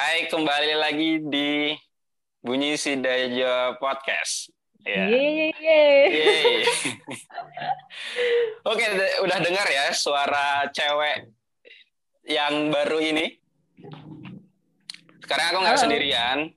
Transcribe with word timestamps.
Hai, 0.00 0.32
kembali 0.32 0.80
lagi 0.80 1.20
di 1.28 1.76
Bunyi 2.40 2.72
Sidajo 2.72 3.76
Podcast. 3.76 4.48
Ya. 4.80 5.04
Yeay. 5.12 6.64
Oke, 8.72 8.84
udah 9.20 9.38
dengar 9.44 9.68
ya 9.68 9.92
suara 9.92 10.72
cewek 10.72 11.28
yang 12.24 12.72
baru 12.72 12.96
ini? 13.12 13.44
Sekarang 15.20 15.46
aku 15.52 15.58
nggak 15.68 15.80
sendirian. 15.84 16.48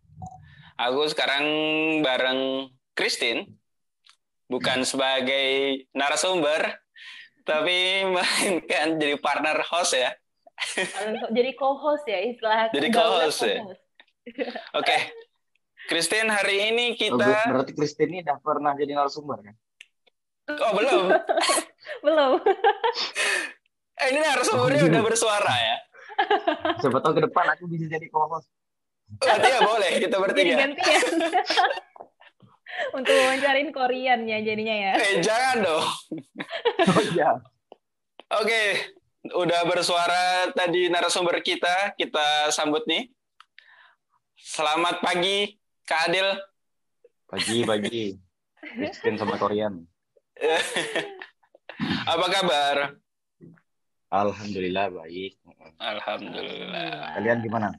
Aku 0.80 1.04
sekarang 1.12 1.44
bareng 2.00 2.72
Christine, 2.96 3.60
bukan 4.48 4.88
sebagai 4.88 5.84
narasumber, 5.92 6.80
tapi 7.44 8.08
melainkan 8.16 9.04
jadi 9.04 9.20
partner 9.20 9.60
host 9.68 10.00
ya 10.00 10.16
jadi 11.36 11.52
co-host 11.58 12.06
ya 12.08 12.20
istilah 12.24 12.70
jadi 12.72 12.88
co-host 12.94 13.40
ya 13.44 13.62
oke 13.64 13.76
okay. 14.74 15.12
Christine 15.92 16.32
hari 16.32 16.72
ini 16.72 16.96
kita 16.96 17.20
oh, 17.20 17.50
berarti 17.52 17.76
Christine 17.76 18.10
ini 18.16 18.20
udah 18.24 18.38
pernah 18.40 18.72
jadi 18.78 18.96
narasumber 18.96 19.40
kan 19.44 19.56
oh 20.50 20.72
belum 20.76 21.06
belum 22.06 22.32
eh, 24.00 24.08
ini 24.12 24.20
narasumbernya 24.24 24.84
oh, 24.86 24.90
udah 24.92 25.02
bersuara 25.04 25.54
ya 25.54 25.78
siapa 26.80 26.98
tahu 27.04 27.20
ke 27.20 27.22
depan 27.28 27.46
aku 27.58 27.68
bisa 27.68 27.90
jadi 27.90 28.08
co-host 28.08 28.48
Berarti 29.20 29.48
ya 29.50 29.60
boleh 29.62 29.92
kita 30.02 30.18
bertiga. 30.18 30.56
Gantian. 30.58 31.14
Untuk 32.98 33.14
wawancarin 33.14 33.70
Korean 33.70 34.26
ya 34.26 34.42
jadinya 34.42 34.74
ya. 34.74 34.92
Eh 34.98 35.22
jangan 35.22 35.56
dong. 35.62 35.86
oh 36.90 37.02
iya. 37.14 37.38
Oke, 38.42 38.62
udah 39.32 39.62
bersuara 39.64 40.52
tadi 40.52 40.92
narasumber 40.92 41.40
kita, 41.40 41.96
kita 41.96 42.52
sambut 42.52 42.84
nih. 42.84 43.08
Selamat 44.36 45.00
pagi, 45.00 45.56
Kak 45.88 46.12
Adil. 46.12 46.28
Pagi, 47.32 47.64
pagi. 47.64 48.06
Kristen 48.76 49.16
sama 49.16 49.40
Korean. 49.40 49.80
Apa 52.12 52.26
kabar? 52.28 52.76
Alhamdulillah 54.12 54.92
baik. 54.92 55.40
Alhamdulillah. 55.80 57.16
Kalian 57.18 57.40
gimana? 57.40 57.70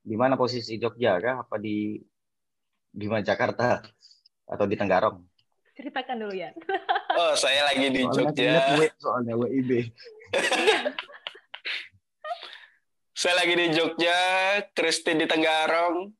Di 0.00 0.16
mana 0.16 0.34
posisi 0.40 0.80
Jogja 0.80 1.20
kah? 1.20 1.44
Apa 1.44 1.60
di 1.60 2.00
di 2.88 3.06
mana 3.06 3.20
Jakarta 3.20 3.84
atau 4.48 4.64
di 4.64 4.74
Tenggarong? 4.74 5.20
Ceritakan 5.76 6.24
dulu 6.24 6.32
ya. 6.32 6.56
Oh, 7.20 7.36
saya 7.36 7.68
lagi 7.68 7.92
di 7.92 8.02
soalnya 8.08 8.32
Jogja. 8.32 8.52
Soalnya 8.96 9.34
WIB. 9.36 9.92
Saya 13.16 13.34
lagi 13.42 13.54
di 13.56 13.66
Jogja, 13.72 14.20
Kristi 14.76 15.16
di 15.16 15.24
Tenggarong. 15.24 16.12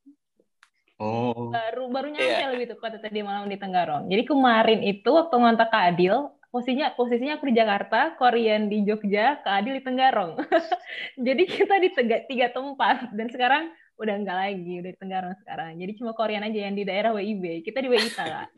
Oh. 0.97 1.53
Baru 1.53 1.93
baru 1.93 2.09
nyampe 2.09 2.25
yeah. 2.25 2.49
lebih 2.49 2.73
tepat 2.73 2.97
tadi 3.05 3.21
malam 3.21 3.53
di 3.53 3.61
Tenggarong. 3.61 4.09
Jadi 4.09 4.23
kemarin 4.25 4.81
itu 4.81 5.13
waktu 5.13 5.37
ngontak 5.37 5.69
Kak 5.69 5.93
Adil, 5.93 6.33
posisinya 6.49 6.97
posisinya 6.97 7.37
aku 7.37 7.53
di 7.53 7.55
Jakarta, 7.61 8.17
Korean 8.17 8.73
di 8.73 8.81
Jogja, 8.89 9.45
Kak 9.45 9.61
Adil 9.61 9.77
di 9.77 9.85
Tenggarong. 9.85 10.41
Jadi 11.27 11.43
kita 11.45 11.77
di 11.85 11.93
tiga, 11.93 12.25
tiga 12.25 12.49
tempat 12.49 13.13
dan 13.13 13.29
sekarang 13.29 13.69
udah 14.01 14.15
enggak 14.17 14.37
lagi, 14.41 14.73
udah 14.81 14.91
di 14.97 14.99
Tenggarong 14.99 15.37
sekarang. 15.45 15.77
Jadi 15.77 15.93
cuma 16.01 16.17
Korean 16.17 16.49
aja 16.49 16.59
yang 16.65 16.73
di 16.73 16.89
daerah 16.89 17.13
WIB. 17.13 17.61
Kita 17.61 17.85
di 17.85 17.93
WITA, 17.93 18.25
Kak. 18.25 18.49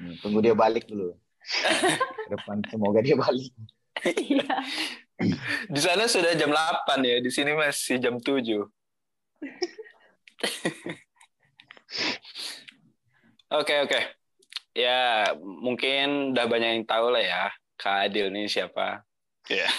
Hmm, 0.00 0.12
tunggu 0.24 0.40
dia 0.40 0.56
balik 0.56 0.88
dulu. 0.88 1.12
depan 2.32 2.64
semoga 2.72 3.04
dia 3.04 3.16
balik. 3.16 3.52
Iya. 4.04 4.44
Di 5.72 5.80
sana 5.80 6.04
sudah 6.04 6.36
jam 6.36 6.52
8 6.52 7.00
ya, 7.00 7.24
di 7.24 7.32
sini 7.32 7.56
masih 7.56 7.96
jam 7.96 8.20
7. 8.20 8.36
Oke, 13.46 13.78
oke. 13.78 14.00
Ya, 14.74 15.30
mungkin 15.40 16.34
udah 16.34 16.44
banyak 16.50 16.70
yang 16.76 16.84
tahu 16.84 17.14
lah 17.14 17.22
ya, 17.22 17.42
Kak 17.78 18.10
Adil 18.10 18.34
ini 18.34 18.50
siapa. 18.50 19.06
Ya. 19.46 19.70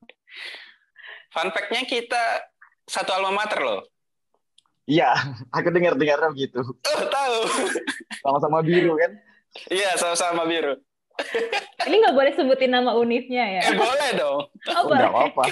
Fun 1.32 1.48
fact-nya 1.54 1.86
kita 1.86 2.42
satu 2.84 3.14
alma 3.14 3.32
mater 3.32 3.62
loh. 3.62 3.86
Iya, 4.86 5.14
aku 5.54 5.70
dengar-dengar 5.70 6.18
gitu. 6.34 6.62
Oh, 6.62 7.02
tahu. 7.06 7.38
Sama-sama 8.22 8.62
biru 8.66 8.98
kan? 8.98 9.14
Iya, 9.70 9.94
sama-sama 9.98 10.46
biru. 10.46 10.78
Ini 11.86 11.96
nggak 12.02 12.16
boleh 12.16 12.32
sebutin 12.36 12.70
nama 12.72 12.92
univnya 12.98 13.44
ya? 13.60 13.62
Eh, 13.72 13.76
boleh 13.76 14.10
dong. 14.18 14.40
Oh, 14.74 14.82
boleh. 14.90 15.06
apa-apa. 15.08 15.42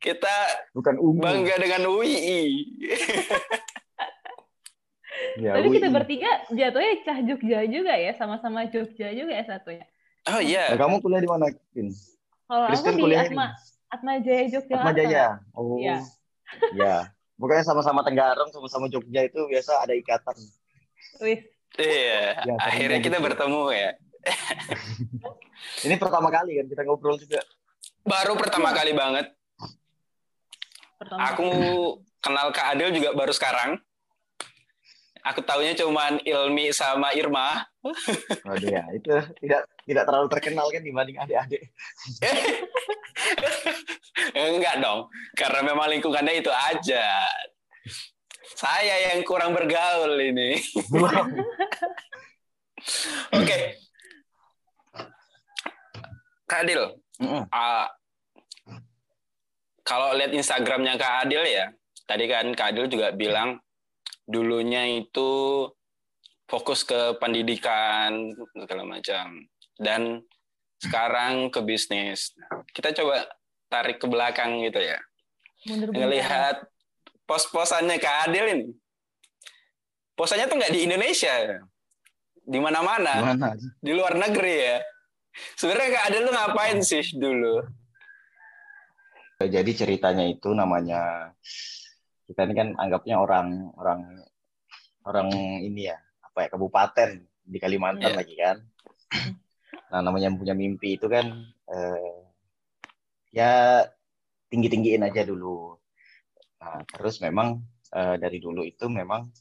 Kita 0.00 0.34
bukan 0.72 0.96
umum. 0.96 1.20
bangga 1.20 1.54
dengan 1.60 1.92
UI. 1.92 2.64
ya, 5.44 5.52
Tapi 5.60 5.68
UI. 5.68 5.76
kita 5.76 5.88
bertiga 5.92 6.30
jatuhnya 6.48 6.92
cah 7.04 7.18
Jogja 7.20 7.58
juga 7.68 7.94
ya, 7.96 8.12
sama-sama 8.16 8.64
Jogja 8.72 9.12
juga 9.12 9.32
ya 9.36 9.44
satunya. 9.44 9.86
Oh 10.28 10.40
iya. 10.40 10.72
Nah, 10.72 10.88
kamu 10.88 11.04
kuliah 11.04 11.20
di 11.20 11.30
mana, 11.30 11.52
Kin? 11.72 11.88
Kalau 12.50 12.66
aku 12.66 13.08
di 13.08 13.16
Atma, 13.16 13.54
Atma 13.92 14.12
Jaya 14.20 14.44
Jogja. 14.48 14.74
Atma 14.80 14.92
Jaya. 14.96 15.26
Oh. 15.52 15.76
Iya. 15.78 16.00
ya. 16.76 16.96
Pokoknya 17.40 17.64
sama-sama 17.64 18.04
Tenggarong, 18.04 18.52
sama-sama 18.52 18.92
Jogja 18.92 19.24
itu 19.24 19.40
biasa 19.48 19.80
ada 19.84 19.96
ikatan. 19.96 20.36
Wih. 21.24 21.40
Iya, 21.78 22.42
ya, 22.44 22.54
akhirnya 22.58 22.98
kita 22.98 23.22
bertemu 23.22 23.62
ya. 23.72 23.90
Ini 25.86 25.94
pertama 25.96 26.28
kali 26.28 26.60
kan 26.60 26.66
kita 26.68 26.82
ngobrol 26.84 27.16
juga. 27.16 27.40
Baru 28.04 28.36
pertama 28.36 28.72
kali 28.72 28.92
banget. 28.96 29.32
Pertama. 31.00 31.20
Aku 31.32 31.48
kenal 32.20 32.52
Kak 32.52 32.76
Adil 32.76 32.92
juga 32.92 33.16
baru 33.16 33.32
sekarang. 33.32 33.80
Aku 35.20 35.44
tahunya 35.44 35.76
cuma 35.76 36.16
Ilmi 36.24 36.72
sama 36.72 37.12
Irma. 37.12 37.64
Oh 38.44 38.56
ya, 38.60 38.84
itu 38.92 39.08
tidak 39.40 39.64
tidak 39.88 40.04
terlalu 40.04 40.28
terkenal 40.28 40.68
kan 40.68 40.84
dibanding 40.84 41.16
adik-adik. 41.16 41.72
Enggak 44.36 44.84
dong, 44.84 45.08
karena 45.32 45.60
memang 45.64 45.88
lingkungannya 45.88 46.44
itu 46.44 46.52
aja. 46.52 47.24
Saya 48.52 49.12
yang 49.12 49.24
kurang 49.24 49.56
bergaul 49.56 50.12
ini. 50.20 50.60
Oke, 53.32 53.32
okay. 53.32 53.80
Kak 56.50 56.66
Adil, 56.66 56.82
mm 57.22 57.46
uh, 57.46 57.86
kalau 59.86 60.14
lihat 60.18 60.34
Instagramnya 60.34 60.98
Kak 60.98 61.26
Adil 61.26 61.46
ya, 61.46 61.70
tadi 62.10 62.26
kan 62.26 62.50
Kak 62.58 62.74
Adil 62.74 62.90
juga 62.90 63.14
bilang 63.14 63.62
dulunya 64.26 64.86
itu 64.98 65.66
fokus 66.50 66.82
ke 66.82 67.14
pendidikan 67.22 68.34
segala 68.54 68.82
macam 68.82 69.46
dan 69.78 70.26
sekarang 70.82 71.54
ke 71.54 71.62
bisnis. 71.62 72.34
Kita 72.74 72.90
coba 72.90 73.30
tarik 73.70 74.02
ke 74.02 74.06
belakang 74.10 74.58
gitu 74.66 74.82
ya. 74.82 74.98
Melihat 75.94 76.66
pos-posannya 77.30 78.02
Kak 78.02 78.26
Adil 78.26 78.46
ini. 78.50 78.66
Posannya 80.18 80.50
tuh 80.50 80.58
nggak 80.58 80.74
di 80.74 80.80
Indonesia, 80.84 81.32
di 82.42 82.58
mana-mana, 82.58 83.38
di 83.78 83.92
luar 83.94 84.18
negeri 84.18 84.56
ya. 84.58 84.78
Sebenarnya 85.56 85.88
nggak 85.94 86.06
ada 86.10 86.18
lu 86.20 86.30
ngapain 86.34 86.78
sih 86.82 87.04
dulu? 87.16 87.64
Jadi 89.40 89.72
ceritanya 89.72 90.28
itu 90.28 90.52
namanya 90.52 91.32
kita 92.28 92.44
ini 92.44 92.54
kan 92.54 92.68
anggapnya 92.76 93.16
orang 93.16 93.72
orang 93.80 94.00
orang 95.08 95.28
ini 95.64 95.88
ya 95.88 95.96
apa 96.20 96.46
ya 96.46 96.48
kabupaten 96.52 97.10
di 97.40 97.58
Kalimantan 97.58 98.12
yeah. 98.12 98.18
lagi 98.20 98.34
kan. 98.36 98.56
Nah 99.90 100.00
namanya 100.04 100.30
punya 100.36 100.52
mimpi 100.52 101.00
itu 101.00 101.08
kan 101.08 101.26
eh, 101.72 102.14
ya 103.32 103.82
tinggi 104.52 104.68
tinggiin 104.68 105.08
aja 105.08 105.24
dulu. 105.24 105.74
Nah 106.60 106.84
terus 106.84 107.18
memang 107.24 107.64
eh, 107.96 108.20
dari 108.20 108.38
dulu 108.38 108.62
itu 108.62 108.86
memang 108.92 109.32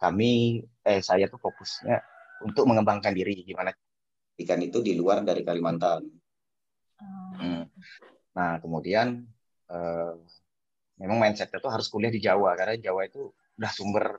kami 0.00 0.58
eh 0.82 1.00
saya 1.04 1.28
tuh 1.28 1.38
fokusnya 1.38 2.00
untuk 2.42 2.66
mengembangkan 2.66 3.14
diri 3.14 3.44
gimana 3.46 3.70
ikan 4.40 4.60
itu 4.62 4.82
di 4.82 4.98
luar 4.98 5.22
dari 5.22 5.46
Kalimantan. 5.46 6.02
Oh. 6.98 7.34
Hmm. 7.38 7.64
Nah, 8.34 8.58
kemudian 8.58 9.22
uh, 9.70 10.14
memang 10.98 11.18
mindsetnya 11.22 11.62
tuh 11.62 11.70
harus 11.70 11.86
kuliah 11.86 12.10
di 12.10 12.18
Jawa 12.22 12.58
karena 12.58 12.74
Jawa 12.78 13.06
itu 13.06 13.30
udah 13.58 13.70
sumber 13.70 14.18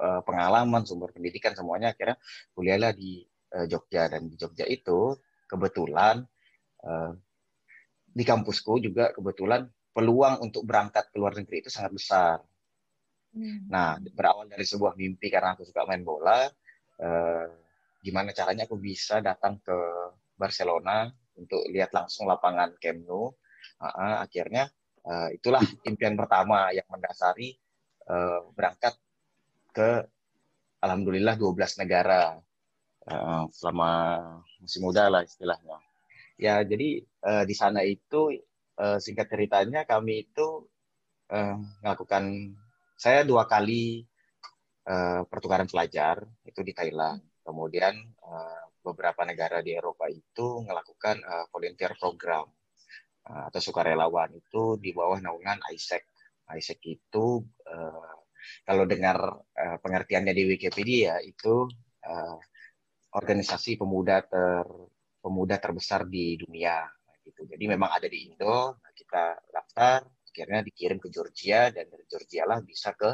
uh, 0.00 0.20
pengalaman, 0.24 0.84
sumber 0.84 1.12
pendidikan 1.12 1.56
semuanya. 1.56 1.96
Akhirnya 1.96 2.20
kuliahlah 2.52 2.92
di 2.92 3.24
uh, 3.56 3.64
Jogja 3.64 4.12
dan 4.12 4.28
di 4.28 4.36
Jogja 4.36 4.68
itu 4.68 5.16
kebetulan 5.48 6.20
uh, 6.84 7.12
di 8.16 8.24
kampusku 8.24 8.80
juga 8.80 9.12
kebetulan 9.12 9.68
peluang 9.92 10.44
untuk 10.44 10.68
berangkat 10.68 11.08
ke 11.08 11.16
luar 11.16 11.36
negeri 11.36 11.64
itu 11.64 11.70
sangat 11.72 11.92
besar. 11.96 12.36
Hmm. 13.32 13.68
Nah, 13.68 13.96
berawal 14.00 14.48
dari 14.48 14.64
sebuah 14.64 14.96
mimpi 14.96 15.28
karena 15.32 15.56
aku 15.56 15.64
suka 15.64 15.84
main 15.88 16.04
bola. 16.04 16.48
Uh, 16.96 17.48
gimana 18.06 18.30
caranya 18.30 18.70
aku 18.70 18.78
bisa 18.78 19.18
datang 19.18 19.58
ke 19.58 19.74
Barcelona 20.38 21.10
untuk 21.34 21.66
lihat 21.66 21.90
langsung 21.90 22.30
lapangan 22.30 22.78
Camp 22.78 23.02
Nou. 23.02 23.34
Uh, 23.82 24.22
akhirnya 24.22 24.70
uh, 25.02 25.28
itulah 25.34 25.60
impian 25.82 26.14
pertama 26.14 26.70
yang 26.70 26.86
mendasari 26.86 27.58
uh, 28.06 28.46
berangkat 28.54 28.94
ke 29.74 30.06
alhamdulillah 30.78 31.34
12 31.34 31.82
negara 31.82 32.38
uh, 33.10 33.44
selama 33.50 33.90
masih 34.62 34.80
muda 34.86 35.10
lah 35.10 35.26
istilahnya. 35.26 35.82
Ya 36.38 36.62
jadi 36.62 37.02
uh, 37.26 37.42
di 37.42 37.54
sana 37.58 37.82
itu 37.82 38.38
uh, 38.78 39.02
singkat 39.02 39.26
ceritanya 39.26 39.82
kami 39.82 40.30
itu 40.30 40.68
uh, 41.34 41.58
melakukan 41.82 42.54
saya 42.96 43.26
dua 43.26 43.44
kali 43.50 44.06
uh, 44.88 45.26
pertukaran 45.28 45.68
pelajar 45.68 46.22
itu 46.46 46.60
di 46.62 46.72
Thailand. 46.72 47.20
Kemudian 47.46 47.94
uh, 48.26 48.64
beberapa 48.82 49.22
negara 49.22 49.62
di 49.62 49.78
Eropa 49.78 50.10
itu 50.10 50.66
melakukan 50.66 51.22
uh, 51.22 51.46
volunteer 51.54 51.94
program 51.94 52.50
uh, 53.30 53.42
atau 53.46 53.60
sukarelawan 53.62 54.34
itu 54.34 54.74
di 54.82 54.90
bawah 54.90 55.22
naungan 55.22 55.62
ISEC. 55.70 56.02
ISEC 56.50 56.98
itu 56.98 57.46
uh, 57.70 58.14
kalau 58.66 58.82
dengar 58.82 59.46
uh, 59.54 59.78
pengertiannya 59.78 60.34
di 60.34 60.42
Wikipedia 60.50 61.22
itu 61.22 61.70
uh, 62.06 62.38
organisasi 63.14 63.78
pemuda 63.78 64.26
ter 64.26 64.66
pemuda 65.22 65.58
terbesar 65.58 66.06
di 66.06 66.38
dunia 66.38 66.82
gitu. 67.26 67.42
Jadi 67.46 67.64
memang 67.66 67.90
ada 67.90 68.06
di 68.06 68.30
Indo, 68.30 68.78
kita 68.94 69.34
daftar, 69.50 70.06
akhirnya 70.06 70.62
dikirim 70.62 71.02
ke 71.02 71.10
Georgia 71.10 71.74
dan 71.74 71.90
dari 71.90 72.06
Georgia 72.06 72.46
lah 72.46 72.62
bisa 72.62 72.94
ke 72.94 73.10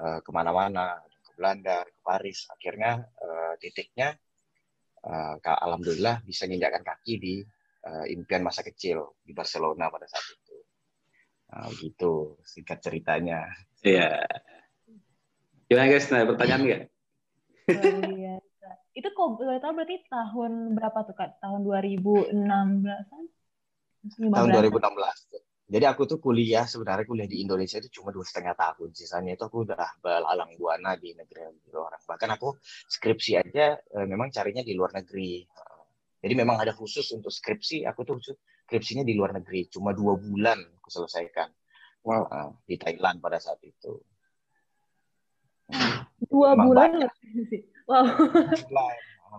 uh, 0.00 0.18
ke 0.24 0.30
mana-mana, 0.32 0.96
ke 1.04 1.13
Belanda, 1.34 1.84
ke 1.84 2.00
Paris. 2.00 2.46
Akhirnya 2.50 3.02
uh, 3.02 3.54
titiknya, 3.60 4.14
uh, 5.04 5.36
alhamdulillah 5.38 6.24
bisa 6.24 6.48
menginjakkan 6.48 6.82
kaki 6.82 7.14
di 7.20 7.34
uh, 7.84 8.06
impian 8.08 8.42
masa 8.42 8.64
kecil 8.64 9.18
di 9.20 9.36
Barcelona 9.36 9.92
pada 9.92 10.08
saat 10.08 10.24
itu. 10.30 10.56
Nah, 11.54 11.68
gitu 11.78 12.40
singkat 12.42 12.80
ceritanya. 12.82 13.46
Iya. 13.84 14.24
Gimana 15.68 15.86
guys? 15.92 16.08
Nah, 16.10 16.24
pertanyaan 16.26 16.62
nggak? 16.64 16.82
Oh, 17.68 18.00
iya. 18.16 18.34
Itu 18.94 19.10
kok 19.10 19.42
boleh 19.42 19.58
tahu 19.58 19.72
berarti 19.74 20.06
tahun 20.06 20.78
berapa 20.78 20.98
tuh 21.02 21.18
Kak? 21.18 21.42
Tahun 21.42 21.60
2016-an? 21.66 23.24
Tahun 24.30 24.48
2016. 24.54 25.53
Jadi 25.64 25.84
aku 25.88 26.04
tuh 26.04 26.20
kuliah 26.20 26.68
sebenarnya 26.68 27.08
kuliah 27.08 27.24
di 27.24 27.40
Indonesia 27.40 27.80
itu 27.80 28.00
cuma 28.00 28.12
dua 28.12 28.20
setengah 28.20 28.52
tahun. 28.52 28.92
Sisanya 28.92 29.32
itu 29.32 29.48
aku 29.48 29.64
udah 29.64 29.96
belalang 30.04 30.52
buana 30.60 30.92
di 31.00 31.16
negeri 31.16 31.48
orang. 31.72 32.02
Bahkan 32.04 32.30
aku 32.36 32.60
skripsi 32.88 33.32
aja 33.40 33.80
eh, 33.80 34.06
memang 34.06 34.28
carinya 34.28 34.60
di 34.60 34.76
luar 34.76 34.92
negeri. 34.92 35.40
Jadi 36.20 36.34
memang 36.36 36.60
ada 36.60 36.76
khusus 36.76 37.04
untuk 37.16 37.32
skripsi. 37.32 37.88
Aku 37.88 38.04
tuh 38.04 38.20
skripsinya 38.68 39.04
di 39.04 39.16
luar 39.16 39.32
negeri. 39.32 39.68
Cuma 39.72 39.96
dua 39.96 40.20
bulan 40.20 40.60
aku 40.80 40.88
selesaikan. 40.92 41.48
Wow. 42.04 42.28
Uh, 42.28 42.50
di 42.68 42.76
Thailand 42.76 43.24
pada 43.24 43.40
saat 43.40 43.60
itu. 43.64 44.00
Dua 46.28 46.52
memang 46.52 46.68
bulan 46.68 46.88
sih. 47.48 47.62
Wow. 47.84 48.08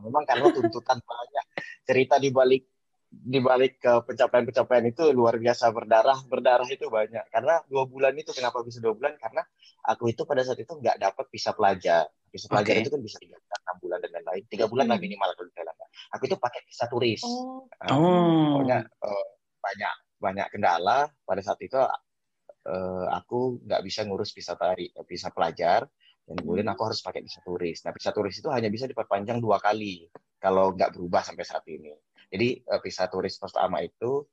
Memang 0.06 0.24
karena 0.30 0.54
tuntutan 0.54 1.02
banyak. 1.02 1.46
Cerita 1.86 2.22
di 2.22 2.30
balik 2.30 2.75
di 3.24 3.40
balik 3.40 3.80
ke 3.80 3.94
pencapaian-pencapaian 4.04 4.86
itu 4.92 5.16
luar 5.16 5.40
biasa 5.40 5.72
berdarah 5.72 6.20
berdarah 6.28 6.68
itu 6.68 6.92
banyak 6.92 7.24
karena 7.32 7.64
dua 7.72 7.88
bulan 7.88 8.12
itu 8.20 8.36
kenapa 8.36 8.60
bisa 8.62 8.84
dua 8.84 8.92
bulan 8.92 9.16
karena 9.16 9.42
aku 9.88 10.12
itu 10.12 10.28
pada 10.28 10.44
saat 10.44 10.60
itu 10.60 10.76
nggak 10.76 11.00
dapat 11.00 11.26
visa 11.32 11.56
pelajar 11.56 12.06
visa 12.28 12.52
pelajar 12.52 12.76
okay. 12.76 12.84
itu 12.84 12.92
kan 12.92 13.02
bisa 13.02 13.18
tiga 13.22 13.40
bulan 13.40 13.60
enam 13.64 13.78
bulan 13.80 13.98
dan 14.04 14.12
lain-lain 14.20 14.44
tiga 14.52 14.66
bulan 14.68 14.86
lah 14.92 14.98
hmm. 15.00 15.06
minimal 15.08 15.30
kalau 15.32 15.48
di 15.48 15.54
Thailand 15.56 15.78
aku 16.12 16.24
itu 16.28 16.38
pakai 16.38 16.62
visa 16.68 16.86
turis 16.92 17.22
oh. 17.24 17.64
Uh, 17.88 18.60
pokoknya 18.60 18.80
uh, 18.84 19.28
banyak 19.64 19.96
banyak 20.20 20.48
kendala 20.52 21.00
pada 21.24 21.42
saat 21.42 21.60
itu 21.64 21.80
uh, 21.80 23.06
aku 23.16 23.64
nggak 23.64 23.82
bisa 23.86 24.04
ngurus 24.04 24.36
visa 24.36 24.60
tari 24.60 24.92
visa 25.08 25.32
pelajar 25.32 25.88
dan 26.26 26.36
kemudian 26.42 26.66
aku 26.74 26.90
harus 26.90 27.06
pakai 27.06 27.22
visa 27.22 27.38
turis. 27.46 27.86
Nah, 27.86 27.94
visa 27.94 28.10
turis 28.10 28.42
itu 28.42 28.50
hanya 28.50 28.66
bisa 28.74 28.90
diperpanjang 28.90 29.38
dua 29.38 29.62
kali 29.62 30.10
kalau 30.42 30.74
nggak 30.74 30.98
berubah 30.98 31.22
sampai 31.22 31.46
saat 31.46 31.62
ini. 31.70 31.94
Jadi 32.30 32.62
uh, 32.68 32.82
visa 32.82 33.06
turis 33.08 33.36
pertama 33.38 33.82
itu 33.82 34.26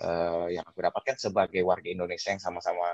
uh, 0.00 0.46
yang 0.48 0.64
aku 0.66 0.80
dapatkan 0.80 1.16
sebagai 1.18 1.62
warga 1.66 1.88
Indonesia 1.90 2.30
yang 2.32 2.42
sama-sama 2.42 2.86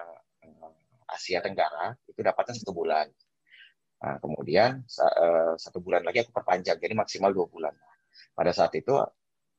uh, 0.42 0.72
Asia 1.06 1.38
Tenggara 1.44 1.94
itu 2.08 2.20
dapatnya 2.20 2.54
satu 2.58 2.74
bulan. 2.74 3.06
Nah, 3.96 4.20
kemudian 4.20 4.84
uh, 4.84 5.54
satu 5.56 5.80
bulan 5.80 6.04
lagi 6.04 6.26
aku 6.26 6.34
perpanjang, 6.34 6.76
jadi 6.76 6.92
maksimal 6.92 7.32
dua 7.32 7.46
bulan. 7.48 7.72
Pada 8.36 8.52
saat 8.52 8.74
itu 8.76 8.92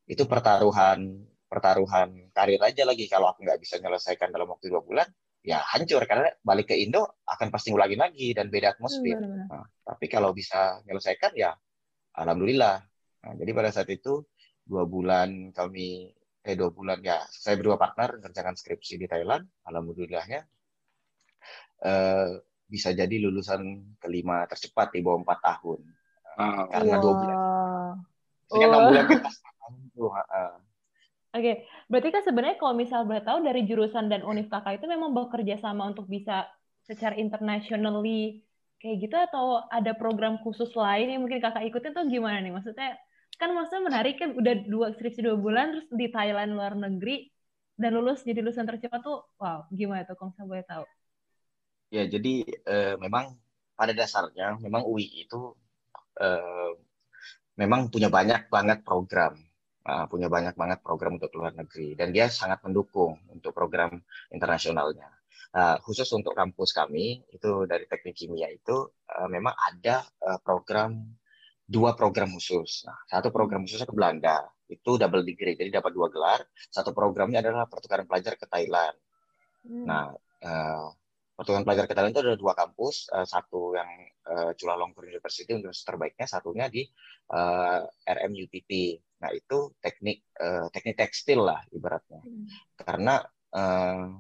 itu 0.08 0.24
pertaruhan 0.24 1.26
pertaruhan 1.48 2.32
karir 2.36 2.60
aja 2.60 2.84
lagi 2.84 3.08
kalau 3.08 3.32
aku 3.32 3.44
nggak 3.48 3.60
bisa 3.60 3.80
menyelesaikan 3.80 4.36
dalam 4.36 4.52
waktu 4.52 4.68
dua 4.68 4.84
bulan 4.84 5.08
ya 5.48 5.64
hancur 5.64 6.04
karena 6.04 6.28
balik 6.44 6.72
ke 6.72 6.76
Indo 6.76 7.24
akan 7.24 7.48
pasti 7.48 7.72
ngulangin 7.72 8.04
lagi 8.04 8.36
dan 8.36 8.52
beda 8.52 8.76
atmosfer. 8.76 9.16
Nah, 9.16 9.64
tapi 9.88 10.12
kalau 10.12 10.36
bisa 10.36 10.84
menyelesaikan 10.84 11.32
ya 11.40 11.56
alhamdulillah. 12.20 12.84
Nah, 13.24 13.34
jadi 13.40 13.52
pada 13.56 13.70
saat 13.72 13.88
itu 13.88 14.28
dua 14.68 14.84
bulan 14.84 15.56
kami 15.56 16.12
eh 16.48 16.56
dua 16.56 16.72
bulan 16.72 17.00
ya 17.04 17.24
saya 17.28 17.56
berdua 17.60 17.80
partner 17.80 18.20
mengerjakan 18.20 18.56
skripsi 18.56 19.00
di 19.00 19.08
Thailand. 19.08 19.48
Alhamdulillahnya 19.68 20.44
eh, 21.84 22.28
bisa 22.68 22.92
jadi 22.92 23.16
lulusan 23.24 23.96
kelima 23.98 24.44
tercepat 24.44 24.92
di 24.92 25.00
bawah 25.00 25.24
empat 25.24 25.40
tahun 25.40 25.80
wow. 26.36 26.68
karena 26.72 26.96
dua 27.00 27.14
bulan. 27.16 27.38
Sehingga 28.48 28.68
enam 28.72 28.80
oh. 28.80 28.88
bulan 28.92 29.06
kita 29.08 29.30
Oke, 31.36 31.44
okay. 31.44 31.56
berarti 31.92 32.10
kan 32.10 32.24
sebenarnya 32.24 32.58
kalau 32.58 32.74
misal 32.74 33.04
boleh 33.04 33.20
tahu 33.22 33.44
dari 33.44 33.68
jurusan 33.68 34.08
dan 34.08 34.24
univ 34.24 34.48
kakak 34.48 34.80
itu 34.80 34.88
memang 34.88 35.12
bekerja 35.12 35.60
sama 35.60 35.92
untuk 35.92 36.08
bisa 36.08 36.48
secara 36.88 37.20
internationally 37.20 38.48
kayak 38.80 38.96
gitu 39.04 39.16
atau 39.18 39.68
ada 39.68 39.92
program 39.92 40.40
khusus 40.40 40.72
lain 40.72 41.12
yang 41.12 41.22
mungkin 41.22 41.44
kakak 41.44 41.68
ikutin 41.68 41.92
tuh 41.92 42.08
gimana 42.08 42.40
nih? 42.40 42.56
Maksudnya 42.56 42.96
kan 43.38 43.54
maksudnya 43.54 43.84
menarik 43.86 44.18
kan 44.18 44.34
udah 44.34 44.54
dua 44.66 44.88
skripsi 44.98 45.22
dua 45.22 45.38
bulan 45.38 45.78
terus 45.78 45.88
di 45.94 46.10
Thailand 46.10 46.58
luar 46.58 46.74
negeri 46.74 47.30
dan 47.78 47.94
lulus 47.94 48.26
jadi 48.26 48.42
lulusan 48.42 48.66
tercepat 48.66 49.06
tuh 49.06 49.22
wow 49.38 49.70
gimana 49.70 50.04
tuh 50.04 50.18
kalau 50.18 50.34
saya 50.34 50.50
boleh 50.50 50.66
tahu? 50.66 50.86
Ya 51.94 52.04
jadi 52.10 52.44
uh, 52.66 52.96
memang 52.98 53.38
pada 53.78 53.94
dasarnya 53.94 54.58
memang 54.58 54.84
UI 54.84 55.24
itu 55.24 55.54
uh, 56.20 56.72
memang 57.56 57.94
punya 57.94 58.10
banyak 58.10 58.50
banget 58.50 58.82
program 58.82 59.38
uh, 59.88 60.06
punya 60.12 60.28
banyak 60.28 60.54
banget 60.54 60.80
program 60.84 61.16
untuk 61.16 61.32
luar 61.40 61.56
negeri 61.56 61.96
dan 61.96 62.12
dia 62.12 62.28
sangat 62.28 62.60
mendukung 62.68 63.16
untuk 63.32 63.56
program 63.56 64.04
internasionalnya. 64.34 65.08
Uh, 65.56 65.80
khusus 65.80 66.12
untuk 66.12 66.36
kampus 66.36 66.76
kami 66.76 67.24
itu 67.32 67.64
dari 67.64 67.88
teknik 67.88 68.20
kimia 68.20 68.52
itu 68.52 68.92
uh, 69.08 69.28
memang 69.32 69.56
ada 69.56 70.04
uh, 70.28 70.38
program 70.44 71.08
dua 71.68 71.94
program 72.00 72.32
khusus. 72.32 72.88
Nah, 72.88 72.96
satu 73.12 73.28
program 73.30 73.68
khususnya 73.68 73.86
ke 73.86 73.96
Belanda 73.96 74.48
itu 74.72 74.96
double 74.96 75.24
degree 75.28 75.60
jadi 75.60 75.84
dapat 75.84 75.92
dua 75.92 76.08
gelar. 76.08 76.40
Satu 76.72 76.96
programnya 76.96 77.44
adalah 77.44 77.68
pertukaran 77.68 78.08
pelajar 78.08 78.40
ke 78.40 78.48
Thailand. 78.48 78.96
Hmm. 79.68 79.84
Nah, 79.84 80.06
uh, 80.48 80.88
pertukaran 81.36 81.68
pelajar 81.68 81.86
ke 81.86 81.94
Thailand 81.94 82.16
itu 82.16 82.24
ada 82.24 82.40
dua 82.40 82.56
kampus, 82.56 83.12
uh, 83.12 83.28
satu 83.28 83.76
yang 83.76 83.90
uh, 84.32 84.52
Chulalongkorn 84.56 85.12
University 85.12 85.52
universitas 85.52 85.86
terbaiknya, 85.86 86.26
satunya 86.26 86.66
di 86.72 86.88
uh, 87.36 87.84
RMUTT. 88.08 88.72
Nah 89.22 89.30
itu 89.36 89.76
teknik 89.84 90.24
uh, 90.40 90.72
teknik 90.72 90.96
tekstil 90.96 91.44
lah 91.44 91.62
ibaratnya. 91.76 92.24
Hmm. 92.24 92.48
Karena 92.80 93.16
uh, 93.54 94.16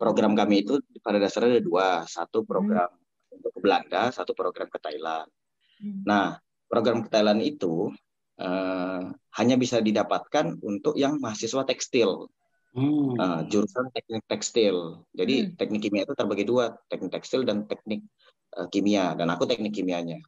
program 0.00 0.32
kami 0.32 0.64
itu 0.64 0.80
pada 1.04 1.20
dasarnya 1.20 1.60
ada 1.60 1.64
dua, 1.64 1.86
satu 2.08 2.42
program 2.48 2.88
hmm. 2.88 3.36
untuk 3.36 3.50
ke 3.52 3.60
Belanda, 3.60 4.08
satu 4.08 4.32
program 4.32 4.72
ke 4.72 4.80
Thailand. 4.80 5.28
Hmm. 5.76 6.02
Nah 6.08 6.40
program 6.70 7.02
ke 7.02 7.10
Thailand 7.10 7.42
itu 7.42 7.90
uh, 8.38 9.02
hanya 9.10 9.56
bisa 9.58 9.82
didapatkan 9.82 10.62
untuk 10.62 10.94
yang 10.94 11.18
mahasiswa 11.18 11.66
tekstil. 11.66 12.30
Hmm. 12.70 13.18
Uh, 13.18 13.42
jurusan 13.50 13.90
teknik 13.90 14.22
tekstil. 14.30 15.02
Jadi 15.10 15.34
hmm. 15.42 15.58
teknik 15.58 15.82
kimia 15.82 16.06
itu 16.06 16.14
terbagi 16.14 16.46
dua, 16.46 16.78
teknik 16.86 17.10
tekstil 17.10 17.42
dan 17.42 17.66
teknik 17.66 18.06
uh, 18.54 18.70
kimia. 18.70 19.18
Dan 19.18 19.26
aku 19.34 19.50
teknik 19.50 19.74
kimianya. 19.74 20.22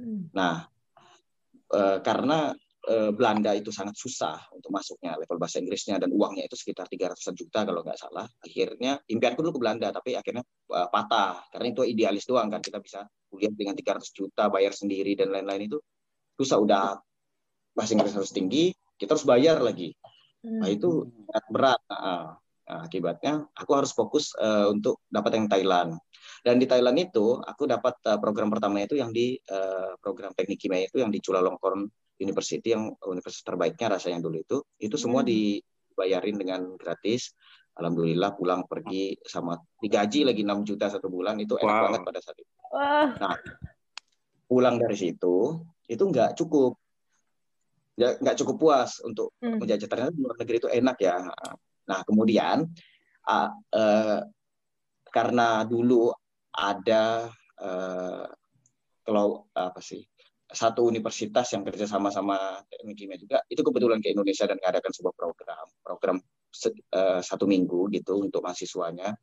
Hmm. 0.00 0.32
Nah, 0.32 0.64
uh, 1.76 1.98
karena 2.00 2.56
Eh, 2.84 3.10
Belanda 3.16 3.56
itu 3.56 3.72
sangat 3.72 3.96
susah 3.96 4.36
untuk 4.52 4.68
masuknya 4.68 5.16
level 5.16 5.40
bahasa 5.40 5.56
Inggrisnya 5.56 5.96
dan 5.96 6.12
uangnya 6.12 6.44
itu 6.44 6.52
sekitar 6.52 6.84
300 6.84 7.32
juta 7.32 7.64
kalau 7.64 7.80
nggak 7.80 7.96
salah. 7.96 8.28
Akhirnya 8.44 9.00
impianku 9.08 9.40
dulu 9.40 9.56
ke 9.56 9.60
Belanda 9.64 9.88
tapi 9.88 10.12
akhirnya 10.20 10.44
uh, 10.68 10.92
patah 10.92 11.48
karena 11.48 11.72
itu 11.72 11.80
idealis 11.88 12.28
doang 12.28 12.52
kan 12.52 12.60
kita 12.60 12.84
bisa 12.84 13.08
kuliah 13.32 13.48
dengan 13.56 13.72
300 13.72 14.04
juta 14.12 14.52
bayar 14.52 14.76
sendiri 14.76 15.16
dan 15.16 15.32
lain-lain 15.32 15.72
itu 15.72 15.80
susah 16.36 16.60
udah 16.60 17.00
bahasa 17.72 17.96
Inggris 17.96 18.12
harus 18.20 18.36
tinggi 18.36 18.76
kita 19.00 19.16
harus 19.16 19.24
bayar 19.24 19.64
lagi. 19.64 19.96
Nah 20.44 20.68
itu 20.68 21.08
sangat 21.24 21.44
berat. 21.48 21.80
Nah, 21.88 22.36
nah, 22.68 22.80
akibatnya 22.84 23.48
aku 23.56 23.70
harus 23.80 23.96
fokus 23.96 24.36
uh, 24.36 24.68
untuk 24.68 25.00
dapat 25.08 25.40
yang 25.40 25.48
Thailand. 25.48 25.96
Dan 26.44 26.60
di 26.60 26.68
Thailand 26.68 27.00
itu 27.00 27.40
aku 27.40 27.64
dapat 27.64 27.96
uh, 28.12 28.20
program 28.20 28.52
pertama 28.52 28.84
itu 28.84 29.00
yang 29.00 29.08
di 29.08 29.40
uh, 29.48 29.96
program 30.04 30.36
teknik 30.36 30.60
kimia 30.60 30.84
itu 30.84 31.00
yang 31.00 31.08
di 31.08 31.24
Chulalongkorn 31.24 32.03
University 32.20 32.74
yang 32.74 32.94
universitas 33.06 33.42
terbaiknya 33.42 33.98
rasanya 33.98 34.22
dulu 34.22 34.38
itu 34.38 34.56
itu 34.78 34.94
semua 34.94 35.26
hmm. 35.26 35.28
dibayarin 35.30 36.36
dengan 36.38 36.60
gratis 36.78 37.34
alhamdulillah 37.74 38.38
pulang 38.38 38.66
pergi 38.70 39.18
sama 39.26 39.58
digaji 39.82 40.22
lagi 40.22 40.46
6 40.46 40.68
juta 40.68 40.86
satu 40.90 41.10
bulan 41.10 41.38
itu 41.42 41.58
enak 41.58 41.74
wow. 41.74 41.84
banget 41.90 42.00
pada 42.06 42.20
saat 42.22 42.36
itu. 42.38 42.52
Nah, 43.18 43.38
pulang 44.46 44.78
dari 44.78 44.94
situ 44.94 45.62
itu 45.90 46.02
nggak 46.02 46.38
cukup 46.38 46.78
nggak 47.94 48.36
cukup 48.42 48.56
puas 48.58 48.98
untuk 49.06 49.34
hmm. 49.38 49.62
menjajah 49.62 49.86
ternyata 49.86 50.10
di 50.10 50.20
luar 50.22 50.36
negeri 50.38 50.56
itu 50.58 50.70
enak 50.70 50.96
ya. 50.98 51.16
Nah 51.86 52.00
kemudian 52.02 52.66
uh, 53.30 53.50
uh, 53.54 54.20
karena 55.14 55.62
dulu 55.62 56.10
ada 56.50 57.30
uh, 57.62 58.26
kalau 59.06 59.46
apa 59.54 59.78
sih 59.78 60.02
satu 60.44 60.84
universitas 60.84 61.48
yang 61.56 61.64
kerja 61.64 61.88
sama 61.88 62.12
sama 62.12 62.60
teknik 62.68 62.94
kimia 62.94 63.18
juga 63.18 63.40
itu 63.48 63.64
kebetulan 63.64 63.98
ke 63.98 64.12
Indonesia 64.12 64.44
dan 64.44 64.60
mengadakan 64.60 64.92
sebuah 64.92 65.14
program 65.16 65.66
program 65.80 66.16
uh, 66.94 67.20
satu 67.24 67.44
minggu 67.48 67.88
gitu 67.90 68.20
untuk 68.20 68.44
mahasiswanya. 68.44 69.16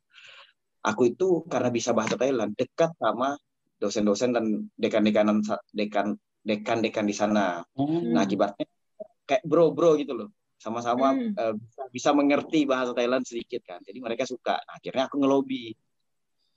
Aku 0.82 1.06
itu 1.06 1.46
karena 1.46 1.70
bisa 1.70 1.94
bahasa 1.94 2.18
Thailand 2.18 2.58
dekat 2.58 2.90
sama 2.98 3.38
dosen-dosen 3.78 4.34
dan 4.34 4.66
dekan-dekanan 4.74 5.46
dekan 5.70 6.18
dekan-dekan 6.42 7.06
di 7.06 7.14
sana. 7.14 7.62
Hmm. 7.78 8.14
Nah 8.14 8.26
akibatnya 8.26 8.66
kayak 9.22 9.46
bro-bro 9.46 9.94
gitu 9.94 10.18
loh, 10.18 10.28
sama-sama 10.58 11.14
hmm. 11.14 11.38
uh, 11.38 11.54
bisa, 11.54 11.82
bisa 11.90 12.10
mengerti 12.10 12.66
bahasa 12.66 12.90
Thailand 12.94 13.22
sedikit 13.22 13.62
kan. 13.62 13.78
Jadi 13.82 13.98
mereka 14.02 14.26
suka. 14.26 14.58
Nah, 14.58 14.74
akhirnya 14.78 15.06
aku 15.06 15.22
ngelobi, 15.22 15.70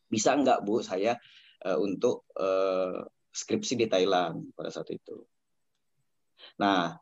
bisa 0.10 0.34
nggak 0.34 0.66
bu 0.66 0.82
saya 0.82 1.14
uh, 1.66 1.78
untuk 1.78 2.26
uh, 2.38 3.06
skripsi 3.36 3.75
di 3.75 3.86
Thailand 3.92 4.56
pada 4.56 4.72
saat 4.72 4.88
itu. 4.96 5.20
Nah, 6.63 6.96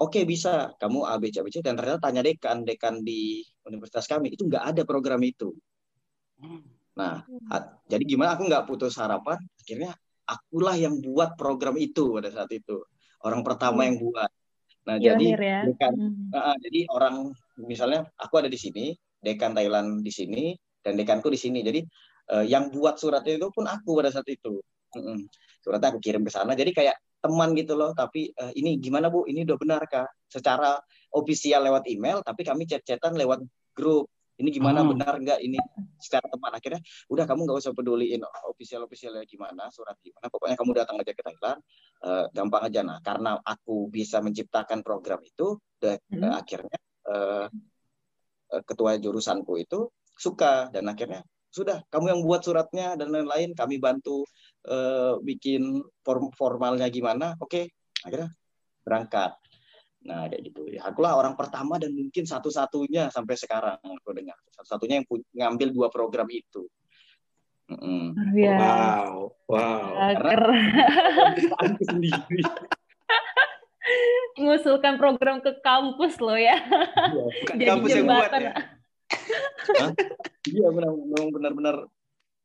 oke 0.00 0.16
okay, 0.16 0.22
bisa 0.24 0.72
kamu 0.80 1.04
ABC 1.04 1.44
ABC 1.44 1.60
dan 1.60 1.76
ternyata 1.76 2.08
tanya 2.08 2.24
dekan 2.24 2.64
dekan 2.64 3.04
di 3.04 3.44
universitas 3.68 4.08
kami 4.08 4.32
itu 4.32 4.48
nggak 4.48 4.64
ada 4.72 4.82
program 4.88 5.20
itu. 5.20 5.52
Nah, 6.96 7.20
hmm. 7.28 7.84
jadi 7.84 8.02
gimana 8.08 8.40
aku 8.40 8.48
nggak 8.48 8.64
putus 8.64 8.96
harapan, 8.96 9.36
akhirnya 9.60 9.92
akulah 10.24 10.76
yang 10.76 10.98
buat 11.04 11.36
program 11.36 11.76
itu 11.76 12.16
pada 12.16 12.32
saat 12.32 12.50
itu 12.52 12.80
orang 13.24 13.40
pertama 13.44 13.84
hmm. 13.84 13.88
yang 13.88 13.96
buat 14.00 14.30
nah 14.84 15.00
Pionir 15.00 15.40
jadi 15.40 15.48
ya. 15.48 15.60
dekan 15.64 15.94
hmm. 15.96 16.28
uh, 16.36 16.56
jadi 16.60 16.80
orang 16.92 17.14
misalnya 17.56 18.04
aku 18.20 18.44
ada 18.44 18.52
di 18.52 18.60
sini 18.60 18.92
dekan 19.24 19.56
Thailand 19.56 20.04
di 20.04 20.12
sini 20.12 20.52
dan 20.84 21.00
dekanku 21.00 21.32
di 21.32 21.40
sini 21.40 21.64
jadi 21.64 21.80
uh, 22.36 22.44
yang 22.44 22.68
buat 22.68 23.00
suratnya 23.00 23.40
itu 23.40 23.48
pun 23.48 23.64
aku 23.64 23.96
pada 23.96 24.12
saat 24.12 24.28
itu 24.28 24.60
uh, 24.96 25.20
suratnya 25.64 25.88
aku 25.94 26.00
kirim 26.00 26.22
ke 26.22 26.30
sana. 26.30 26.52
Jadi 26.54 26.70
kayak 26.70 26.96
teman 27.24 27.56
gitu 27.56 27.72
loh. 27.72 27.96
Tapi 27.96 28.36
uh, 28.36 28.52
ini 28.52 28.76
gimana 28.76 29.08
bu? 29.08 29.24
Ini 29.24 29.48
udah 29.48 29.56
benar 29.56 29.82
kak. 29.88 30.28
Secara 30.28 30.76
ofisial 31.14 31.64
lewat 31.64 31.86
email 31.88 32.20
tapi 32.20 32.44
kami 32.44 32.68
chat-chatan 32.68 33.16
lewat 33.16 33.40
grup. 33.72 34.10
Ini 34.34 34.50
gimana 34.50 34.82
hmm. 34.82 34.90
benar 34.98 35.14
nggak? 35.22 35.40
Ini 35.46 35.58
secara 36.02 36.26
teman. 36.26 36.50
Akhirnya 36.50 36.82
udah 37.06 37.22
kamu 37.22 37.46
nggak 37.46 37.58
usah 37.64 37.70
peduliin. 37.70 38.18
Official 38.50 38.82
officialnya 38.82 39.22
gimana? 39.30 39.70
Surat 39.70 39.94
gimana? 40.02 40.26
Pokoknya 40.26 40.58
kamu 40.58 40.70
datang 40.74 40.98
aja 40.98 41.12
ke 41.14 41.22
Thailand. 41.22 41.62
Uh, 42.02 42.26
gampang 42.34 42.66
aja. 42.66 42.82
Nah 42.82 42.98
karena 42.98 43.38
aku 43.38 43.86
bisa 43.94 44.18
menciptakan 44.18 44.82
program 44.82 45.22
itu 45.22 45.62
dan 45.78 46.02
hmm. 46.10 46.26
uh, 46.26 46.34
akhirnya 46.34 46.78
uh, 47.06 47.46
ketua 48.66 48.98
jurusanku 48.98 49.54
itu 49.62 49.86
suka. 50.18 50.66
Dan 50.74 50.90
akhirnya 50.90 51.22
sudah 51.54 51.86
kamu 51.86 52.18
yang 52.18 52.20
buat 52.26 52.42
suratnya 52.42 52.98
dan 52.98 53.14
lain-lain. 53.14 53.54
Kami 53.54 53.78
bantu 53.78 54.26
uh, 54.68 55.20
bikin 55.20 55.82
form 56.04 56.32
formalnya 56.34 56.88
gimana 56.88 57.36
oke 57.40 57.50
okay. 57.50 57.64
akhirnya 58.04 58.30
berangkat 58.84 59.32
Nah, 60.04 60.28
kayak 60.28 60.42
gitu. 60.52 60.68
Ya, 60.68 60.84
akulah 60.84 61.16
orang 61.16 61.32
pertama 61.32 61.80
dan 61.80 61.96
mungkin 61.96 62.28
satu-satunya 62.28 63.08
sampai 63.08 63.34
sekarang 63.40 63.80
aku 63.80 64.12
dengar. 64.12 64.36
Satu-satunya 64.52 65.00
yang 65.00 65.06
ngambil 65.32 65.72
dua 65.72 65.88
program 65.88 66.28
itu. 66.28 66.68
Mm. 67.72 68.12
Ya. 68.36 68.56
Wow, 68.60 69.32
wow. 69.48 70.12
Karena 70.20 70.68
sendiri. 71.80 72.44
Mengusulkan 74.40 75.00
program 75.00 75.40
ke 75.40 75.56
kampus 75.64 76.20
lo 76.20 76.36
ya. 76.36 76.60
Iya, 76.60 77.24
Jadi 77.56 77.64
kampus 77.64 77.90
yang 77.96 78.06
buat 78.08 78.32
ya. 78.36 78.54
Iya, 80.44 80.68
memang 80.68 81.28
benar-benar 81.32 81.88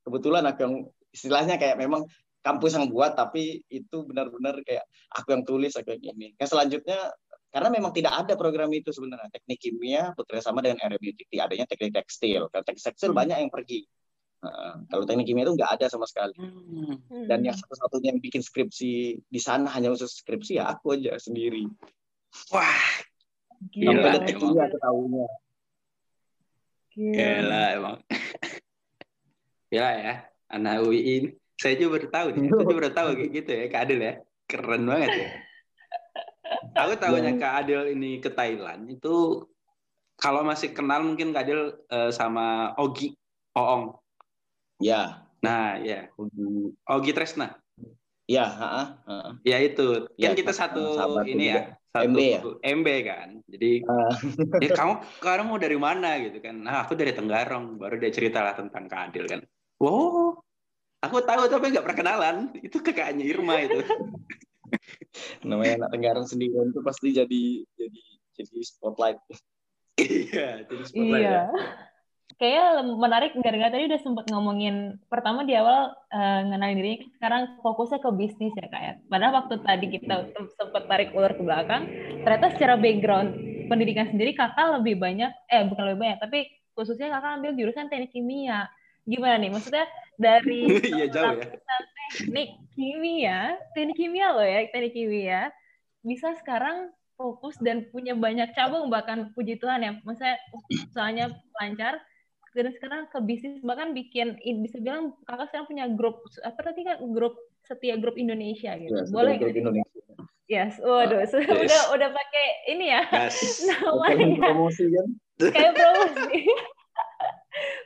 kebetulan 0.07 0.43
aku 0.47 0.59
yang 0.63 0.75
istilahnya 1.13 1.57
kayak 1.57 1.77
memang 1.77 2.05
kampus 2.39 2.79
yang 2.79 2.87
buat 2.87 3.19
tapi 3.19 3.61
itu 3.67 4.07
benar-benar 4.07 4.63
kayak 4.63 4.87
aku 5.11 5.35
yang 5.35 5.43
tulis 5.43 5.75
aku 5.75 5.95
yang 5.95 6.15
ini. 6.15 6.33
Yang 6.39 6.55
selanjutnya 6.55 7.11
karena 7.49 7.69
memang 7.73 7.91
tidak 7.91 8.13
ada 8.25 8.33
program 8.39 8.71
itu 8.71 8.93
sebenarnya. 8.93 9.27
Teknik 9.33 9.59
kimia 9.59 10.13
bekerja 10.15 10.49
sama 10.49 10.63
dengan 10.63 10.79
RMUTT 10.85 11.35
adanya 11.35 11.65
teknik 11.67 11.93
tekstil. 11.97 12.47
Kalau 12.47 12.63
teknik 12.63 12.83
tekstil 12.83 13.11
hmm. 13.11 13.19
banyak 13.19 13.37
yang 13.43 13.51
pergi. 13.51 13.83
Uh, 14.39 14.87
kalau 14.87 15.03
teknik 15.03 15.27
kimia 15.27 15.43
itu 15.43 15.53
nggak 15.57 15.71
ada 15.79 15.85
sama 15.91 16.07
sekali. 16.07 16.31
Hmm. 16.39 17.27
dan 17.27 17.43
yang 17.43 17.57
satu-satunya 17.59 18.15
yang 18.15 18.21
bikin 18.23 18.39
skripsi 18.39 19.19
di 19.19 19.39
sana 19.41 19.67
hanya 19.75 19.91
khusus 19.91 20.23
skripsi 20.23 20.63
ya 20.63 20.71
aku 20.71 20.95
aja 20.95 21.19
sendiri. 21.19 21.67
Wah 22.55 22.81
gila 23.75 23.91
sampai 23.99 24.11
detik 24.15 24.35
ini 24.39 24.59
aku 24.63 24.77
tahunya. 24.79 25.27
Gila 26.95 27.63
emang. 27.75 27.97
Gila 29.69 29.91
ya 30.01 30.29
anak 30.49 30.85
UI 30.85 30.99
ini 31.01 31.29
saya 31.59 31.75
juga 31.77 31.99
baru 31.99 32.07
tahu 32.11 32.27
nih 32.33 32.41
saya 32.49 32.61
juga 32.61 32.75
baru 32.75 32.91
tahu 32.91 33.09
kayak 33.15 33.31
gitu 33.33 33.51
ya 33.51 33.65
Kak 33.69 33.81
Adil 33.87 33.99
ya 34.01 34.13
keren 34.49 34.83
banget 34.85 35.11
ya 35.13 35.29
Aku 36.73 36.93
tahunya 36.97 37.37
Kak 37.37 37.53
Adil 37.65 37.93
ini 37.93 38.17
ke 38.21 38.29
Thailand 38.33 38.89
itu 38.89 39.45
kalau 40.19 40.43
masih 40.43 40.73
kenal 40.75 41.05
mungkin 41.05 41.31
Kak 41.31 41.45
Adil 41.47 41.77
uh, 41.89 42.11
sama 42.11 42.73
Ogi 42.75 43.15
Oong. 43.55 43.95
Ya. 44.79 45.25
Nah, 45.39 45.79
ya. 45.79 46.11
Ogi 46.87 47.11
Tresna. 47.15 47.55
Ya, 48.29 48.45
heeh, 48.45 48.87
heeh. 49.09 49.31
Ya 49.47 49.57
itu. 49.63 50.05
Ya, 50.19 50.31
kan 50.31 50.37
kita 50.37 50.53
satu 50.53 50.83
ini 51.25 51.49
ya, 51.49 51.73
satu 51.89 52.13
MB, 52.13 52.19
ya? 52.19 52.41
MB 52.77 52.87
kan. 53.01 53.27
Jadi 53.49 53.71
uh. 53.89 54.13
ya 54.61 54.69
kamu 54.77 54.93
kamu 55.17 55.53
dari 55.57 55.77
mana 55.81 56.21
gitu 56.21 56.37
kan. 56.37 56.61
Nah, 56.61 56.85
aku 56.85 56.93
dari 56.93 57.15
Tenggarong. 57.15 57.81
Baru 57.81 57.97
dia 57.97 58.13
cerita 58.13 58.45
lah 58.45 58.53
tentang 58.53 58.85
Kak 58.85 59.09
Adil 59.09 59.25
kan. 59.25 59.41
Wow. 59.79 60.43
Aku 60.99 61.23
tahu 61.23 61.47
tapi 61.47 61.71
nggak 61.71 61.87
perkenalan. 61.87 62.51
Itu 62.59 62.83
kakaknya 62.83 63.23
Irma 63.23 63.63
itu. 63.63 63.79
namanya 65.47 65.85
anak 65.85 65.89
Tenggarong 65.95 66.27
sendiri 66.27 66.53
itu 66.53 66.79
pasti 66.85 67.07
jadi 67.15 67.43
jadi 67.75 68.03
jadi 68.37 68.57
spotlight 68.61 69.19
iya 69.99 70.63
jadi 70.67 70.83
spotlight 70.85 71.23
iya. 71.23 71.43
ya 71.49 71.63
kayaknya 72.39 72.65
menarik 72.95 73.31
gara-gara 73.35 73.73
tadi 73.73 73.89
udah 73.91 73.99
sempat 73.99 74.25
ngomongin 74.31 74.95
pertama 75.11 75.43
di 75.43 75.59
awal 75.59 75.91
uh, 75.91 76.41
ngenalin 76.47 76.79
diri 76.79 76.93
sekarang 77.19 77.59
fokusnya 77.59 77.99
ke 77.99 78.09
bisnis 78.15 78.55
ya 78.55 78.67
kak 78.71 78.81
ya 78.81 78.93
padahal 79.11 79.43
waktu 79.43 79.55
tadi 79.59 79.85
kita 79.91 80.15
sempat 80.55 80.87
tarik 80.87 81.11
ulur 81.11 81.35
ke 81.35 81.43
belakang 81.43 81.83
ternyata 82.23 82.55
secara 82.55 82.79
background 82.79 83.35
pendidikan 83.67 84.07
sendiri 84.07 84.31
kakak 84.37 84.79
lebih 84.79 84.95
banyak 85.01 85.31
eh 85.51 85.67
bukan 85.67 85.83
lebih 85.91 85.99
banyak 85.99 86.19
tapi 86.23 86.47
khususnya 86.79 87.11
kakak 87.11 87.43
ambil 87.43 87.51
jurusan 87.59 87.91
teknik 87.91 88.15
kimia 88.15 88.71
gimana 89.09 89.35
nih 89.41 89.49
maksudnya 89.49 89.85
dari 90.21 90.69
iya, 90.93 91.05
jauh 91.09 91.41
ya. 91.41 91.49
teknik 92.13 92.49
kimia 92.77 93.39
teknik 93.73 93.97
kimia 93.97 94.27
loh 94.37 94.45
ya 94.45 94.69
teknik 94.69 94.93
kimia 94.93 95.49
bisa 96.05 96.37
sekarang 96.37 96.93
fokus 97.17 97.57
dan 97.59 97.89
punya 97.91 98.15
banyak 98.15 98.53
cabang 98.55 98.87
bahkan 98.87 99.33
puji 99.35 99.57
Tuhan 99.59 99.83
ya 99.83 99.91
maksudnya 100.05 100.37
usahanya 100.87 101.25
lancar 101.59 101.99
dan 102.55 102.71
sekarang 102.73 103.01
ke 103.11 103.19
bisnis 103.23 103.61
bahkan 103.61 103.91
bikin 103.91 104.39
bisa 104.63 104.79
bilang 104.81 105.13
kakak 105.27 105.51
sekarang 105.51 105.67
punya 105.67 105.85
grup 105.91 106.23
apa 106.41 106.59
tadi 106.63 106.81
kan 106.87 106.97
grup 107.11 107.35
setia 107.67 107.99
grup 107.99 108.17
Indonesia 108.17 108.73
gitu 108.79 108.95
ya, 108.95 109.05
boleh 109.11 109.37
grup 109.37 109.53
gitu? 109.53 109.61
Indonesia. 109.67 109.99
Yes, 110.49 110.81
waduh, 110.81 111.21
uh, 111.21 111.29
yes. 111.29 111.33
udah 111.37 111.81
udah 111.93 112.09
pakai 112.09 112.47
ini 112.73 112.89
ya 112.89 113.05
yes. 113.05 113.61
namanya. 113.69 114.49
Promosi 114.49 114.85
kan? 114.89 115.07
Kayak 115.37 115.73
promosi. 115.77 116.39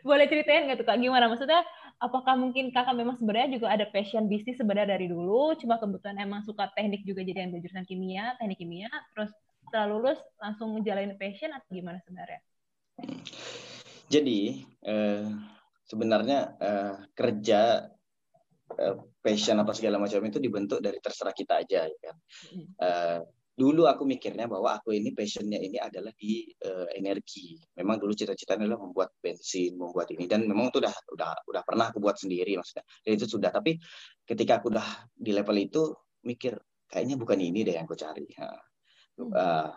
Boleh 0.07 0.25
ceritain 0.27 0.67
nggak 0.67 0.83
tuh 0.83 0.87
kak 0.87 0.99
gimana? 0.99 1.31
Maksudnya 1.31 1.61
apakah 2.03 2.35
mungkin 2.35 2.73
kakak 2.75 2.95
memang 2.97 3.15
sebenarnya 3.15 3.55
juga 3.55 3.67
ada 3.71 3.87
passion 3.87 4.27
bisnis 4.27 4.59
sebenarnya 4.59 4.99
dari 4.99 5.07
dulu 5.07 5.55
cuma 5.55 5.79
kebetulan 5.79 6.19
emang 6.19 6.43
suka 6.43 6.67
teknik 6.75 7.07
juga 7.07 7.23
jadi 7.23 7.47
yang 7.47 7.55
jurusan 7.55 7.87
kimia 7.87 8.35
teknik 8.41 8.59
kimia 8.59 8.91
terus 9.15 9.31
setelah 9.63 9.87
lulus 9.87 10.19
langsung 10.37 10.75
menjalani 10.75 11.15
passion 11.15 11.49
atau 11.55 11.69
gimana 11.71 11.97
sebenarnya? 12.03 12.41
Jadi 14.11 14.67
eh, 14.85 15.25
sebenarnya 15.87 16.39
eh, 16.59 16.95
kerja 17.15 17.87
eh, 18.77 18.95
passion 19.23 19.57
apa 19.63 19.71
segala 19.71 19.97
macam 19.97 20.21
itu 20.27 20.37
dibentuk 20.37 20.83
dari 20.83 20.99
terserah 20.99 21.33
kita 21.33 21.63
aja 21.63 21.87
ya 21.87 21.97
kan? 22.03 22.15
Eh, 22.83 23.19
dulu 23.53 23.85
aku 23.85 24.03
mikirnya 24.09 24.49
bahwa 24.49 24.81
aku 24.81 24.97
ini 24.97 25.13
passionnya 25.13 25.61
ini 25.61 25.77
adalah 25.77 26.09
di 26.17 26.49
uh, 26.65 26.89
energi. 26.97 27.53
Memang 27.77 28.01
dulu 28.01 28.17
cita-citanya 28.17 28.65
adalah 28.65 28.81
membuat 28.89 29.13
bensin, 29.21 29.77
membuat 29.77 30.09
ini 30.09 30.25
dan 30.25 30.49
memang 30.49 30.73
itu 30.73 30.81
udah 30.81 30.93
udah 31.13 31.31
udah 31.45 31.61
pernah 31.61 31.93
aku 31.93 32.01
buat 32.01 32.17
sendiri 32.17 32.57
maksudnya. 32.57 32.85
Dan 33.05 33.11
itu 33.13 33.25
sudah. 33.29 33.53
Tapi 33.53 33.77
ketika 34.25 34.57
aku 34.57 34.73
udah 34.73 34.87
di 35.13 35.31
level 35.31 35.57
itu 35.61 35.93
mikir 36.25 36.57
kayaknya 36.89 37.15
bukan 37.15 37.37
ini 37.37 37.61
deh 37.61 37.77
yang 37.77 37.85
aku 37.85 37.97
cari. 37.97 38.25
Uh, 39.21 39.69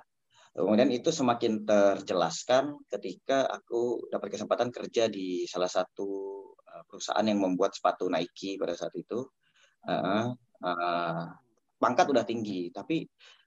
Kemudian 0.57 0.89
itu 0.89 1.13
semakin 1.13 1.69
terjelaskan 1.69 2.81
ketika 2.89 3.45
aku 3.45 4.09
dapat 4.09 4.33
kesempatan 4.33 4.73
kerja 4.73 5.05
di 5.05 5.45
salah 5.45 5.69
satu 5.69 6.09
uh, 6.57 6.81
perusahaan 6.89 7.29
yang 7.29 7.45
membuat 7.45 7.77
sepatu 7.77 8.09
Nike 8.09 8.57
pada 8.57 8.73
saat 8.73 8.97
itu. 8.97 9.21
Uh, 9.85 10.33
uh, 10.65 11.29
pangkat 11.77 12.09
udah 12.09 12.25
tinggi, 12.25 12.73
tapi 12.73 13.05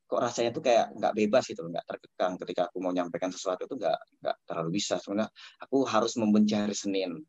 kok 0.09 0.19
rasanya 0.25 0.49
tuh 0.49 0.63
kayak 0.65 0.89
nggak 0.97 1.13
bebas 1.13 1.43
gitu, 1.45 1.61
nggak 1.69 1.85
terkekang 1.85 2.33
ketika 2.41 2.61
aku 2.65 2.81
mau 2.81 2.89
nyampaikan 2.89 3.29
sesuatu 3.29 3.69
itu 3.69 3.77
nggak 3.77 3.99
nggak 4.25 4.35
terlalu 4.49 4.69
bisa. 4.81 4.97
Sebenarnya 4.97 5.29
aku 5.61 5.77
harus 5.85 6.17
membenci 6.17 6.57
hari 6.57 6.73
Senin, 6.73 7.21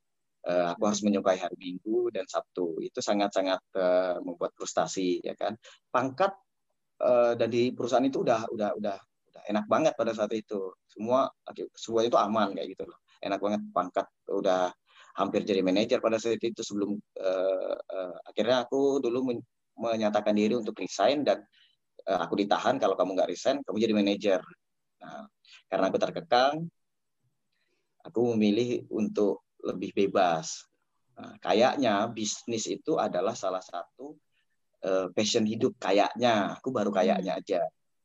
uh, 0.49 0.73
aku 0.73 0.83
harus 0.89 1.01
menyukai 1.05 1.37
hari 1.37 1.57
Minggu 1.61 2.09
dan 2.09 2.25
Sabtu. 2.25 2.81
Itu 2.81 3.05
sangat-sangat 3.05 3.61
uh, 3.77 4.17
membuat 4.25 4.57
frustasi, 4.57 5.21
ya 5.21 5.37
kan. 5.37 5.61
Pangkat 5.93 6.33
uh, 7.05 7.37
dan 7.37 7.49
di 7.53 7.77
perusahaan 7.77 8.05
itu 8.05 8.25
udah 8.25 8.49
udah 8.49 8.71
udah 8.81 8.97
enak 9.49 9.65
banget 9.69 9.93
pada 9.97 10.13
saat 10.13 10.33
itu 10.37 10.73
semua 10.89 11.29
semua 11.77 12.01
itu 12.05 12.17
aman 12.17 12.53
kayak 12.53 12.77
gitu 12.77 12.85
loh 12.87 12.99
enak 13.25 13.41
banget 13.41 13.61
pangkat 13.73 14.07
udah 14.29 14.73
hampir 15.17 15.43
jadi 15.43 15.61
manajer 15.65 15.99
pada 15.99 16.21
saat 16.21 16.41
itu 16.41 16.61
sebelum 16.63 16.97
uh, 17.19 17.77
uh, 17.77 18.15
akhirnya 18.29 18.65
aku 18.69 19.01
dulu 19.03 19.33
men 19.33 19.39
menyatakan 19.81 20.37
diri 20.37 20.53
untuk 20.61 20.77
resign 20.77 21.25
dan 21.25 21.41
aku 22.07 22.35
ditahan 22.41 22.77
kalau 22.81 22.95
kamu 22.95 23.17
nggak 23.17 23.31
resign 23.31 23.61
kamu 23.65 23.77
jadi 23.81 23.95
manajer 23.97 24.41
nah 25.01 25.27
karena 25.69 25.85
aku 25.89 25.99
terkekang 25.99 26.55
aku 28.05 28.21
memilih 28.37 28.85
untuk 28.93 29.45
lebih 29.61 29.93
bebas 29.93 30.65
nah, 31.17 31.37
kayaknya 31.41 32.09
bisnis 32.09 32.69
itu 32.69 32.97
adalah 32.97 33.37
salah 33.37 33.61
satu 33.61 34.17
uh, 34.85 35.09
passion 35.13 35.45
hidup 35.45 35.77
kayaknya 35.77 36.57
aku 36.57 36.73
baru 36.73 36.93
kayaknya 36.93 37.37
aja 37.41 37.61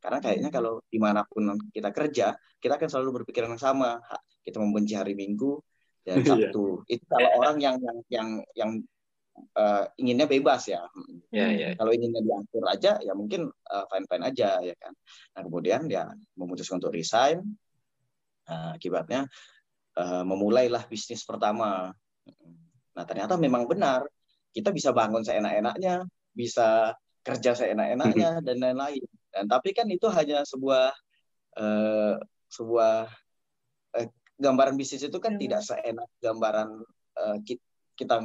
karena 0.06 0.22
kayaknya 0.22 0.50
hmm. 0.54 0.58
kalau 0.62 0.74
di 0.86 1.00
mana 1.02 1.26
pun 1.26 1.58
kita 1.74 1.90
kerja, 1.90 2.38
kita 2.62 2.78
akan 2.78 2.90
selalu 2.94 3.10
berpikiran 3.22 3.58
yang 3.58 3.64
sama. 3.74 3.98
Kita 4.46 4.62
membenci 4.62 4.94
hari 4.94 5.18
Minggu 5.18 5.58
dan 6.06 6.16
iya. 6.22 6.30
Sabtu. 6.30 6.86
Itu 6.86 7.02
kalau 7.10 7.42
orang 7.42 7.58
yang 7.58 7.76
yang 7.82 7.98
yang 8.14 8.30
yang 8.54 8.72
uh, 9.56 9.84
inginnya 10.00 10.28
bebas 10.28 10.68
ya. 10.68 10.84
Yeah, 11.32 11.52
yeah. 11.52 11.72
Kalau 11.76 11.92
inginnya 11.92 12.22
diatur 12.24 12.64
aja, 12.68 12.92
ya 13.00 13.14
mungkin 13.16 13.48
uh, 13.48 13.86
fine 13.92 14.08
fine 14.08 14.24
aja 14.24 14.60
ya 14.64 14.76
kan. 14.80 14.94
Nah 15.36 15.42
kemudian 15.44 15.88
dia 15.88 16.10
memutuskan 16.36 16.80
untuk 16.80 16.96
resign. 16.96 17.44
Uh, 18.46 18.78
akibatnya 18.78 19.26
uh, 19.98 20.22
memulailah 20.22 20.86
bisnis 20.86 21.26
pertama. 21.26 21.90
Nah 22.94 23.04
ternyata 23.10 23.42
memang 23.42 23.66
benar 23.66 24.06
kita 24.54 24.70
bisa 24.72 24.94
bangun 24.96 25.26
seenak-enaknya, 25.26 26.06
bisa 26.32 26.94
kerja 27.26 27.52
seenak-enaknya 27.58 28.40
dan 28.46 28.58
lain-lain. 28.62 29.04
Dan 29.34 29.52
tapi 29.52 29.76
kan 29.76 29.90
itu 29.92 30.08
hanya 30.14 30.46
sebuah 30.48 30.94
uh, 31.60 32.16
sebuah 32.48 32.96
uh, 34.00 34.08
gambaran 34.40 34.80
bisnis 34.80 35.04
itu 35.04 35.18
kan 35.20 35.36
hmm. 35.36 35.42
tidak 35.42 35.62
seenak 35.66 36.08
gambaran 36.24 36.86
uh, 37.20 37.38
kita 37.98 38.22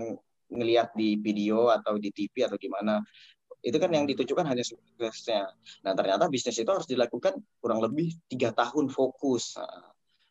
ngelihat 0.51 0.93
di 0.99 1.17
video 1.17 1.71
atau 1.71 1.97
di 1.97 2.11
TV 2.11 2.47
atau 2.47 2.59
gimana. 2.59 3.01
Itu 3.61 3.77
kan 3.77 3.93
yang 3.93 4.09
ditujukan 4.09 4.45
hanya 4.45 4.65
suksesnya. 4.65 5.53
Nah 5.85 5.93
ternyata 5.93 6.27
bisnis 6.27 6.59
itu 6.59 6.71
harus 6.71 6.89
dilakukan 6.89 7.39
kurang 7.61 7.81
lebih 7.85 8.17
tiga 8.27 8.53
tahun 8.53 8.89
fokus. 8.89 9.57
Nah, 9.61 9.91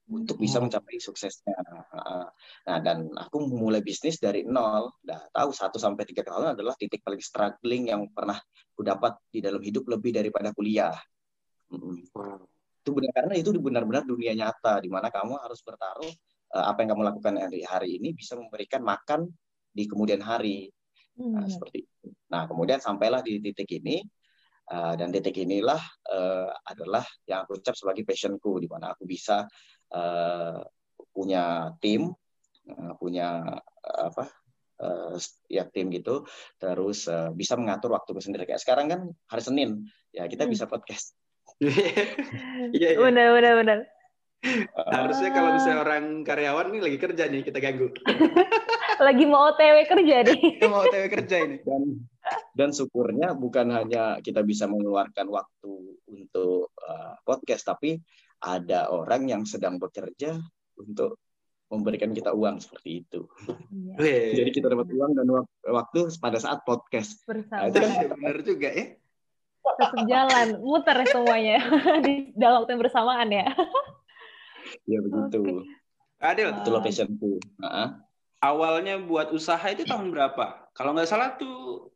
untuk 0.10 0.42
bisa 0.42 0.58
hmm. 0.58 0.68
mencapai 0.68 0.98
suksesnya. 0.98 1.54
Nah, 2.66 2.78
dan 2.82 3.14
aku 3.14 3.46
memulai 3.46 3.86
bisnis 3.86 4.18
dari 4.18 4.42
nol. 4.42 4.90
Nah, 5.06 5.22
tahu 5.30 5.54
satu 5.54 5.78
sampai 5.78 6.02
tiga 6.10 6.26
tahun 6.26 6.58
adalah 6.58 6.74
titik 6.74 7.06
paling 7.06 7.22
struggling 7.22 7.94
yang 7.94 8.10
pernah 8.10 8.42
aku 8.74 8.82
dapat 8.82 9.22
di 9.30 9.40
dalam 9.40 9.62
hidup 9.62 9.86
lebih 9.86 10.18
daripada 10.18 10.50
kuliah. 10.50 10.98
Wow. 11.70 12.50
Itu 12.82 12.98
benar 12.98 13.12
karena 13.14 13.34
itu 13.38 13.54
benar-benar 13.54 14.04
dunia 14.10 14.34
nyata 14.34 14.82
di 14.82 14.90
mana 14.90 15.14
kamu 15.14 15.38
harus 15.38 15.62
bertaruh 15.62 16.10
uh, 16.58 16.66
apa 16.74 16.82
yang 16.82 16.98
kamu 16.98 17.04
lakukan 17.14 17.34
hari 17.38 17.62
hari 17.62 17.90
ini 18.02 18.18
bisa 18.18 18.34
memberikan 18.34 18.82
makan 18.82 19.30
di 19.80 19.88
kemudian 19.88 20.20
hari. 20.20 20.68
Nah, 21.20 21.48
hmm. 21.48 21.52
seperti 21.52 21.88
itu. 21.88 22.08
Nah, 22.32 22.48
kemudian 22.52 22.84
sampailah 22.84 23.24
di 23.24 23.40
titik 23.40 23.80
ini 23.80 24.04
uh, 24.72 25.00
dan 25.00 25.12
titik 25.16 25.40
inilah 25.40 25.80
uh, 26.12 26.52
adalah 26.68 27.08
yang 27.24 27.48
aku 27.48 27.64
ucap 27.64 27.80
sebagai 27.80 28.04
passionku 28.04 28.60
di 28.60 28.68
mana 28.68 28.92
aku 28.92 29.08
bisa 29.08 29.48
uh, 29.96 30.60
punya 31.16 31.72
tim, 31.80 32.12
uh, 32.68 32.94
punya 33.00 33.40
uh, 33.84 34.04
apa 34.12 34.28
uh, 34.80 35.16
ya 35.52 35.68
tim 35.68 35.92
gitu 35.92 36.26
terus 36.58 37.06
uh, 37.12 37.30
bisa 37.36 37.60
mengatur 37.60 37.94
waktu 37.94 38.16
sendiri 38.20 38.48
kayak 38.48 38.64
sekarang 38.64 38.88
kan 38.88 39.02
hari 39.28 39.44
Senin 39.44 39.70
ya 40.16 40.26
kita 40.26 40.48
hmm. 40.48 40.52
bisa 40.56 40.66
podcast 40.66 41.14
iya, 42.76 42.96
iya. 42.96 42.98
benar 42.98 43.36
benar 43.36 43.54
benar 43.60 43.80
uh, 44.74 44.92
harusnya 44.96 45.30
kalau 45.36 45.50
misalnya 45.56 45.80
orang 45.84 46.24
karyawan 46.24 46.68
nih 46.72 46.82
lagi 46.82 46.98
kerja 46.98 47.24
nih 47.28 47.42
kita 47.44 47.60
ganggu 47.60 47.92
lagi 49.00 49.24
mau 49.26 49.52
OTW 49.52 49.78
kerja 49.88 50.16
nih 50.28 50.42
mau 50.72 50.84
OTW 50.86 51.06
kerja 51.08 51.36
ini 51.44 51.58
dan 51.64 51.82
dan 52.54 52.70
syukurnya 52.76 53.34
bukan 53.34 53.72
hanya 53.74 54.20
kita 54.20 54.44
bisa 54.44 54.68
mengeluarkan 54.68 55.28
waktu 55.32 55.74
untuk 56.12 56.76
uh, 56.84 57.16
podcast 57.24 57.64
tapi 57.66 57.98
ada 58.40 58.92
orang 58.92 59.28
yang 59.28 59.44
sedang 59.44 59.80
bekerja 59.80 60.40
untuk 60.80 61.20
memberikan 61.70 62.10
kita 62.10 62.34
uang 62.34 62.58
seperti 62.66 63.06
itu. 63.06 63.30
Iya. 64.02 64.42
Jadi 64.42 64.50
kita 64.50 64.74
dapat 64.74 64.90
uang 64.90 65.12
dan 65.14 65.28
waktu 65.70 66.10
pada 66.18 66.42
saat 66.42 66.66
podcast. 66.66 67.22
Bersama. 67.30 67.62
Nah, 67.62 67.70
itu 67.70 67.78
kan 67.78 67.92
benar 68.10 68.38
juga 68.42 68.70
ya. 68.74 68.86
Tetap 69.60 69.92
jalan, 70.10 70.48
muter 70.66 70.98
ya 70.98 71.08
semuanya 71.14 71.58
di 72.06 72.34
dalam 72.34 72.66
waktu 72.66 72.74
yang 72.74 72.82
bersamaan 72.82 73.30
ya. 73.30 73.48
Iya 74.90 75.00
begitu. 75.06 75.40
Okay. 75.46 76.26
Adil. 76.26 76.48
Itu 76.58 76.70
locationku. 76.74 77.32
Uh-huh. 77.38 77.88
Awalnya 78.40 79.04
buat 79.04 79.36
usaha 79.36 79.62
itu 79.68 79.84
tahun 79.84 80.16
berapa? 80.16 80.72
Kalau 80.72 80.96
nggak 80.96 81.10
salah 81.12 81.36
tuh, 81.36 81.92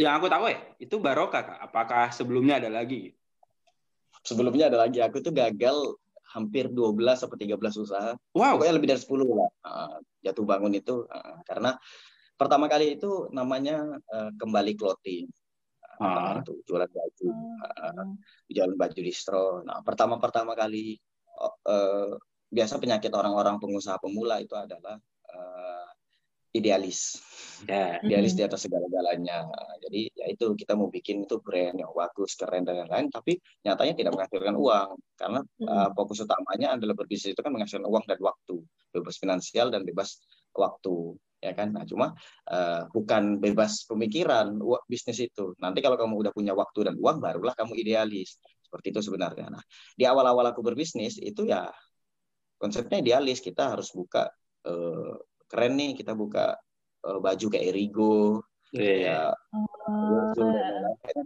yang 0.00 0.16
aku 0.16 0.32
tahu 0.32 0.48
ya, 0.48 0.60
itu 0.80 0.96
Barokah. 0.96 1.44
Kak. 1.44 1.58
Apakah 1.68 2.08
sebelumnya 2.08 2.56
ada 2.56 2.72
lagi? 2.72 3.12
Sebelumnya 4.24 4.72
ada 4.72 4.88
lagi. 4.88 5.04
Aku 5.04 5.20
tuh 5.20 5.36
gagal 5.36 5.76
hampir 6.32 6.72
12 6.72 6.96
atau 7.28 7.36
13 7.36 7.84
usaha. 7.84 8.16
Wow. 8.32 8.56
Pokoknya 8.56 8.74
lebih 8.80 8.88
dari 8.88 9.00
10 9.04 9.20
lah. 9.36 9.50
Uh, 9.60 9.96
jatuh 10.24 10.44
bangun 10.48 10.72
itu 10.72 11.04
uh, 11.04 11.36
karena 11.44 11.76
pertama 12.40 12.72
kali 12.72 12.96
itu 12.96 13.28
namanya 13.28 13.84
uh, 14.08 14.30
kembali 14.40 14.72
clothing. 14.74 15.28
Uh, 16.02 16.40
itu 16.42 16.56
jualan 16.66 16.88
baju, 16.88 17.28
uh, 17.62 18.06
jualan 18.48 18.74
baju 18.74 19.00
distro. 19.04 19.60
Nah, 19.62 19.84
pertama-pertama 19.84 20.56
kali 20.56 20.98
uh, 21.68 22.16
biasa 22.48 22.80
penyakit 22.82 23.12
orang-orang 23.14 23.60
pengusaha 23.62 24.00
pemula 24.02 24.42
itu 24.42 24.56
adalah 24.58 24.98
uh, 25.30 25.81
idealis. 26.52 27.16
Yeah. 27.64 28.02
Idealis 28.04 28.36
di 28.36 28.42
atas 28.44 28.68
segala-galanya. 28.68 29.48
Jadi 29.80 30.12
ya 30.12 30.26
itu 30.28 30.52
kita 30.52 30.76
mau 30.76 30.92
bikin 30.92 31.24
itu 31.24 31.40
brand 31.40 31.78
yang 31.80 31.92
bagus, 31.96 32.36
keren 32.36 32.68
dan 32.68 32.84
lain-lain, 32.84 33.08
tapi 33.08 33.40
nyatanya 33.64 33.94
tidak 33.96 34.12
menghasilkan 34.12 34.54
uang 34.58 34.90
karena 35.16 35.40
mm 35.40 35.68
uh, 35.68 35.88
fokus 35.96 36.18
utamanya 36.26 36.76
adalah 36.76 36.94
berbisnis 36.98 37.32
itu 37.32 37.40
kan 37.40 37.54
menghasilkan 37.54 37.86
uang 37.88 38.04
dan 38.04 38.20
waktu, 38.20 38.56
bebas 38.92 39.16
finansial 39.16 39.72
dan 39.72 39.86
bebas 39.86 40.20
waktu 40.52 41.16
ya 41.42 41.52
kan. 41.56 41.74
Nah, 41.74 41.82
cuma 41.88 42.14
uh, 42.52 42.82
bukan 42.92 43.40
bebas 43.42 43.88
pemikiran 43.88 44.58
bisnis 44.86 45.18
itu. 45.24 45.56
Nanti 45.58 45.80
kalau 45.80 45.96
kamu 45.98 46.14
udah 46.28 46.32
punya 46.34 46.52
waktu 46.54 46.86
dan 46.86 46.94
uang 47.00 47.18
barulah 47.18 47.56
kamu 47.56 47.80
idealis. 47.80 48.38
Seperti 48.62 48.94
itu 48.94 49.00
sebenarnya. 49.04 49.52
Nah, 49.52 49.62
di 49.98 50.04
awal-awal 50.06 50.54
aku 50.54 50.64
berbisnis 50.64 51.18
itu 51.20 51.44
ya 51.44 51.68
konsepnya 52.56 53.02
idealis, 53.02 53.42
kita 53.42 53.74
harus 53.74 53.90
buka 53.90 54.30
uh, 54.70 55.14
keren 55.52 55.76
nih 55.76 55.92
kita 55.92 56.16
buka 56.16 56.56
uh, 57.04 57.18
baju 57.20 57.46
kayak 57.52 57.64
Erigo 57.76 58.40
yeah. 58.72 58.96
ya 59.04 59.20
oh. 59.52 60.32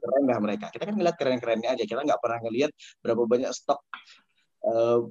keren 0.02 0.22
nggak 0.26 0.42
mereka. 0.42 0.66
Kita 0.74 0.82
kan 0.82 0.94
ngeliat 0.98 1.16
keren-kerennya 1.16 1.70
aja. 1.78 1.84
Kita 1.86 2.02
nggak 2.02 2.18
pernah 2.18 2.42
ngeliat 2.42 2.70
berapa 2.98 3.22
banyak 3.22 3.52
stok 3.54 3.80
uh, 4.66 5.06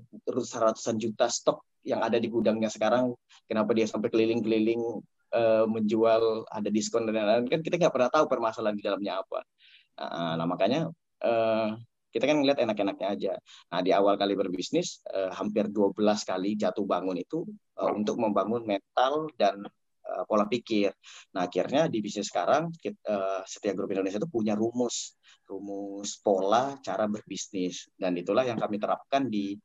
ratusan 0.59 0.99
juta 0.99 1.31
stok 1.31 1.63
yang 1.87 2.03
ada 2.03 2.19
di 2.19 2.27
gudangnya 2.27 2.67
sekarang. 2.67 3.15
Kenapa 3.47 3.71
dia 3.71 3.87
sampai 3.87 4.11
keliling-keliling 4.11 4.81
uh, 5.31 5.65
menjual 5.69 6.49
ada 6.51 6.69
diskon 6.73 7.07
dan 7.07 7.15
lain-lain. 7.15 7.47
Kan 7.47 7.61
kita 7.63 7.79
nggak 7.79 7.93
pernah 7.93 8.09
tahu 8.11 8.25
permasalahan 8.27 8.75
di 8.75 8.83
dalamnya 8.83 9.21
apa. 9.23 9.39
Nah, 9.95 10.33
nah 10.43 10.45
makanya 10.49 10.91
uh, 11.23 11.79
kita 12.15 12.31
kan 12.31 12.39
ngeliat 12.39 12.63
enak-enaknya 12.63 13.07
aja. 13.11 13.33
Nah, 13.75 13.83
di 13.83 13.91
awal 13.91 14.15
kali 14.15 14.39
berbisnis, 14.39 15.03
eh, 15.11 15.27
hampir 15.35 15.67
12 15.67 16.23
kali 16.23 16.55
jatuh 16.55 16.87
bangun 16.87 17.19
itu 17.19 17.43
eh, 17.75 17.91
untuk 17.91 18.15
membangun 18.23 18.63
mental 18.63 19.27
dan 19.35 19.59
eh, 20.07 20.23
pola 20.23 20.47
pikir. 20.47 20.95
Nah, 21.35 21.51
akhirnya 21.51 21.91
di 21.91 21.99
bisnis 21.99 22.31
sekarang, 22.31 22.71
kita, 22.79 22.95
eh, 23.03 23.41
setiap 23.43 23.83
grup 23.83 23.91
Indonesia 23.91 24.15
itu 24.23 24.31
punya 24.31 24.55
rumus, 24.55 25.19
rumus 25.43 26.15
pola 26.23 26.79
cara 26.79 27.03
berbisnis. 27.11 27.91
Dan 27.91 28.15
itulah 28.15 28.47
yang 28.47 28.55
kami 28.55 28.79
terapkan 28.79 29.27
di 29.27 29.59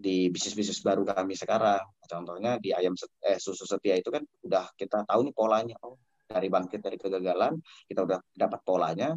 di 0.00 0.28
bisnis-bisnis 0.32 0.84
baru 0.84 1.04
kami 1.08 1.32
sekarang. 1.32 1.80
Contohnya 2.04 2.60
di 2.60 2.76
ayam 2.76 2.92
eh, 3.24 3.40
susu 3.40 3.64
setia 3.64 3.96
itu 3.96 4.12
kan 4.12 4.20
udah 4.44 4.68
kita 4.76 5.08
tahu 5.08 5.32
nih 5.32 5.34
polanya. 5.36 5.76
Oh, 5.80 5.96
dari 6.28 6.52
bangkit 6.52 6.80
dari 6.84 7.00
kegagalan, 7.00 7.56
kita 7.88 8.04
udah 8.04 8.20
dapat 8.36 8.60
polanya. 8.68 9.16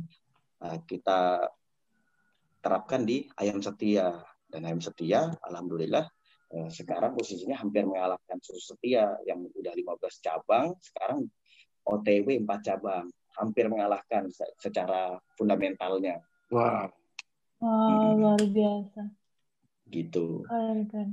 Nah, 0.64 0.76
kita 0.88 1.44
terapkan 2.64 3.04
di 3.04 3.28
ayam 3.38 3.60
setia. 3.60 4.24
dan 4.54 4.70
ayam 4.70 4.78
setia 4.78 5.34
alhamdulillah 5.50 6.06
eh, 6.54 6.70
sekarang 6.70 7.18
posisinya 7.18 7.58
hampir 7.58 7.90
mengalahkan 7.90 8.38
susu 8.38 8.78
setia 8.78 9.18
yang 9.26 9.42
udah 9.50 9.74
15 9.74 9.98
cabang. 10.22 10.78
Sekarang 10.78 11.26
OTW 11.90 12.38
4 12.46 12.62
cabang 12.62 13.10
hampir 13.34 13.66
mengalahkan 13.66 14.30
secara 14.62 15.18
fundamentalnya. 15.34 16.22
Wow 16.54 16.94
wow 17.64 18.12
luar 18.20 18.42
biasa. 18.44 19.02
Gitu. 19.88 20.44
Keren 20.44 20.80
keren. 20.92 21.10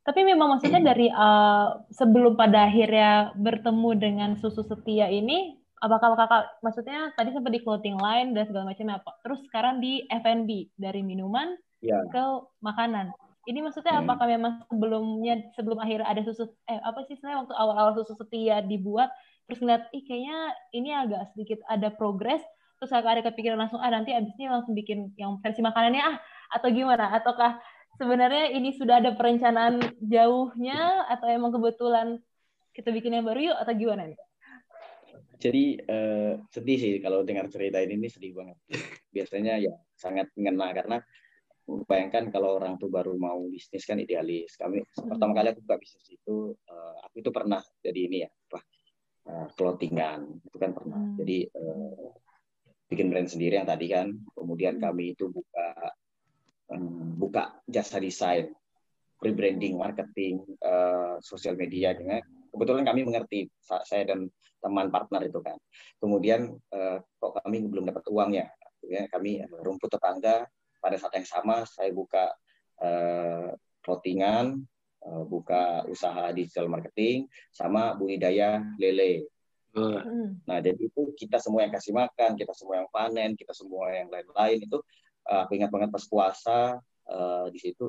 Tapi 0.00 0.20
memang 0.24 0.56
maksudnya 0.56 0.80
dari 0.80 1.12
uh, 1.12 1.84
sebelum 1.92 2.34
pada 2.34 2.66
akhirnya 2.66 3.36
bertemu 3.36 3.90
dengan 4.00 4.30
susu 4.40 4.64
setia 4.64 5.12
ini 5.12 5.59
apakah 5.80 6.12
kakak 6.16 6.44
maksudnya 6.60 7.10
tadi 7.16 7.32
sempat 7.32 7.52
di 7.56 7.60
clothing 7.64 7.96
line 7.96 8.36
dan 8.36 8.44
segala 8.44 8.68
macam 8.68 8.86
apa 8.92 9.10
terus 9.24 9.40
sekarang 9.48 9.80
di 9.80 10.04
F&B 10.12 10.76
dari 10.76 11.00
minuman 11.00 11.56
ya. 11.80 12.04
ke 12.12 12.24
makanan 12.60 13.12
ini 13.48 13.64
maksudnya 13.64 13.96
hmm. 13.96 14.04
apakah 14.04 14.26
memang 14.28 14.52
sebelumnya 14.68 15.34
sebelum 15.56 15.80
akhirnya 15.80 16.06
ada 16.06 16.20
susu 16.20 16.52
eh 16.68 16.76
apa 16.84 17.08
sih 17.08 17.16
sebenarnya 17.16 17.48
waktu 17.48 17.54
awal-awal 17.56 17.92
susu 17.96 18.12
setia 18.20 18.60
dibuat 18.60 19.08
terus 19.48 19.64
ngeliat 19.64 19.88
ih 19.96 20.04
kayaknya 20.04 20.38
ini 20.76 20.92
agak 20.92 21.32
sedikit 21.32 21.58
ada 21.66 21.88
progres 21.88 22.44
terus 22.76 22.92
kakak 22.92 23.20
ada 23.20 23.22
kepikiran 23.32 23.56
langsung 23.56 23.80
ah 23.80 23.88
nanti 23.88 24.12
abis 24.12 24.36
ini 24.36 24.52
langsung 24.52 24.76
bikin 24.76 25.16
yang 25.16 25.40
versi 25.40 25.64
makanannya 25.64 26.04
ah 26.04 26.16
atau 26.52 26.68
gimana 26.68 27.16
ataukah 27.16 27.56
sebenarnya 27.96 28.52
ini 28.56 28.76
sudah 28.76 29.00
ada 29.00 29.16
perencanaan 29.16 29.80
jauhnya 30.00 31.08
atau 31.08 31.26
emang 31.28 31.52
kebetulan 31.56 32.20
kita 32.72 32.92
bikin 32.94 33.20
yang 33.20 33.26
baru 33.26 33.52
yuk 33.52 33.58
atau 33.60 33.72
gimana 33.76 34.08
nih? 34.08 34.20
Jadi 35.40 35.64
uh, 35.88 36.32
sedih 36.52 36.78
sih 36.78 36.92
kalau 37.00 37.24
dengar 37.24 37.48
cerita 37.48 37.80
ini, 37.80 37.96
ini 37.96 38.08
sedih 38.12 38.36
banget. 38.36 38.60
Biasanya 39.08 39.56
ya 39.56 39.72
sangat 39.96 40.28
mengena 40.36 40.68
karena 40.76 41.00
bayangkan 41.88 42.28
kalau 42.28 42.60
orang 42.60 42.76
tuh 42.76 42.92
baru 42.92 43.16
mau 43.16 43.40
bisnis 43.48 43.88
kan 43.88 43.96
idealis. 43.96 44.60
Kami 44.60 44.84
hmm. 44.84 45.08
pertama 45.08 45.32
kali 45.32 45.56
aku 45.56 45.60
buka 45.64 45.76
bisnis 45.80 46.06
itu, 46.12 46.52
uh, 46.52 46.94
aku 47.08 47.24
itu 47.24 47.30
pernah 47.32 47.64
jadi 47.80 48.00
ini 48.04 48.18
ya, 48.20 48.30
apa 48.30 48.60
uh, 49.32 49.46
clothingan 49.56 50.20
itu 50.44 50.56
kan 50.60 50.70
pernah. 50.76 51.00
Hmm. 51.00 51.16
Jadi 51.16 51.48
uh, 51.56 52.12
bikin 52.92 53.06
brand 53.08 53.28
sendiri 53.32 53.56
yang 53.56 53.68
tadi 53.68 53.86
kan. 53.88 54.12
Kemudian 54.36 54.76
hmm. 54.76 54.84
kami 54.84 55.16
itu 55.16 55.32
buka 55.32 55.68
um, 56.68 57.16
buka 57.16 57.64
jasa 57.64 57.96
desain, 57.96 58.52
rebranding, 59.24 59.80
marketing, 59.80 60.44
uh, 60.60 61.16
sosial 61.24 61.56
media 61.56 61.96
dengan 61.96 62.20
kebetulan 62.50 62.84
kami 62.84 63.06
mengerti 63.06 63.48
saya 63.62 64.04
dan 64.04 64.28
teman 64.60 64.92
partner 64.92 65.24
itu 65.24 65.40
kan. 65.40 65.56
Kemudian 65.96 66.52
eh, 66.70 66.98
kok 67.00 67.32
kami 67.40 67.64
belum 67.66 67.88
dapat 67.88 68.04
uang 68.12 68.30
ya, 68.36 68.46
kami 69.08 69.40
rumput 69.64 69.88
tetangga 69.88 70.44
pada 70.80 70.96
saat 71.00 71.16
yang 71.16 71.28
sama 71.28 71.64
saya 71.64 71.90
buka 71.90 72.28
eh, 72.84 73.50
clothingan, 73.80 74.60
eh, 75.00 75.22
buka 75.24 75.88
usaha 75.88 76.30
digital 76.36 76.68
marketing 76.68 77.26
sama 77.50 77.96
budidaya 77.96 78.60
lele. 78.76 79.26
Hmm. 79.70 80.42
Nah, 80.50 80.58
jadi 80.58 80.82
itu 80.82 81.14
kita 81.14 81.38
semua 81.38 81.62
yang 81.62 81.70
kasih 81.70 81.94
makan, 81.94 82.34
kita 82.34 82.50
semua 82.58 82.82
yang 82.82 82.90
panen, 82.90 83.38
kita 83.38 83.54
semua 83.54 83.94
yang 83.94 84.10
lain-lain 84.10 84.66
itu 84.66 84.78
aku 85.22 85.54
ingat 85.54 85.70
banget 85.70 85.94
pas 85.94 86.02
puasa 86.10 86.82
di 87.54 87.58
situ 87.58 87.86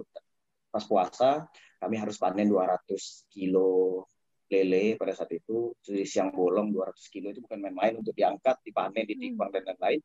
pas 0.71 0.85
puasa 0.87 1.49
kami 1.81 1.97
harus 1.99 2.21
panen 2.21 2.47
200 2.47 3.27
kilo 3.27 4.05
lele 4.51 4.99
pada 4.99 5.15
saat 5.15 5.31
itu 5.31 5.71
jadi 5.79 6.03
siang 6.03 6.35
bolong 6.35 6.75
200 6.75 6.99
kilo 7.07 7.31
itu 7.31 7.39
bukan 7.39 7.63
main-main 7.63 7.95
untuk 7.95 8.11
diangkat 8.11 8.59
dipanen 8.67 9.07
ditikung 9.07 9.47
hmm. 9.47 9.55
dan 9.55 9.63
lain-lain 9.63 10.01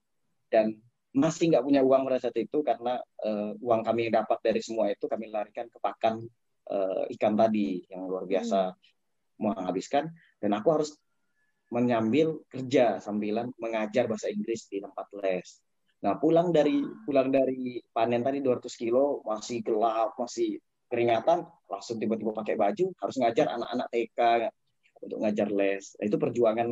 dan 0.47 0.67
masih 1.11 1.51
nggak 1.51 1.65
punya 1.67 1.83
uang 1.83 2.07
pada 2.07 2.19
saat 2.23 2.37
itu 2.39 2.63
karena 2.63 3.03
uh, 3.27 3.51
uang 3.59 3.83
kami 3.83 4.07
yang 4.07 4.23
dapat 4.23 4.39
dari 4.47 4.61
semua 4.63 4.87
itu 4.93 5.11
kami 5.11 5.27
larikan 5.33 5.67
ke 5.67 5.79
pakan 5.83 6.23
uh, 6.71 7.05
ikan 7.19 7.35
tadi 7.35 7.83
yang 7.91 8.07
luar 8.07 8.29
biasa 8.29 8.71
hmm. 8.71 9.43
menghabiskan 9.43 10.15
dan 10.39 10.51
aku 10.55 10.69
harus 10.79 10.95
menyambil 11.67 12.47
kerja 12.47 13.03
sambilan 13.03 13.51
mengajar 13.59 14.07
bahasa 14.07 14.31
Inggris 14.31 14.71
di 14.71 14.79
tempat 14.79 15.11
les. 15.19 15.59
Nah 16.07 16.15
pulang 16.23 16.55
dari 16.55 16.79
pulang 17.03 17.35
dari 17.35 17.83
panen 17.91 18.23
tadi 18.23 18.39
200 18.39 18.71
kilo 18.79 19.27
masih 19.27 19.67
gelap 19.67 20.15
masih 20.15 20.63
keringatan 20.87 21.43
langsung 21.67 21.99
tiba-tiba 21.99 22.33
pakai 22.33 22.55
baju 22.55 22.95
harus 23.03 23.17
ngajar 23.19 23.47
anak-anak 23.51 23.87
TK 23.91 24.21
untuk 25.03 25.19
ngajar 25.23 25.49
les. 25.53 25.85
Nah, 25.99 26.05
itu 26.09 26.17
perjuangan 26.17 26.69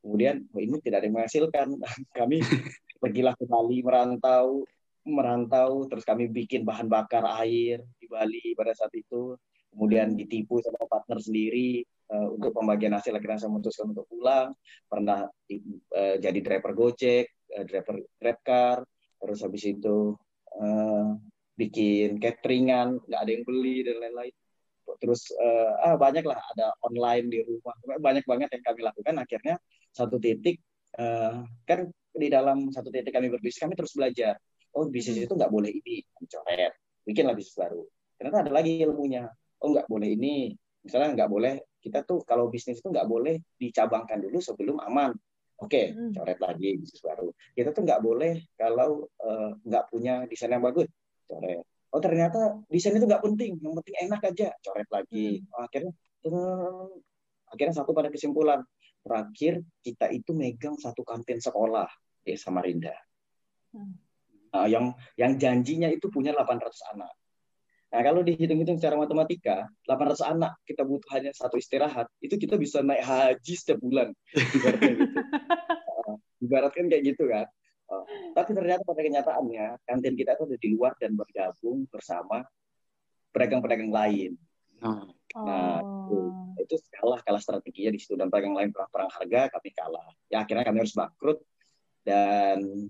kemudian 0.00 0.44
oh, 0.52 0.60
ini 0.60 0.76
tidak 0.80 1.02
ada 1.02 1.06
yang 1.06 1.16
menghasilkan. 1.16 1.68
Kami 2.18 2.38
pergilah 3.02 3.34
ke 3.36 3.44
Bali 3.44 3.78
merantau 3.84 4.64
merantau 5.04 5.84
terus 5.84 6.00
kami 6.08 6.32
bikin 6.32 6.64
bahan 6.64 6.88
bakar 6.88 7.28
air 7.44 7.84
di 8.00 8.06
Bali 8.08 8.56
pada 8.56 8.72
saat 8.72 8.92
itu. 8.96 9.36
Kemudian 9.68 10.14
ditipu 10.14 10.62
sama 10.62 10.86
partner 10.86 11.18
sendiri 11.18 11.82
uh, 12.08 12.30
untuk 12.30 12.54
pembagian 12.54 12.94
hasil 12.94 13.12
akhirnya 13.12 13.42
saya 13.42 13.50
memutuskan 13.52 13.92
untuk 13.92 14.08
pulang. 14.08 14.56
Pernah 14.88 15.28
uh, 15.28 16.16
jadi 16.16 16.38
driver 16.40 16.72
gojek 16.72 17.26
uh, 17.52 17.64
driver 17.68 18.00
grabcar 18.16 18.86
terus 19.20 19.40
habis 19.44 19.64
itu 19.64 20.16
uh, 20.56 21.08
bikin 21.54 22.18
cateringan 22.18 22.98
nggak 23.06 23.20
ada 23.20 23.30
yang 23.30 23.44
beli 23.46 23.86
dan 23.86 23.96
lain-lain. 24.02 24.34
Terus 25.00 25.32
uh, 25.38 25.80
ah 25.80 25.96
banyak 25.96 26.24
lah 26.26 26.38
ada 26.54 26.74
online 26.84 27.26
di 27.30 27.38
rumah. 27.42 27.74
Banyak 27.98 28.24
banget 28.28 28.48
yang 28.54 28.62
kami 28.62 28.80
lakukan. 28.84 29.14
Akhirnya 29.16 29.54
satu 29.94 30.18
titik 30.20 30.60
uh, 30.98 31.42
kan 31.64 31.88
di 32.14 32.28
dalam 32.30 32.70
satu 32.70 32.90
titik 32.90 33.10
kami 33.10 33.30
berbisnis 33.30 33.62
kami 33.62 33.74
terus 33.74 33.94
belajar. 33.96 34.38
Oh 34.74 34.86
bisnis 34.90 35.24
itu 35.24 35.34
nggak 35.34 35.50
boleh 35.50 35.70
ini 35.70 36.02
coret 36.26 36.74
bikinlah 37.06 37.36
bisnis 37.36 37.56
baru. 37.56 37.82
Ternyata 38.18 38.48
ada 38.48 38.52
lagi 38.52 38.80
ilmunya. 38.82 39.28
Oh 39.62 39.70
nggak 39.70 39.86
boleh 39.86 40.08
ini. 40.14 40.52
Misalnya 40.84 41.24
nggak 41.24 41.30
boleh 41.30 41.54
kita 41.80 42.04
tuh 42.04 42.24
kalau 42.24 42.48
bisnis 42.48 42.80
itu 42.80 42.88
nggak 42.88 43.08
boleh 43.08 43.40
dicabangkan 43.56 44.20
dulu 44.20 44.38
sebelum 44.40 44.80
aman. 44.82 45.14
Oke 45.62 45.94
hmm. 45.94 46.18
coret 46.18 46.38
lagi 46.42 46.76
bisnis 46.76 47.00
baru. 47.00 47.30
Kita 47.54 47.70
tuh 47.70 47.82
nggak 47.86 48.00
boleh 48.02 48.34
kalau 48.58 49.06
uh, 49.22 49.50
nggak 49.62 49.84
punya 49.88 50.26
desain 50.26 50.50
yang 50.50 50.64
bagus 50.64 50.90
coret 51.34 51.66
oh 51.66 52.00
ternyata 52.02 52.62
desain 52.70 52.94
itu 52.94 53.06
nggak 53.06 53.22
penting 53.22 53.58
yang 53.58 53.74
penting 53.82 53.96
enak 54.06 54.20
aja 54.22 54.48
coret 54.62 54.88
lagi 54.90 55.42
hmm. 55.42 55.54
oh, 55.54 55.62
akhirnya 55.66 55.92
uh, 56.30 56.86
akhirnya 57.50 57.74
satu 57.74 57.90
pada 57.90 58.10
kesimpulan 58.14 58.62
terakhir 59.02 59.66
kita 59.82 60.10
itu 60.14 60.30
megang 60.32 60.78
satu 60.78 61.02
kantin 61.02 61.42
sekolah 61.42 61.90
di 62.22 62.38
Samarinda 62.38 62.94
hmm. 63.74 63.94
nah, 64.54 64.66
yang 64.70 64.94
yang 65.18 65.34
janjinya 65.34 65.90
itu 65.90 66.06
punya 66.06 66.30
800 66.30 66.94
anak 66.94 67.12
Nah, 67.94 68.02
kalau 68.02 68.26
dihitung-hitung 68.26 68.74
secara 68.74 68.98
matematika, 68.98 69.70
800 69.86 70.18
anak 70.26 70.58
kita 70.66 70.82
butuh 70.82 71.14
hanya 71.14 71.30
satu 71.30 71.62
istirahat, 71.62 72.10
itu 72.18 72.34
kita 72.34 72.58
bisa 72.58 72.82
naik 72.82 73.06
haji 73.06 73.54
setiap 73.54 73.78
bulan. 73.78 74.10
Ibaratkan 74.34 74.90
gitu. 74.98 75.14
Ibaratkan 76.42 76.84
kayak 76.90 77.02
gitu 77.14 77.30
kan. 77.30 77.46
Oh, 77.84 78.04
tapi 78.32 78.56
ternyata 78.56 78.80
pada 78.80 79.00
kenyataannya 79.04 79.66
kantin 79.84 80.16
kita 80.16 80.40
itu 80.40 80.44
ada 80.48 80.56
di 80.56 80.68
luar 80.72 80.92
dan 80.96 81.12
bergabung 81.12 81.84
bersama 81.92 82.40
pedagang-pedagang 83.28 83.92
lain. 83.92 84.40
Oh. 84.80 85.04
Nah, 85.34 85.82
itu, 85.82 86.18
itu 86.64 86.74
kalah 86.94 87.20
kalah 87.26 87.42
strateginya 87.42 87.92
di 87.92 88.00
situ 88.00 88.14
dan 88.16 88.32
pedagang 88.32 88.56
lain 88.56 88.70
perang-perang 88.72 89.10
harga 89.12 89.40
kami 89.52 89.68
kalah. 89.76 90.08
Ya 90.32 90.46
akhirnya 90.46 90.64
kami 90.64 90.78
harus 90.80 90.94
bangkrut 90.96 91.38
dan 92.06 92.88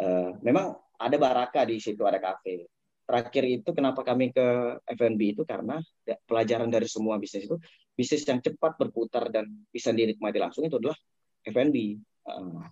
uh, 0.00 0.30
memang 0.40 0.78
ada 0.96 1.16
baraka 1.18 1.66
di 1.68 1.76
situ 1.82 2.00
ada 2.08 2.22
kafe. 2.22 2.70
Terakhir 3.02 3.44
itu 3.44 3.70
kenapa 3.74 4.06
kami 4.06 4.30
ke 4.30 4.78
F&B 4.88 5.36
itu 5.36 5.42
karena 5.42 5.82
pelajaran 6.24 6.70
dari 6.70 6.86
semua 6.86 7.18
bisnis 7.18 7.50
itu 7.50 7.58
bisnis 7.92 8.24
yang 8.24 8.40
cepat 8.40 8.78
berputar 8.78 9.28
dan 9.28 9.50
bisa 9.68 9.92
dinikmati 9.92 10.38
langsung 10.38 10.64
itu 10.64 10.78
adalah 10.78 10.96
F&B. 11.44 11.98
Uh, 12.22 12.62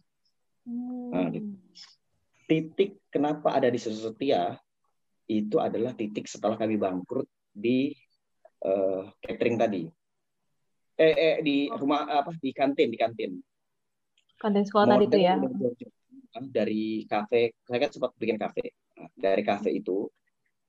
Nah. 0.70 1.34
Titik 2.46 2.98
kenapa 3.10 3.54
ada 3.54 3.70
di 3.70 3.78
susu 3.78 4.10
setia 4.10 4.58
itu 5.30 5.62
adalah 5.62 5.94
titik 5.94 6.26
setelah 6.26 6.58
kami 6.58 6.74
bangkrut 6.74 7.26
di 7.54 7.94
uh, 8.66 9.06
catering 9.22 9.54
tadi. 9.58 9.82
Eh, 10.98 11.14
eh 11.14 11.36
di 11.46 11.70
oh. 11.70 11.78
rumah 11.78 12.10
apa 12.10 12.34
di 12.38 12.50
kantin 12.50 12.90
di 12.90 12.98
kantin. 12.98 13.38
Kantin 14.34 14.66
sekolah 14.66 14.98
tadi 14.98 15.06
itu 15.06 15.18
ya. 15.22 15.38
Dari 16.30 17.06
kafe, 17.06 17.54
saya 17.66 17.78
kan 17.86 17.90
sempat 17.90 18.10
bikin 18.18 18.38
kafe. 18.38 18.74
Nah, 18.98 19.10
dari 19.14 19.42
kafe 19.42 19.70
itu 19.78 20.10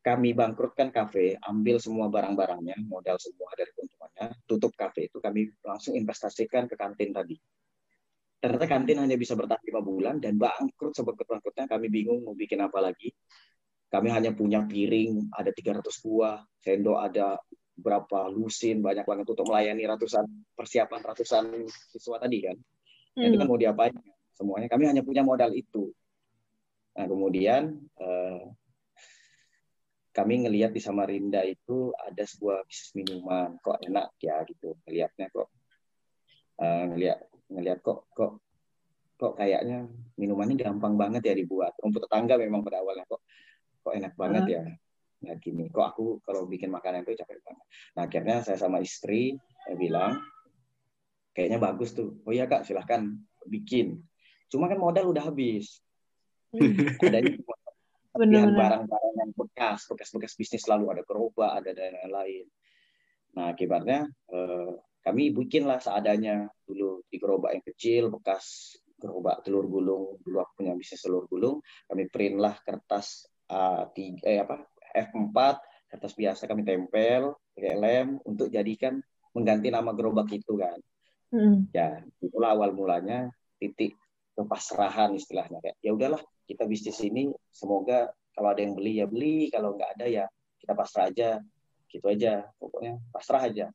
kami 0.01 0.33
bangkrutkan 0.33 0.89
kafe, 0.89 1.37
ambil 1.45 1.77
semua 1.77 2.09
barang-barangnya, 2.09 2.77
modal 2.89 3.21
semua 3.21 3.53
dari 3.53 3.69
keuntungannya, 3.77 4.33
tutup 4.49 4.73
kafe 4.73 5.09
itu 5.09 5.21
kami 5.21 5.53
langsung 5.61 5.93
investasikan 5.93 6.65
ke 6.65 6.73
kantin 6.73 7.13
tadi 7.13 7.37
ternyata 8.41 8.65
kantin 8.65 8.97
hanya 8.97 9.13
bisa 9.21 9.38
bertahan 9.38 9.62
lima 9.62 9.82
bulan 9.86 10.17
dan 10.17 10.34
bangkrut 10.41 10.97
sebab 10.97 11.13
bangkrutnya 11.13 11.69
kami 11.69 11.93
bingung 11.93 12.25
mau 12.25 12.34
bikin 12.34 12.58
apa 12.58 12.82
lagi. 12.82 13.13
Kami 13.91 14.08
hanya 14.10 14.34
punya 14.34 14.65
piring 14.65 15.30
ada 15.36 15.54
300 15.54 15.84
buah 16.01 16.41
sendok 16.63 16.97
ada 16.97 17.38
berapa 17.77 18.32
lusin 18.34 18.82
banyak 18.82 19.04
banget 19.06 19.25
untuk 19.30 19.45
melayani 19.45 19.84
ratusan 19.86 20.25
persiapan 20.58 21.01
ratusan 21.06 21.69
siswa 21.69 22.17
tadi 22.17 22.39
kan? 22.41 22.58
Hmm. 23.12 23.27
itu 23.30 23.36
kan 23.38 23.47
mau 23.47 23.60
diapain? 23.60 23.93
Semuanya. 24.34 24.67
Kami 24.71 24.89
hanya 24.89 25.04
punya 25.06 25.21
modal 25.21 25.54
itu. 25.54 25.91
Nah 26.97 27.06
kemudian 27.06 27.77
eh, 27.77 28.41
kami 30.12 30.43
ngelihat 30.47 30.73
di 30.73 30.82
Samarinda 30.82 31.45
itu 31.45 31.93
ada 31.93 32.23
sebuah 32.25 32.65
bisnis 32.65 32.91
minuman. 32.97 33.60
Kok 33.62 33.86
enak 33.86 34.17
ya 34.17 34.41
gitu. 34.47 34.75
Ngelihatnya 34.88 35.30
kok 35.32 35.51
uh, 36.62 36.84
ngelihat 36.93 37.31
ngelihat 37.51 37.79
kok 37.83 38.07
kok 38.15 38.39
kok 39.19 39.37
kayaknya 39.37 39.85
minuman 40.17 40.49
ini 40.49 40.57
gampang 40.57 40.97
banget 40.97 41.21
ya 41.27 41.33
dibuat. 41.37 41.77
Rumput 41.77 42.09
tetangga 42.09 42.39
memang 42.41 42.65
pada 42.65 42.81
awalnya 42.81 43.05
kok 43.05 43.21
kok 43.85 43.93
enak 43.93 44.13
banget 44.17 44.43
ya. 44.49 44.63
Ya 45.21 45.33
gini 45.37 45.69
kok 45.69 45.85
aku 45.93 46.23
kalau 46.25 46.49
bikin 46.49 46.73
makanan 46.73 47.05
itu 47.05 47.13
capek 47.21 47.43
banget. 47.45 47.65
Nah 47.93 48.01
akhirnya 48.09 48.35
saya 48.41 48.57
sama 48.57 48.81
istri 48.81 49.37
saya 49.61 49.77
bilang 49.77 50.17
kayaknya 51.37 51.61
bagus 51.61 51.93
tuh. 51.93 52.17
Oh 52.25 52.33
iya 52.33 52.49
kak 52.49 52.65
silahkan 52.65 53.05
bikin. 53.45 54.01
Cuma 54.49 54.65
kan 54.65 54.81
modal 54.81 55.13
udah 55.13 55.29
habis. 55.29 55.79
Hmm. 56.51 56.75
adanya 56.99 57.37
Benar, 58.11 58.51
barang-barang 58.51 59.15
yang 59.23 59.31
bekas, 59.31 59.87
bekas-bekas 59.87 60.35
bisnis 60.35 60.67
selalu 60.67 60.91
ada 60.91 61.03
gerobak, 61.07 61.47
ada 61.55 61.71
dan 61.71 61.95
lain-lain. 61.95 62.43
Nah, 63.39 63.55
akibatnya 63.55 64.03
eh, 64.35 64.71
kami 65.01 65.33
bikinlah 65.33 65.81
seadanya 65.81 66.45
dulu 66.65 67.01
di 67.09 67.17
gerobak 67.17 67.57
yang 67.57 67.65
kecil, 67.65 68.03
bekas 68.13 68.77
gerobak 69.01 69.41
telur 69.41 69.65
gulung. 69.65 70.21
Dulu 70.21 70.37
aku 70.37 70.61
punya 70.61 70.77
bisnis 70.77 71.01
telur 71.01 71.25
gulung, 71.25 71.59
kami 71.89 72.05
print 72.07 72.37
lah 72.37 72.53
kertas 72.61 73.25
A3, 73.49 74.21
eh 74.21 74.39
apa 74.41 74.61
F4, 74.93 75.37
kertas 75.89 76.13
biasa 76.13 76.45
kami 76.45 76.61
tempel 76.61 77.33
pakai 77.57 77.75
lem 77.75 78.21
untuk 78.23 78.47
jadikan 78.47 79.01
mengganti 79.33 79.73
nama 79.73 79.91
gerobak 79.91 80.29
itu 80.31 80.53
kan. 80.55 80.77
Hmm. 81.31 81.65
Ya, 81.73 82.03
itulah 82.21 82.53
awal 82.53 82.75
mulanya 82.75 83.31
titik 83.57 83.95
kepasrahan 84.35 85.13
istilahnya 85.15 85.59
kayak 85.59 85.77
ya 85.83 85.91
udahlah 85.93 86.21
kita 86.47 86.65
bisnis 86.65 86.97
ini 87.03 87.29
semoga 87.51 88.09
kalau 88.33 88.49
ada 88.51 88.63
yang 88.63 88.73
beli 88.73 88.99
ya 88.99 89.05
beli 89.05 89.51
kalau 89.51 89.75
nggak 89.75 89.99
ada 89.99 90.05
ya 90.07 90.25
kita 90.57 90.73
pasrah 90.73 91.11
aja 91.11 91.29
gitu 91.91 92.05
aja 92.07 92.47
pokoknya 92.57 92.97
pasrah 93.11 93.43
aja 93.43 93.67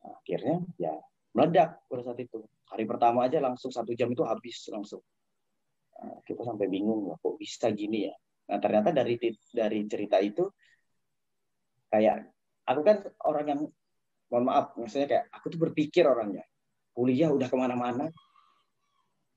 akhirnya 0.00 0.64
ya 0.80 0.94
meledak 1.36 1.84
pada 1.86 2.02
saat 2.02 2.20
itu. 2.20 2.42
Hari 2.70 2.84
pertama 2.86 3.26
aja 3.26 3.42
langsung 3.42 3.74
satu 3.74 3.92
jam 3.98 4.10
itu 4.10 4.22
habis 4.22 4.66
langsung. 4.70 5.02
Nah, 6.00 6.22
kita 6.24 6.46
sampai 6.46 6.66
bingung 6.70 7.12
kok 7.18 7.36
bisa 7.36 7.68
gini 7.74 8.08
ya? 8.08 8.14
Nah 8.50 8.58
ternyata 8.58 8.90
dari 8.90 9.14
dari 9.52 9.86
cerita 9.86 10.18
itu 10.18 10.48
kayak 11.90 12.30
aku 12.66 12.80
kan 12.86 12.96
orang 13.26 13.46
yang 13.46 13.60
mohon 14.30 14.44
maaf 14.46 14.78
maksudnya 14.78 15.06
kayak 15.10 15.24
aku 15.34 15.52
tuh 15.54 15.60
berpikir 15.60 16.06
orangnya. 16.06 16.46
Kuliah 16.90 17.30
udah 17.30 17.46
ke 17.46 17.56
mana-mana. 17.58 18.10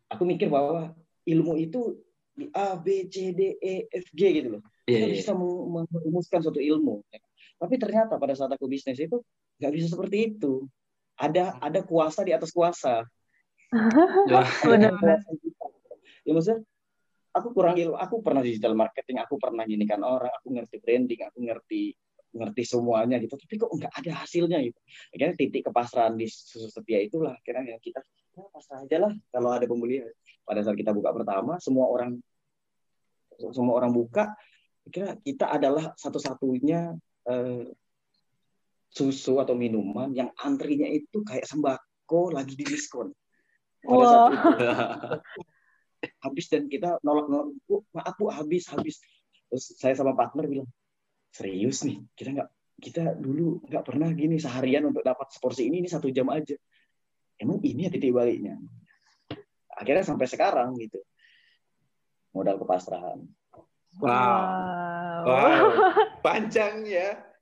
Aku 0.09 0.25
mikir 0.25 0.49
bahwa 0.49 0.93
ilmu 1.25 1.53
itu 1.57 2.01
di 2.33 2.49
A 2.53 2.73
B 2.77 3.05
C 3.09 3.33
D 3.33 3.57
E 3.61 3.85
F 3.89 4.09
G 4.13 4.21
gitu 4.41 4.57
loh. 4.57 4.63
Yeah, 4.89 5.05
kita 5.05 5.07
yeah. 5.09 5.17
bisa 5.21 5.31
merumuskan 5.33 6.39
suatu 6.41 6.61
ilmu. 6.61 7.05
Tapi 7.61 7.75
ternyata 7.77 8.17
pada 8.17 8.33
saat 8.33 8.51
aku 8.51 8.65
bisnis 8.65 8.97
itu 8.97 9.21
nggak 9.59 9.73
bisa 9.73 9.87
seperti 9.91 10.17
itu. 10.33 10.65
Ada 11.17 11.61
ada 11.61 11.79
kuasa 11.85 12.25
di 12.25 12.31
atas 12.33 12.49
kuasa. 12.53 13.03
Ya, 14.29 14.45
ya 16.29 16.31
maksudnya 16.31 16.61
aku 17.33 17.57
kurang 17.57 17.73
ilmu 17.73 17.97
aku 17.97 18.21
pernah 18.21 18.45
digital 18.45 18.77
marketing 18.77 19.17
aku 19.17 19.41
pernah 19.41 19.65
kan 19.65 20.05
orang 20.05 20.29
aku 20.29 20.53
ngerti 20.53 20.77
branding 20.77 21.21
aku 21.25 21.41
ngerti 21.41 21.81
ngerti 22.37 22.63
semuanya 22.65 23.17
gitu. 23.17 23.33
Tapi 23.33 23.55
kok 23.57 23.73
nggak 23.73 23.93
ada 23.93 24.11
hasilnya 24.21 24.61
gitu? 24.61 24.77
Akhirnya 25.13 25.35
titik 25.37 25.69
kepasrahan 25.69 26.13
di 26.13 26.29
susu 26.29 26.69
setia 26.69 27.01
itulah. 27.01 27.33
Akhirnya 27.33 27.73
yang 27.73 27.81
kita 27.81 28.01
ya 28.33 28.45
pasrah 28.49 28.81
aja 28.81 28.97
lah 28.97 29.13
kalau 29.29 29.49
ada 29.53 29.65
pembeli 29.69 30.01
pada 30.41 30.65
saat 30.65 30.73
kita 30.73 30.89
buka 30.89 31.13
pertama 31.13 31.61
semua 31.61 31.85
orang 31.85 32.17
semua 33.37 33.77
orang 33.77 33.93
buka 33.93 34.33
kira 34.89 35.15
kita 35.21 35.53
adalah 35.53 35.93
satu-satunya 35.95 36.97
eh, 37.29 37.63
susu 38.93 39.41
atau 39.41 39.57
minuman 39.57 40.13
yang 40.13 40.29
antrinya 40.37 40.85
itu 40.85 41.25
kayak 41.25 41.49
sembako 41.49 42.29
lagi 42.29 42.53
di 42.53 42.61
diskon 42.61 43.09
pada 43.81 43.97
wow. 43.97 44.05
saat 44.05 44.29
itu. 44.29 44.67
Habis 46.23 46.45
dan 46.51 46.67
kita 46.69 46.99
nolak-nolak 47.01 47.57
bu 47.65 47.81
maaf 47.95 48.15
bu 48.19 48.29
habis 48.29 48.69
habis. 48.69 49.01
Terus 49.49 49.65
saya 49.79 49.97
sama 49.97 50.13
partner 50.13 50.45
bilang 50.45 50.69
serius 51.33 51.81
nih 51.83 51.99
kita 52.13 52.37
nggak 52.37 52.49
kita 52.77 53.03
dulu 53.17 53.63
nggak 53.65 53.83
pernah 53.83 54.11
gini 54.13 54.37
seharian 54.37 54.85
untuk 54.85 55.01
dapat 55.01 55.31
seporsi 55.33 55.65
ini 55.67 55.81
ini 55.81 55.89
satu 55.89 56.13
jam 56.13 56.29
aja. 56.29 56.53
Emang 57.41 57.59
ini 57.65 57.87
ya 57.87 57.91
titik 57.91 58.13
baliknya? 58.13 58.61
Akhirnya 59.73 60.05
sampai 60.05 60.29
sekarang 60.29 60.77
gitu. 60.77 61.01
Modal 62.35 62.61
kepasrahan. 62.61 63.25
Wow. 63.97 65.23
Wow, 65.23 65.65
panjang 66.25 66.83
ya 66.83 67.32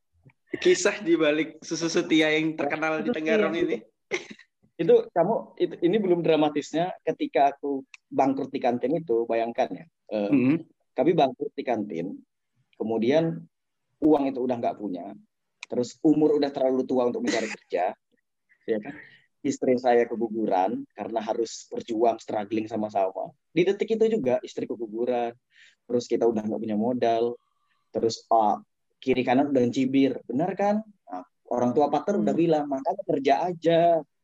kisah 0.59 0.99
di 0.99 1.15
balik 1.15 1.63
susu 1.63 1.87
setia 1.87 2.33
yang 2.33 2.59
terkenal 2.59 2.99
di 2.99 3.13
Tenggarong 3.13 3.55
ini. 3.55 3.77
itu 4.81 4.95
kamu 5.13 5.35
itu, 5.61 5.75
ini 5.85 5.97
belum 6.01 6.25
dramatisnya. 6.25 6.89
Ketika 7.05 7.53
aku 7.53 7.85
bangkrut 8.11 8.51
di 8.51 8.59
kantin 8.59 8.99
itu 8.99 9.23
bayangkan 9.23 9.71
ya 9.71 9.85
mm 10.11 10.27
-hmm. 10.27 10.55
kami 10.91 11.11
bangkrut 11.15 11.55
di 11.55 11.63
kantin 11.63 12.07
kemudian 12.75 13.39
uang 14.03 14.23
itu 14.27 14.39
udah 14.43 14.55
nggak 14.59 14.77
punya 14.77 15.15
terus 15.71 15.95
umur 16.03 16.35
udah 16.35 16.51
terlalu 16.51 16.83
tua 16.83 17.07
untuk 17.07 17.23
mencari 17.23 17.47
kerja 17.47 17.95
ya 18.67 18.79
kan? 18.83 18.95
Istri 19.41 19.73
saya 19.81 20.05
keguguran 20.05 20.85
karena 20.93 21.17
harus 21.17 21.65
berjuang 21.71 22.21
struggling 22.21 22.69
sama-sama 22.69 23.33
di 23.55 23.65
detik 23.65 23.97
itu 23.97 24.19
juga 24.19 24.37
istri 24.43 24.67
keguguran 24.67 25.33
terus 25.87 26.05
kita 26.05 26.27
udah 26.27 26.45
nggak 26.45 26.61
punya 26.61 26.77
modal 26.77 27.39
terus 27.89 28.21
pak 28.27 28.61
kiri 29.01 29.25
kanan 29.25 29.49
udah 29.49 29.65
cibir. 29.73 30.21
Benar 30.29 30.53
kan? 30.53 30.85
Nah, 30.85 31.25
orang 31.49 31.73
tua 31.73 31.89
partner 31.89 32.21
udah 32.21 32.35
hmm. 32.37 32.43
bilang 32.45 32.65
makanya 32.69 33.03
kerja 33.03 33.33
aja. 33.49 33.79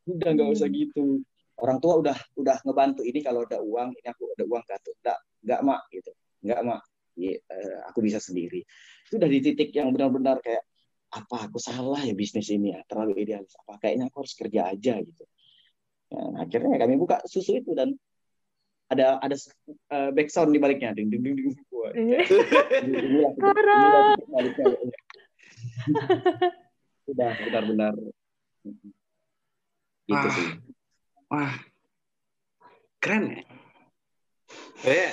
Udah 0.07 0.29
nggak 0.37 0.49
usah 0.53 0.69
hmm. 0.69 0.77
gitu. 0.77 1.05
Orang 1.57 1.81
tua 1.81 1.97
udah 1.97 2.17
udah 2.37 2.61
ngebantu 2.61 3.01
ini 3.01 3.19
kalau 3.25 3.41
ada 3.41 3.57
uang 3.57 3.97
ini 3.97 4.07
aku 4.07 4.29
ada 4.37 4.45
uang 4.45 4.63
gak 4.69 4.79
nggak 4.85 5.19
nggak 5.43 5.59
mak 5.65 5.81
gitu. 5.89 6.11
Nggak 6.45 6.61
mak. 6.61 6.81
Ya, 7.17 7.33
aku 7.89 7.99
bisa 8.05 8.21
sendiri. 8.21 8.61
Itu 9.09 9.17
udah 9.17 9.25
di 9.25 9.39
titik 9.41 9.73
yang 9.73 9.89
benar-benar 9.89 10.37
kayak 10.37 10.61
apa 11.09 11.49
aku 11.49 11.57
salah 11.57 11.97
ya 12.05 12.13
bisnis 12.13 12.53
ini 12.53 12.77
ya? 12.77 12.85
Terlalu 12.85 13.25
idealis. 13.25 13.57
Apa 13.65 13.81
kayaknya 13.81 14.13
aku 14.13 14.21
harus 14.21 14.33
kerja 14.37 14.61
aja 14.69 14.93
gitu. 15.01 15.25
Ya, 16.07 16.21
nah, 16.23 16.45
akhirnya 16.45 16.77
kami 16.77 16.95
buka 16.95 17.25
susu 17.25 17.57
itu 17.57 17.73
dan 17.73 17.97
ada 18.87 19.19
ada 19.19 19.35
uh, 19.91 20.09
background 20.15 20.51
di 20.55 20.59
baliknya. 20.59 20.95
Ding 20.95 21.11
ding 21.11 21.23
ding 21.23 21.35
ding. 21.35 21.51
Sudah 27.07 27.29
benar-benar 27.47 27.93
gitu 30.07 30.27
sih. 30.31 30.47
Wah. 31.27 31.53
Keren 33.03 33.23
ya. 33.35 33.41
Eh 34.87 35.11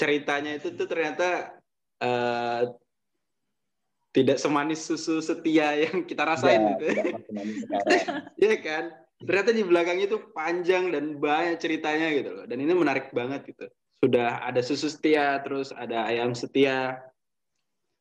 ceritanya 0.00 0.56
itu 0.56 0.72
tuh 0.72 0.88
ternyata 0.88 1.54
uh, 2.00 2.72
tidak 4.12 4.36
semanis 4.36 4.84
susu 4.84 5.24
setia 5.24 5.72
yang 5.76 6.04
kita 6.04 6.24
rasain 6.28 6.60
ya, 6.60 6.72
gitu. 6.76 6.86
Iya 8.44 8.56
kan? 8.60 8.84
Ternyata 9.22 9.50
di 9.54 9.62
belakangnya 9.62 10.06
itu 10.10 10.18
panjang 10.34 10.90
dan 10.90 11.18
banyak 11.18 11.58
ceritanya 11.62 12.08
gitu 12.12 12.30
loh. 12.32 12.44
Dan 12.44 12.58
ini 12.62 12.72
menarik 12.74 13.14
banget 13.14 13.46
gitu. 13.46 13.66
Sudah 14.02 14.42
ada 14.42 14.58
susu 14.60 14.90
setia, 14.90 15.38
terus 15.46 15.70
ada 15.70 16.06
ayam 16.10 16.34
setia. 16.34 16.98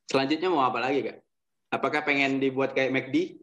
Selanjutnya 0.10 0.50
mau 0.50 0.66
apa 0.66 0.82
lagi, 0.82 1.06
Kak? 1.06 1.18
Apakah 1.72 2.02
pengen 2.04 2.42
dibuat 2.42 2.74
kayak 2.74 2.92
McD? 2.92 3.40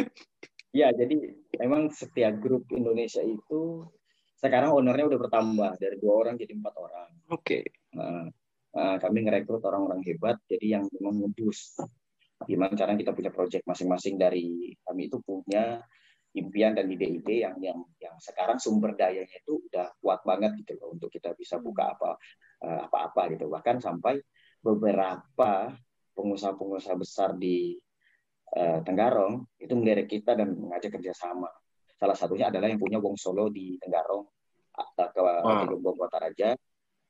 ya, 0.80 0.90
jadi 0.92 1.16
memang 1.62 1.88
setia 1.94 2.34
grup 2.34 2.68
Indonesia 2.74 3.22
itu 3.22 3.86
sekarang 4.40 4.74
ownernya 4.74 5.06
udah 5.06 5.20
bertambah 5.20 5.70
dari 5.78 5.96
dua 6.02 6.14
orang 6.26 6.34
jadi 6.36 6.52
empat 6.56 6.74
orang. 6.76 7.08
Oke. 7.30 7.62
Okay. 7.62 7.62
Nah, 7.94 8.28
uh, 8.74 8.96
kami 8.98 9.26
ngerekrut 9.26 9.62
orang-orang 9.64 10.02
hebat 10.06 10.36
jadi 10.46 10.80
yang 10.80 10.84
memang 10.98 11.24
ngebus 11.24 11.78
gimana 12.48 12.72
cara 12.72 12.96
kita 12.96 13.12
punya 13.12 13.28
project 13.28 13.68
masing-masing 13.68 14.16
dari 14.16 14.72
kami 14.88 15.12
itu 15.12 15.20
punya 15.20 15.84
impian 16.36 16.78
dan 16.78 16.86
ide-ide 16.86 17.42
yang 17.42 17.56
yang 17.58 17.78
yang 17.98 18.14
sekarang 18.22 18.62
sumber 18.62 18.94
dayanya 18.94 19.34
itu 19.34 19.58
udah 19.66 19.90
kuat 19.98 20.22
banget 20.22 20.62
gitu 20.62 20.78
loh 20.78 20.94
untuk 20.94 21.10
kita 21.10 21.34
bisa 21.34 21.58
buka 21.58 21.98
apa 21.98 22.14
uh, 22.62 22.80
apa-apa 22.86 23.34
gitu 23.34 23.50
bahkan 23.50 23.82
sampai 23.82 24.22
beberapa 24.62 25.74
pengusaha-pengusaha 26.14 26.96
besar 27.00 27.34
di 27.34 27.74
uh, 28.54 28.78
Tenggarong 28.86 29.42
itu 29.58 29.74
melirik 29.74 30.06
kita 30.06 30.38
dan 30.38 30.54
mengajak 30.54 30.94
kerjasama 30.94 31.50
salah 31.98 32.14
satunya 32.14 32.48
adalah 32.48 32.70
yang 32.70 32.78
punya 32.78 33.02
Wong 33.02 33.18
Solo 33.18 33.50
di 33.50 33.74
Tenggarong 33.82 34.24
ke 34.96 35.20
wow. 35.20 35.92
Kota 35.92 36.16
Raja 36.16 36.54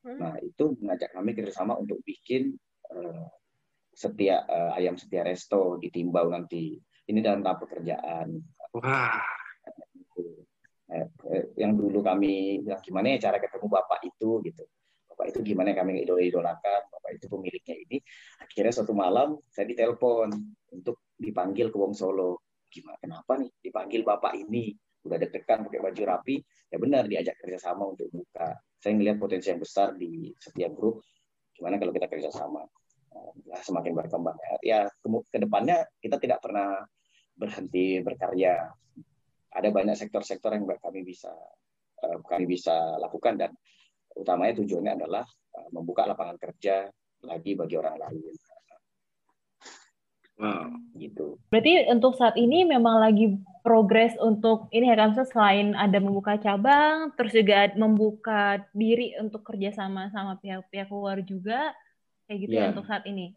Hmm. 0.00 0.16
Nah, 0.16 0.34
itu 0.40 0.76
mengajak 0.80 1.12
kami 1.12 1.36
kerjasama 1.36 1.76
untuk 1.76 2.00
bikin 2.00 2.56
uh, 2.88 3.28
setia 3.92 4.40
uh, 4.48 4.72
ayam 4.72 4.96
setia 4.96 5.20
resto 5.20 5.76
di 5.76 5.92
Timbau 5.92 6.32
nanti. 6.32 6.80
Ini 7.10 7.20
dalam 7.20 7.44
tahap 7.44 7.68
pekerjaan. 7.68 8.32
Wah. 8.78 9.18
Eh, 10.90 11.06
eh, 11.06 11.44
yang 11.54 11.78
dulu 11.78 12.02
kami 12.02 12.62
bilang 12.66 12.82
gimana 12.82 13.14
ya 13.14 13.30
cara 13.30 13.38
ketemu 13.38 13.66
bapak 13.70 14.00
itu 14.06 14.42
gitu. 14.42 14.64
Bapak 15.10 15.26
itu 15.30 15.38
gimana 15.54 15.70
kami 15.74 16.02
idola-idolakan, 16.02 16.80
bapak 16.90 17.10
itu 17.14 17.26
pemiliknya 17.30 17.76
ini. 17.78 17.98
akhirnya 18.42 18.72
suatu 18.74 18.94
malam 18.94 19.38
saya 19.46 19.70
ditelepon 19.70 20.34
untuk 20.74 21.06
dipanggil 21.14 21.70
ke 21.70 21.78
Wong 21.78 21.94
Solo. 21.94 22.42
Gimana 22.70 22.98
kenapa 22.98 23.38
nih 23.38 23.50
dipanggil 23.62 24.02
bapak 24.02 24.34
ini? 24.38 24.74
Udah 25.06 25.18
deg-degan 25.18 25.66
pakai 25.66 25.80
baju 25.82 26.02
rapi. 26.06 26.36
Ya 26.70 26.76
benar 26.78 27.06
diajak 27.06 27.38
kerjasama 27.38 27.94
untuk 27.94 28.10
buka. 28.10 28.58
Saya 28.78 28.94
melihat 28.94 29.18
potensi 29.18 29.50
yang 29.50 29.62
besar 29.62 29.94
di 29.94 30.30
setiap 30.38 30.74
grup. 30.74 31.02
Gimana 31.54 31.78
kalau 31.78 31.90
kita 31.94 32.06
kerjasama? 32.06 32.62
Ya, 33.46 33.58
semakin 33.62 33.92
berkembang 33.94 34.38
ya. 34.62 34.86
Ke 35.30 35.38
depannya 35.38 35.82
kita 35.98 36.16
tidak 36.22 36.38
pernah 36.42 36.78
berhenti 37.40 38.04
berkarya 38.04 38.68
ada 39.50 39.68
banyak 39.72 39.96
sektor-sektor 39.96 40.52
yang 40.52 40.68
kami 40.68 41.00
bisa 41.02 41.32
eh, 42.04 42.18
kami 42.28 42.44
bisa 42.44 43.00
lakukan 43.00 43.40
dan 43.40 43.50
utamanya 44.12 44.60
tujuannya 44.60 44.92
adalah 45.00 45.24
eh, 45.56 45.68
membuka 45.72 46.04
lapangan 46.04 46.36
kerja 46.36 46.92
lagi 47.24 47.56
bagi 47.56 47.74
orang 47.80 47.96
lain 47.96 48.20
Wow. 50.40 50.72
Gitu. 50.96 51.36
Berarti 51.52 51.84
untuk 51.92 52.16
saat 52.16 52.32
ini 52.40 52.64
memang 52.64 52.96
lagi 52.96 53.36
progres 53.60 54.16
untuk 54.16 54.72
ini 54.72 54.88
ya 54.88 54.96
kan 54.96 55.12
selain 55.12 55.76
ada 55.76 56.00
membuka 56.00 56.40
cabang, 56.40 57.12
terus 57.12 57.36
juga 57.36 57.68
membuka 57.76 58.64
diri 58.72 59.12
untuk 59.20 59.44
kerjasama 59.44 60.08
sama 60.08 60.40
pihak-pihak 60.40 60.88
luar 60.88 61.20
juga, 61.20 61.76
kayak 62.24 62.38
gitu 62.48 62.56
ya. 62.56 62.64
ya 62.64 62.70
untuk 62.72 62.88
saat 62.88 63.04
ini. 63.04 63.36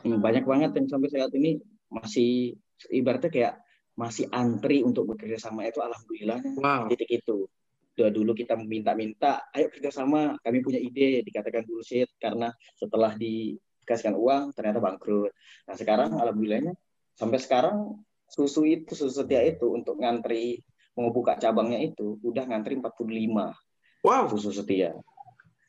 Hmm, 0.00 0.16
banyak 0.24 0.48
banget 0.48 0.72
yang 0.80 0.88
sampai 0.88 1.12
saat 1.12 1.32
ini 1.36 1.60
masih 1.92 2.56
ibaratnya 2.90 3.30
kayak 3.30 3.54
masih 3.94 4.26
antri 4.34 4.82
untuk 4.82 5.06
bekerja 5.14 5.38
sama 5.38 5.70
itu 5.70 5.78
alhamdulillah 5.78 6.40
wow. 6.58 6.90
titik 6.90 7.22
itu. 7.22 7.46
Udah 7.94 8.10
dulu 8.10 8.34
kita 8.34 8.58
meminta-minta, 8.58 9.46
ayo 9.54 9.70
kerja 9.70 9.94
sama, 9.94 10.34
kami 10.42 10.66
punya 10.66 10.82
ide, 10.82 11.22
dikatakan 11.22 11.62
bullshit 11.62 12.10
karena 12.18 12.50
setelah 12.74 13.14
di 13.14 13.54
kasihkan 13.86 14.18
uang 14.18 14.50
ternyata 14.50 14.82
bangkrut. 14.82 15.30
Nah 15.70 15.76
sekarang 15.78 16.18
alhamdulillahnya 16.18 16.74
sampai 17.14 17.38
sekarang 17.38 18.02
susu 18.26 18.66
itu 18.66 18.98
susu 18.98 19.22
setia 19.22 19.46
itu 19.46 19.70
untuk 19.70 20.00
ngantri 20.02 20.58
mau 20.98 21.14
buka 21.14 21.38
cabangnya 21.38 21.78
itu 21.86 22.18
udah 22.26 22.50
ngantri 22.50 22.82
45. 22.82 23.54
Wow. 24.02 24.24
Susu 24.26 24.50
setia. 24.50 24.98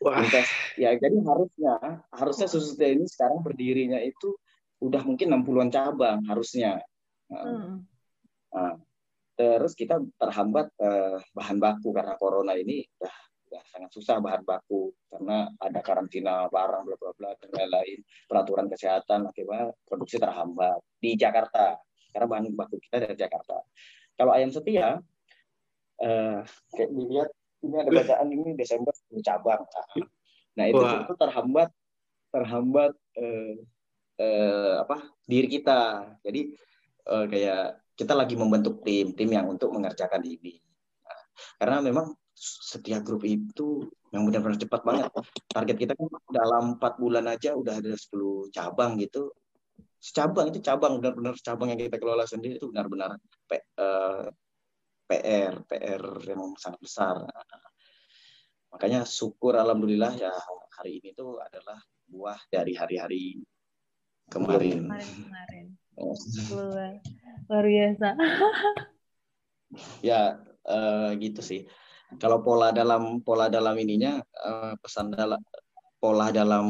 Wah. 0.01 0.21
Invest, 0.21 0.51
ya 0.75 0.91
jadi 0.97 1.17
harusnya 1.23 2.03
harusnya 2.09 2.47
susu 2.49 2.73
setia 2.75 2.89
ini 2.93 3.05
sekarang 3.07 3.45
berdirinya 3.45 4.01
itu 4.01 4.35
udah 4.83 5.01
mungkin 5.05 5.29
60-an 5.31 5.69
cabang 5.69 6.19
harusnya. 6.25 6.81
Nah, 7.31 7.43
hmm. 7.43 7.75
nah, 8.53 8.75
terus 9.35 9.73
kita 9.73 9.99
terhambat 10.19 10.69
eh, 10.77 11.17
bahan 11.33 11.57
baku 11.57 11.89
karena 11.91 12.15
corona 12.15 12.53
ini 12.55 12.85
udah 13.01 13.15
ya 13.45 13.61
sangat 13.69 13.93
susah 13.93 14.17
bahan 14.19 14.41
baku 14.41 14.89
karena 15.07 15.47
ada 15.61 15.79
karantina 15.85 16.49
barang 16.49 16.83
bla 16.85 16.97
bla 16.97 17.11
bla 17.17 17.29
dan 17.37 17.49
lain-lain. 17.53 17.99
Peraturan 18.25 18.67
kesehatan 18.69 19.29
akibatnya 19.29 19.73
produksi 19.85 20.17
terhambat 20.17 20.79
di 20.97 21.13
Jakarta. 21.17 21.77
Karena 22.13 22.27
bahan 22.31 22.53
baku 22.55 22.79
kita 22.79 23.03
dari 23.03 23.15
Jakarta. 23.17 23.59
Kalau 24.15 24.31
ayam 24.31 24.49
setia 24.49 25.03
eh, 25.99 26.39
kayak 26.71 26.89
dilihat 26.91 27.29
ini 27.65 27.75
ada 27.81 27.91
bacaan 27.91 28.27
ini 28.29 28.49
Desember 28.53 28.93
cabang. 29.23 29.61
Nah 30.55 30.65
itu 30.69 30.83
itu 30.83 31.13
terhambat 31.17 31.69
terhambat 32.31 32.91
eh, 33.19 33.55
eh, 34.19 34.75
apa 34.83 35.11
diri 35.27 35.47
kita. 35.51 36.11
Jadi 36.23 36.55
eh, 37.09 37.25
kayak 37.29 37.63
kita 37.95 38.13
lagi 38.13 38.35
membentuk 38.35 38.83
tim 38.83 39.15
tim 39.15 39.29
yang 39.31 39.47
untuk 39.47 39.71
mengerjakan 39.71 40.21
ini 40.25 40.59
nah, 41.05 41.21
karena 41.61 41.77
memang 41.85 42.13
setiap 42.35 43.01
grup 43.07 43.23
itu 43.23 43.87
yang 44.11 44.27
benar-benar 44.27 44.59
cepat 44.59 44.81
banget. 44.83 45.11
Target 45.51 45.77
kita 45.79 45.93
kan 45.95 46.07
dalam 46.31 46.63
empat 46.75 46.99
bulan 46.99 47.25
aja 47.31 47.55
udah 47.55 47.79
ada 47.79 47.95
10 47.95 48.51
cabang 48.51 48.99
gitu. 48.99 49.31
Cabang 49.99 50.51
itu 50.51 50.59
cabang 50.61 51.01
benar-benar 51.01 51.35
cabang 51.41 51.73
yang 51.73 51.79
kita 51.79 51.97
kelola 51.97 52.27
sendiri 52.27 52.61
itu 52.61 52.69
benar-benar 52.69 53.17
uh, 53.79 54.27
PR 55.07 55.53
PR 55.65 56.03
yang 56.27 56.53
sangat 56.59 56.79
besar. 56.83 57.15
Makanya 58.69 59.07
syukur 59.07 59.55
alhamdulillah 59.55 60.13
ya 60.19 60.31
hari 60.75 60.99
ini 61.01 61.15
tuh 61.15 61.39
adalah 61.39 61.79
buah 62.05 62.37
dari 62.51 62.75
hari-hari 62.75 63.39
kemarin. 64.29 64.85
Kemarin-kemarin. 64.85 65.65
Luar, 65.97 66.99
luar 67.47 67.65
biasa. 67.65 68.07
ya 70.09 70.39
uh, 70.67 71.09
gitu 71.19 71.41
sih 71.41 71.61
kalau 72.21 72.41
pola 72.45 72.71
dalam 72.71 73.19
pola 73.25 73.51
dalam 73.51 73.75
ininya 73.75 74.21
uh, 74.21 74.73
pesan 74.79 75.11
dalam 75.11 75.41
pola 75.99 76.29
dalam 76.29 76.67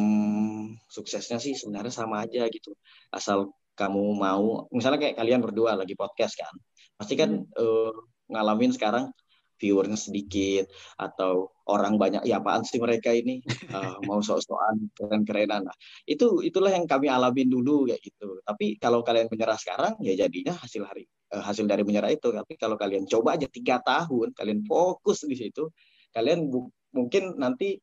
suksesnya 0.87 1.37
sih 1.41 1.53
sebenarnya 1.53 1.93
sama 1.93 2.23
aja 2.23 2.47
gitu 2.47 2.73
asal 3.11 3.51
kamu 3.75 4.15
mau 4.15 4.65
misalnya 4.71 4.99
kayak 5.03 5.15
kalian 5.19 5.43
berdua 5.43 5.75
lagi 5.75 5.93
podcast 5.93 6.39
kan 6.39 6.53
pasti 6.95 7.19
kan 7.19 7.43
hmm. 7.43 7.51
uh, 7.59 7.91
ngalamin 8.31 8.71
sekarang 8.71 9.11
viewernya 9.59 9.99
sedikit 9.99 10.67
atau 10.99 11.51
orang 11.65 11.95
banyak 11.95 12.27
ya 12.27 12.43
apaan 12.43 12.63
sih 12.67 12.77
mereka 12.77 13.11
ini 13.15 13.41
uh, 13.71 13.97
mau 14.07 14.19
sok-sokan 14.19 14.91
keren-kerenan 14.93 15.65
nah, 15.65 15.75
itu 16.05 16.43
itulah 16.43 16.71
yang 16.71 16.85
kami 16.85 17.07
alamin 17.07 17.47
dulu 17.47 17.87
kayak 17.87 18.01
gitu 18.03 18.39
tapi 18.43 18.75
kalau 18.77 19.01
kalian 19.01 19.31
menyerah 19.31 19.57
sekarang 19.57 19.95
ya 20.03 20.13
jadinya 20.15 20.53
hasil 20.55 20.83
hari 20.85 21.07
uh, 21.33 21.43
hasil 21.43 21.65
dari 21.65 21.83
menyerah 21.87 22.11
itu 22.11 22.31
tapi 22.31 22.53
kalau 22.59 22.75
kalian 22.75 23.07
coba 23.07 23.39
aja 23.39 23.47
tiga 23.49 23.79
tahun 23.81 24.35
kalian 24.35 24.63
fokus 24.67 25.23
di 25.25 25.35
situ 25.35 25.71
kalian 26.11 26.51
mungkin 26.95 27.39
nanti 27.39 27.79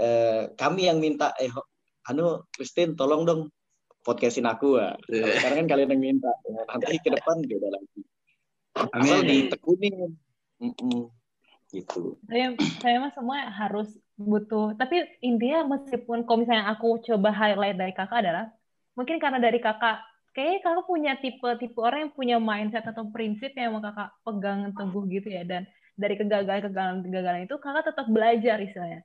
uh, 0.00 0.52
kami 0.56 0.88
yang 0.88 1.00
minta 1.00 1.32
eh 1.40 1.52
anu 2.08 2.44
Christine 2.50 2.96
tolong 2.96 3.24
dong 3.28 3.52
podcastin 4.00 4.48
aku 4.48 4.80
ya. 4.80 4.96
Sekarang 5.06 5.64
kan 5.64 5.76
kalian 5.76 5.90
yang 5.96 6.02
minta. 6.16 6.32
Ya, 6.48 6.64
nanti 6.64 6.96
ke 7.00 7.10
depan 7.12 7.44
beda 7.44 7.68
lagi. 7.68 8.00
Asal 8.96 9.20
ditekunin 9.26 10.16
Mm-mm. 10.60 11.08
gitu. 11.72 12.20
Saya, 12.28 12.52
saya 12.78 12.96
mah 13.00 13.12
semua 13.16 13.48
harus 13.48 13.88
butuh. 14.20 14.76
Tapi 14.76 15.08
intinya 15.24 15.76
meskipun 15.76 16.28
kalau 16.28 16.44
misalnya 16.44 16.68
aku 16.68 17.00
coba 17.00 17.32
highlight 17.32 17.80
dari 17.80 17.96
kakak 17.96 18.20
adalah 18.20 18.52
mungkin 18.92 19.16
karena 19.16 19.40
dari 19.40 19.58
kakak 19.62 20.04
kayak 20.36 20.62
kakak 20.62 20.84
punya 20.86 21.12
tipe-tipe 21.18 21.78
orang 21.80 22.06
yang 22.06 22.12
punya 22.14 22.36
mindset 22.38 22.86
atau 22.86 23.08
prinsip 23.10 23.50
yang 23.56 23.74
mau 23.74 23.82
kakak 23.82 24.14
pegang 24.22 24.70
teguh 24.76 25.04
gitu 25.10 25.28
ya 25.30 25.42
dan 25.42 25.66
dari 25.98 26.14
kegagalan 26.14 26.62
kegagalan 26.62 26.98
kegagalan 27.02 27.42
itu 27.48 27.56
kakak 27.58 27.84
tetap 27.90 28.06
belajar 28.06 28.56
istilahnya 28.62 29.00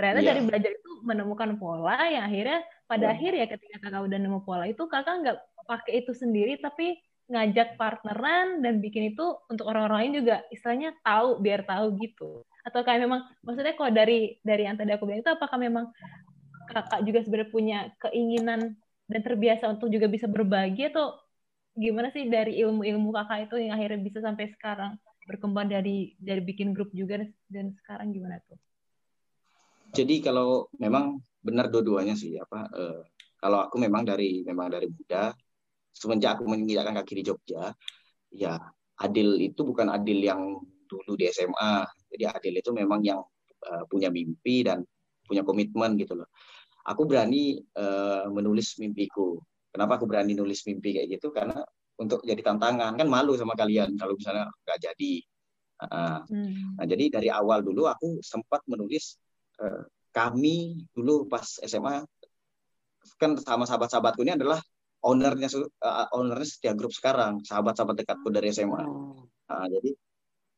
ternyata 0.00 0.20
yeah. 0.24 0.28
dari 0.32 0.40
belajar 0.48 0.70
itu 0.72 0.90
menemukan 1.04 1.50
pola 1.60 2.00
yang 2.08 2.24
akhirnya 2.24 2.58
pada 2.88 3.04
yeah. 3.10 3.14
akhir 3.16 3.32
ya 3.36 3.46
ketika 3.48 3.76
kakak 3.84 4.02
udah 4.08 4.18
nemu 4.18 4.40
pola 4.40 4.64
itu 4.64 4.82
kakak 4.88 5.14
nggak 5.20 5.36
pakai 5.68 5.92
itu 6.00 6.12
sendiri 6.16 6.56
tapi 6.58 6.96
ngajak 7.30 7.78
partneran 7.78 8.58
dan 8.58 8.82
bikin 8.82 9.14
itu 9.14 9.22
untuk 9.46 9.70
orang-orang 9.70 10.10
lain 10.10 10.12
juga 10.22 10.36
istilahnya 10.50 10.90
tahu 11.06 11.38
biar 11.38 11.62
tahu 11.62 11.94
gitu 12.02 12.42
atau 12.66 12.80
kayak 12.82 13.06
memang 13.06 13.24
maksudnya 13.46 13.72
kalau 13.78 13.94
dari 13.94 14.36
dari 14.42 14.66
yang 14.66 14.74
tadi 14.74 14.90
aku 14.92 15.06
bilang 15.06 15.22
itu 15.22 15.30
apakah 15.30 15.56
memang 15.56 15.94
kakak 16.68 17.06
juga 17.06 17.22
sebenarnya 17.22 17.50
punya 17.54 17.78
keinginan 18.02 18.74
dan 19.06 19.20
terbiasa 19.22 19.70
untuk 19.70 19.88
juga 19.94 20.10
bisa 20.10 20.26
berbagi 20.26 20.90
atau 20.90 21.18
gimana 21.78 22.10
sih 22.10 22.26
dari 22.26 22.58
ilmu-ilmu 22.60 23.14
kakak 23.14 23.50
itu 23.50 23.56
yang 23.62 23.78
akhirnya 23.78 24.00
bisa 24.02 24.18
sampai 24.18 24.50
sekarang 24.50 24.98
berkembang 25.30 25.70
dari 25.70 26.18
dari 26.18 26.42
bikin 26.42 26.74
grup 26.74 26.90
juga 26.90 27.22
dan 27.46 27.70
sekarang 27.78 28.10
gimana 28.10 28.42
tuh? 28.50 28.58
Jadi 29.94 30.22
kalau 30.22 30.70
memang 30.78 31.22
benar 31.42 31.70
dua-duanya 31.70 32.14
sih 32.18 32.34
apa 32.38 32.66
eh, 32.74 33.02
kalau 33.38 33.64
aku 33.66 33.78
memang 33.78 34.02
dari 34.02 34.42
memang 34.42 34.70
dari 34.70 34.86
muda 34.90 35.34
semenjak 35.90 36.38
aku 36.38 36.46
menginjakkan 36.48 36.94
kaki 37.02 37.20
di 37.20 37.24
Jogja, 37.26 37.74
ya 38.32 38.56
Adil 39.00 39.40
itu 39.40 39.60
bukan 39.64 39.88
Adil 39.88 40.20
yang 40.20 40.60
dulu 40.84 41.16
di 41.16 41.30
SMA. 41.30 41.86
Jadi 42.10 42.24
Adil 42.26 42.54
itu 42.60 42.70
memang 42.74 43.00
yang 43.00 43.20
uh, 43.66 43.84
punya 43.88 44.12
mimpi 44.12 44.66
dan 44.66 44.84
punya 45.24 45.46
komitmen 45.46 45.96
gitu 45.96 46.18
loh. 46.18 46.28
Aku 46.84 47.06
berani 47.06 47.60
uh, 47.78 48.28
menulis 48.28 48.76
mimpiku. 48.80 49.40
Kenapa 49.70 49.96
aku 50.00 50.10
berani 50.10 50.34
nulis 50.34 50.66
mimpi 50.66 50.98
kayak 50.98 51.20
gitu? 51.20 51.30
Karena 51.30 51.62
untuk 52.00 52.24
jadi 52.24 52.40
tantangan 52.40 52.96
kan 52.96 53.08
malu 53.08 53.36
sama 53.36 53.54
kalian 53.54 53.94
kalau 53.94 54.16
misalnya 54.16 54.48
nggak 54.66 54.78
jadi. 54.80 55.12
Uh, 55.80 56.20
hmm. 56.28 56.76
Nah 56.76 56.84
jadi 56.84 57.04
dari 57.08 57.28
awal 57.32 57.64
dulu 57.64 57.88
aku 57.88 58.20
sempat 58.20 58.60
menulis 58.68 59.16
uh, 59.64 59.84
kami 60.12 60.84
dulu 60.92 61.24
pas 61.30 61.46
SMA 61.64 62.04
kan 63.16 63.32
sama 63.40 63.64
sahabat-sahabatku 63.64 64.20
ini 64.26 64.36
adalah 64.36 64.60
ownernya 65.04 65.48
uh, 65.80 66.06
ownernya 66.12 66.48
setiap 66.48 66.74
grup 66.76 66.92
sekarang 66.92 67.40
sahabat-sahabat 67.44 68.04
dekatku 68.04 68.28
dari 68.28 68.52
SMA 68.52 68.84
oh. 68.84 69.28
nah, 69.48 69.66
jadi 69.68 69.96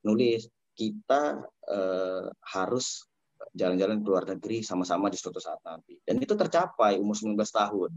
nulis 0.03 0.51
kita 0.75 1.47
uh, 1.71 2.27
harus 2.43 3.07
jalan-jalan 3.53 4.01
ke 4.01 4.09
luar 4.09 4.25
negeri 4.25 4.65
sama-sama 4.65 5.13
di 5.13 5.19
suatu 5.19 5.39
saat 5.39 5.61
nanti 5.63 5.99
dan 6.03 6.19
itu 6.19 6.35
tercapai 6.35 6.99
umur 6.99 7.15
19 7.15 7.39
tahun 7.39 7.91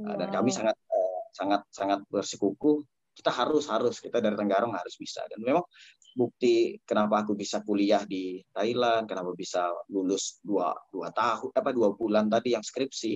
wow. 0.00 0.06
uh, 0.10 0.16
dan 0.18 0.28
kami 0.32 0.50
sangat 0.50 0.76
uh, 0.76 1.20
sangat 1.34 1.62
sangat 1.70 2.00
bersikukuh 2.10 2.82
kita 3.16 3.32
harus 3.32 3.64
harus 3.72 3.96
kita 3.96 4.20
dari 4.20 4.36
Tenggarong 4.36 4.76
harus 4.76 4.92
bisa 5.00 5.24
dan 5.24 5.40
memang 5.40 5.64
bukti 6.12 6.76
kenapa 6.84 7.24
aku 7.24 7.32
bisa 7.32 7.64
kuliah 7.64 8.04
di 8.04 8.44
Thailand 8.52 9.08
kenapa 9.08 9.32
bisa 9.32 9.72
lulus 9.88 10.40
dua 10.44 10.76
dua 10.92 11.08
tahun 11.12 11.52
apa 11.56 11.70
dua 11.72 11.96
bulan 11.96 12.28
tadi 12.28 12.52
yang 12.52 12.64
skripsi 12.64 13.12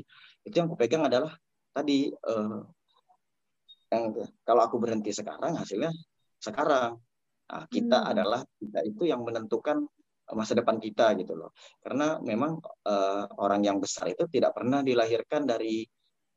itu 0.48 0.54
yang 0.56 0.72
aku 0.72 0.80
pegang 0.80 1.04
adalah 1.04 1.36
tadi 1.70 2.10
uh, 2.10 2.60
yang 3.90 4.04
kalau 4.46 4.62
aku 4.66 4.76
berhenti 4.78 5.10
sekarang 5.10 5.58
hasilnya 5.58 5.90
sekarang. 6.38 6.98
Nah, 7.50 7.66
kita 7.66 7.98
hmm. 7.98 8.10
adalah 8.14 8.40
kita 8.62 8.80
itu 8.86 9.02
yang 9.10 9.26
menentukan 9.26 9.82
masa 10.30 10.54
depan 10.54 10.78
kita 10.78 11.18
gitu 11.18 11.34
loh. 11.34 11.50
Karena 11.82 12.22
memang 12.22 12.62
uh, 12.86 13.26
orang 13.42 13.66
yang 13.66 13.82
besar 13.82 14.06
itu 14.14 14.30
tidak 14.30 14.54
pernah 14.54 14.86
dilahirkan 14.86 15.42
dari 15.42 15.82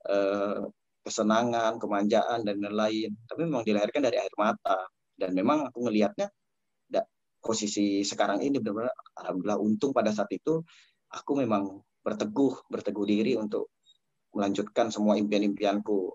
uh, 0.09 0.65
kesenangan 1.05 1.77
kemanjaan 1.77 2.41
dan 2.41 2.57
lain-lain. 2.57 3.13
Tapi 3.29 3.39
memang 3.45 3.61
dilahirkan 3.61 4.01
dari 4.01 4.17
air 4.17 4.33
mata. 4.33 4.89
Dan 5.13 5.37
memang 5.37 5.69
aku 5.69 5.85
ngelihatnya 5.85 6.25
posisi 7.43 8.07
sekarang 8.07 8.39
ini 8.39 8.63
benar-benar 8.63 8.95
alhamdulillah 9.19 9.59
untung 9.59 9.91
pada 9.91 10.15
saat 10.15 10.31
itu 10.31 10.63
aku 11.11 11.31
memang 11.35 11.83
berteguh 11.99 12.71
berteguh 12.71 13.03
diri 13.03 13.35
untuk 13.35 13.75
melanjutkan 14.33 14.89
semua 14.89 15.15
impian-impianku. 15.17 16.13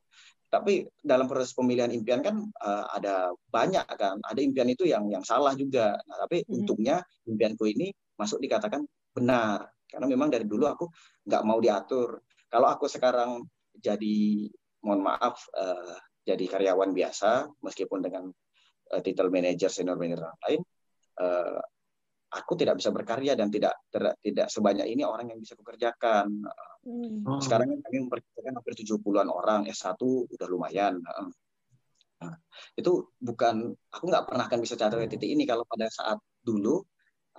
Tapi 0.48 0.88
dalam 1.04 1.28
proses 1.28 1.52
pemilihan 1.52 1.92
impian 1.92 2.24
kan 2.24 2.40
uh, 2.40 2.86
ada 2.92 3.32
banyak 3.52 3.84
kan. 3.94 4.16
Ada 4.24 4.40
impian 4.40 4.68
itu 4.68 4.88
yang 4.88 5.06
yang 5.12 5.20
salah 5.22 5.52
juga. 5.52 5.96
Nah, 5.96 6.16
tapi 6.24 6.44
hmm. 6.44 6.54
untungnya 6.56 7.04
impianku 7.28 7.68
ini 7.68 7.92
masuk 8.16 8.40
dikatakan 8.40 8.84
benar. 9.12 9.68
Karena 9.88 10.06
memang 10.08 10.32
dari 10.32 10.44
dulu 10.48 10.64
aku 10.68 10.88
nggak 11.28 11.42
mau 11.44 11.60
diatur. 11.60 12.20
Kalau 12.48 12.68
aku 12.68 12.88
sekarang 12.88 13.44
jadi 13.76 14.48
mohon 14.82 15.04
maaf 15.04 15.46
uh, 15.52 15.96
jadi 16.24 16.44
karyawan 16.44 16.92
biasa 16.92 17.48
meskipun 17.64 18.04
dengan 18.04 18.28
uh, 18.92 19.00
titel 19.00 19.32
manajer 19.32 19.68
senior 19.72 19.96
manager 19.96 20.28
lain 20.48 20.60
uh, 21.20 21.60
aku 22.28 22.52
tidak 22.60 22.76
bisa 22.76 22.92
berkarya 22.92 23.32
dan 23.32 23.48
tidak 23.48 23.80
ter, 23.88 24.12
tidak 24.20 24.52
sebanyak 24.52 24.84
ini 24.84 25.02
orang 25.04 25.32
yang 25.32 25.40
bisa 25.40 25.56
kukerjakan. 25.56 26.28
Hmm. 26.84 27.24
Oh. 27.24 27.40
Sekarang 27.40 27.72
kan 27.72 27.78
kami 27.88 27.96
memperkerjakan 28.08 28.52
hampir 28.60 28.74
70-an 28.84 29.28
orang, 29.32 29.60
S1 29.68 30.00
udah 30.28 30.46
lumayan. 30.48 31.00
Nah, 32.18 32.34
itu 32.74 33.14
bukan 33.16 33.70
aku 33.94 34.04
nggak 34.10 34.24
pernah 34.26 34.44
akan 34.50 34.58
bisa 34.58 34.74
capai 34.74 35.06
titik 35.06 35.30
ini 35.30 35.46
kalau 35.46 35.62
pada 35.64 35.86
saat 35.86 36.18
dulu 36.42 36.82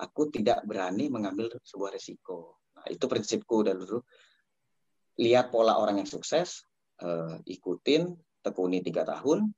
aku 0.00 0.32
tidak 0.32 0.64
berani 0.64 1.12
mengambil 1.12 1.52
sebuah 1.60 1.92
resiko. 1.92 2.64
Nah, 2.80 2.88
itu 2.88 3.04
prinsipku 3.04 3.60
dari 3.60 3.76
dulu. 3.76 4.00
Lihat 5.20 5.52
pola 5.52 5.76
orang 5.76 6.00
yang 6.00 6.08
sukses, 6.08 6.64
uh, 7.04 7.36
ikutin, 7.44 8.08
tekuni 8.40 8.80
tiga 8.80 9.04
tahun, 9.04 9.52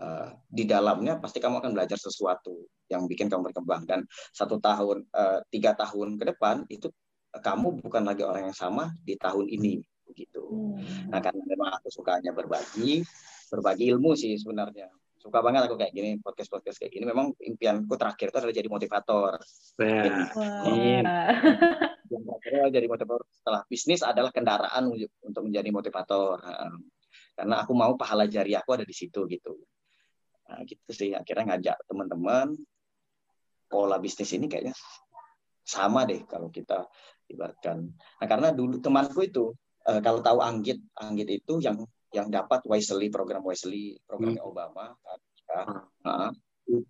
uh, 0.00 0.28
di 0.48 0.64
dalamnya 0.64 1.18
pasti 1.18 1.42
kamu 1.42 1.62
akan 1.62 1.72
belajar 1.74 1.98
sesuatu 1.98 2.66
yang 2.88 3.04
bikin 3.04 3.26
kamu 3.26 3.50
berkembang. 3.50 3.84
Dan 3.84 4.00
satu 4.32 4.58
tahun 4.62 5.06
uh, 5.12 5.42
tiga 5.52 5.74
tahun 5.74 6.16
ke 6.16 6.24
depan 6.34 6.64
itu 6.70 6.90
kamu 7.34 7.84
bukan 7.84 8.02
lagi 8.08 8.24
orang 8.24 8.50
yang 8.50 8.56
sama 8.56 8.94
di 9.04 9.14
tahun 9.18 9.46
ini 9.50 9.82
begitu. 10.08 10.40
Hmm. 10.40 11.12
nah 11.12 11.20
karena 11.20 11.44
memang 11.44 11.68
aku 11.76 11.92
sukanya 11.92 12.32
berbagi 12.32 13.04
berbagi 13.52 13.92
ilmu 13.92 14.16
sih 14.16 14.40
sebenarnya. 14.40 14.88
Suka 15.18 15.44
banget 15.44 15.68
aku 15.68 15.76
kayak 15.76 15.92
gini 15.92 16.16
podcast 16.24 16.48
podcast 16.48 16.80
kayak 16.80 16.96
gini. 16.96 17.04
Memang 17.04 17.36
impianku 17.36 17.92
terakhir 18.00 18.32
itu 18.32 18.38
adalah 18.40 18.54
jadi 18.56 18.68
motivator. 18.70 19.36
Nah, 21.04 21.36
yang 22.08 22.22
terakhir 22.24 22.72
jadi 22.72 22.86
motivator 22.88 23.28
setelah 23.28 23.60
bisnis 23.68 24.00
adalah 24.00 24.32
kendaraan 24.32 24.88
untuk 25.20 25.42
menjadi 25.44 25.68
motivator 25.68 26.40
karena 27.38 27.62
aku 27.62 27.72
mau 27.76 27.94
pahala 27.94 28.26
jari 28.26 28.58
aku 28.58 28.74
ada 28.74 28.82
di 28.82 28.90
situ 28.90 29.22
gitu 29.30 29.54
nah 30.48 30.64
gitu 30.64 30.90
sih 30.90 31.12
akhirnya 31.12 31.54
ngajak 31.54 31.76
teman-teman 31.84 32.56
pola 33.68 34.00
bisnis 34.00 34.32
ini 34.32 34.48
kayaknya 34.48 34.72
sama 35.68 36.08
deh 36.08 36.24
kalau 36.24 36.48
kita 36.48 36.88
ibaratkan. 37.28 37.92
Nah 37.92 38.26
karena 38.26 38.48
dulu 38.56 38.80
temanku 38.80 39.20
itu 39.20 39.52
uh, 39.84 40.00
kalau 40.00 40.24
tahu 40.24 40.40
Anggit, 40.40 40.80
Anggit 40.96 41.28
itu 41.28 41.60
yang 41.60 41.84
yang 42.16 42.32
dapat 42.32 42.64
Wisely 42.64 43.12
program 43.12 43.44
Wisely 43.44 44.00
programnya 44.08 44.40
hmm. 44.40 44.50
Obama. 44.50 44.96
Kan, 45.04 45.20
ya. 45.44 45.60
Nah, 46.08 46.32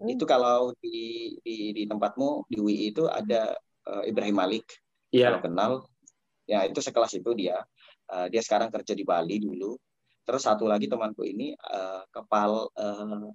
itu 0.06 0.24
kalau 0.26 0.74
di, 0.78 1.34
di 1.42 1.74
di 1.74 1.82
tempatmu 1.86 2.46
di 2.50 2.56
UI 2.58 2.90
itu 2.94 3.06
ada 3.06 3.54
uh, 3.86 4.02
Ibrahim 4.06 4.38
Malik 4.38 4.66
yeah. 5.14 5.30
kalau 5.30 5.40
kenal 5.42 5.72
ya 6.48 6.66
itu 6.66 6.82
sekelas 6.82 7.14
itu 7.14 7.30
dia 7.38 7.62
uh, 8.10 8.26
dia 8.26 8.42
sekarang 8.42 8.74
kerja 8.74 8.98
di 8.98 9.06
Bali 9.06 9.38
dulu 9.38 9.78
terus 10.26 10.42
satu 10.42 10.66
lagi 10.66 10.90
temanku 10.90 11.22
ini 11.22 11.54
uh, 11.54 12.02
kepal 12.10 12.74
uh, 12.74 13.30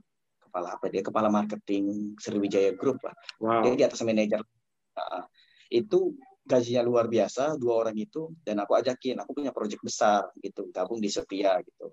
kepala 0.53 0.77
apa 0.77 0.85
dia 0.93 1.01
kepala 1.01 1.33
marketing 1.33 2.13
Sriwijaya 2.21 2.77
Group 2.77 3.01
lah. 3.01 3.17
Wow. 3.41 3.65
dia 3.65 3.73
di 3.73 3.83
atas 3.89 4.05
manajer. 4.05 4.37
Nah, 4.93 5.25
itu 5.73 6.13
gajinya 6.45 6.85
luar 6.85 7.09
biasa 7.09 7.57
dua 7.57 7.81
orang 7.81 7.97
itu 7.97 8.29
dan 8.45 8.61
aku 8.61 8.77
ajakin 8.77 9.17
aku 9.17 9.33
punya 9.33 9.49
proyek 9.49 9.81
besar 9.81 10.29
gitu 10.37 10.69
gabung 10.69 11.01
di 11.01 11.09
Setia 11.09 11.57
gitu. 11.65 11.89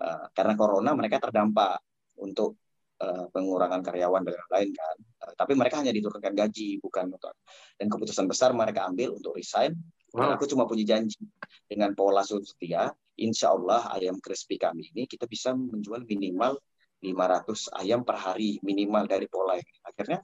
Uh, 0.00 0.32
karena 0.32 0.56
corona 0.56 0.96
mereka 0.96 1.20
terdampak 1.20 1.84
untuk 2.24 2.56
uh, 3.04 3.28
pengurangan 3.28 3.84
karyawan 3.84 4.24
dan 4.24 4.32
lain-lain 4.32 4.72
kan. 4.72 4.96
Uh, 5.20 5.32
tapi 5.36 5.52
mereka 5.52 5.84
hanya 5.84 5.92
diturunkan 5.92 6.32
gaji 6.32 6.80
bukan 6.80 7.12
untuk 7.12 7.36
dan 7.76 7.86
keputusan 7.92 8.24
besar 8.24 8.56
mereka 8.56 8.88
ambil 8.88 9.20
untuk 9.20 9.36
resign. 9.36 9.76
Wow. 10.10 10.26
dan 10.26 10.30
aku 10.34 10.50
cuma 10.50 10.66
punya 10.66 10.96
janji 10.96 11.22
dengan 11.70 11.94
pola 11.94 12.26
Setia 12.26 12.90
insya 13.14 13.54
Allah 13.54 13.94
ayam 13.94 14.18
crispy 14.18 14.58
kami 14.58 14.90
ini 14.90 15.06
kita 15.06 15.22
bisa 15.30 15.54
menjual 15.54 16.02
minimal 16.02 16.58
500 17.00 17.80
ayam 17.80 18.04
per 18.04 18.20
hari 18.20 18.60
minimal 18.60 19.08
dari 19.08 19.24
pola 19.24 19.56
ini. 19.56 19.74
Akhirnya 19.88 20.20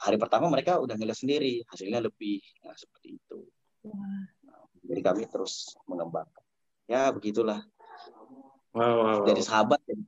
hari 0.00 0.16
pertama 0.16 0.48
mereka 0.48 0.80
udah 0.80 0.96
ngeliat 0.96 1.16
sendiri 1.16 1.64
hasilnya 1.68 2.00
lebih 2.04 2.40
nah, 2.64 2.76
seperti 2.76 3.20
itu. 3.20 3.38
Nah, 3.84 4.24
jadi 4.80 5.00
kami 5.04 5.28
terus 5.28 5.76
mengembangkan. 5.84 6.44
Ya 6.88 7.12
begitulah. 7.12 7.64
Wow, 8.72 8.80
wow, 8.80 8.96
wow. 9.04 9.18
Dari 9.28 9.42
sahabat 9.44 9.80
jadi 9.84 10.02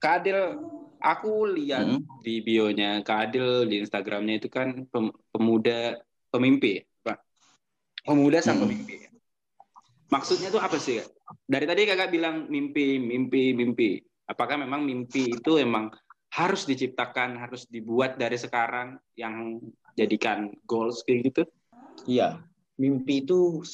Kadil, 0.00 0.56
aku 1.00 1.44
lihat 1.52 1.84
hmm? 1.84 2.24
di 2.24 2.40
bionya 2.40 3.04
Kadil 3.04 3.68
di 3.68 3.84
Instagramnya 3.84 4.40
itu 4.40 4.48
kan 4.48 4.88
pemuda 5.28 6.00
pemimpi, 6.32 6.80
Pak. 7.04 7.20
Pemuda 8.08 8.40
sang 8.40 8.60
hmm. 8.60 8.64
pemimpi. 8.64 8.96
Maksudnya 10.08 10.48
tuh 10.48 10.60
apa 10.60 10.80
sih? 10.80 11.04
Dari 11.44 11.68
tadi 11.68 11.84
kakak 11.84 12.10
bilang 12.10 12.48
mimpi, 12.48 12.96
mimpi, 12.96 13.52
mimpi 13.52 14.09
apakah 14.30 14.54
memang 14.54 14.86
mimpi 14.86 15.34
itu 15.34 15.58
emang 15.58 15.90
harus 16.30 16.62
diciptakan, 16.62 17.34
harus 17.34 17.66
dibuat 17.66 18.14
dari 18.14 18.38
sekarang 18.38 18.94
yang 19.18 19.58
jadikan 19.98 20.54
goals 20.62 21.02
kayak 21.02 21.34
gitu? 21.34 21.42
Iya, 22.06 22.38
mimpi 22.78 23.26
itu 23.26 23.66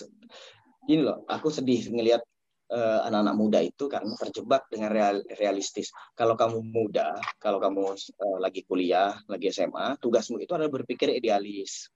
ini 0.88 1.04
loh, 1.04 1.28
aku 1.28 1.52
sedih 1.52 1.92
ngelihat 1.92 2.24
uh, 2.72 3.06
anak-anak 3.06 3.36
muda 3.36 3.60
itu 3.60 3.84
karena 3.86 4.14
terjebak 4.16 4.66
dengan 4.72 4.90
real, 4.90 5.16
realistis. 5.38 5.92
Kalau 6.16 6.34
kamu 6.34 6.62
muda, 6.64 7.18
kalau 7.38 7.60
kamu 7.60 7.92
uh, 7.94 8.38
lagi 8.40 8.64
kuliah, 8.64 9.14
lagi 9.28 9.52
SMA, 9.52 10.00
tugasmu 10.00 10.40
itu 10.40 10.56
adalah 10.56 10.72
berpikir 10.72 11.12
idealis. 11.12 11.90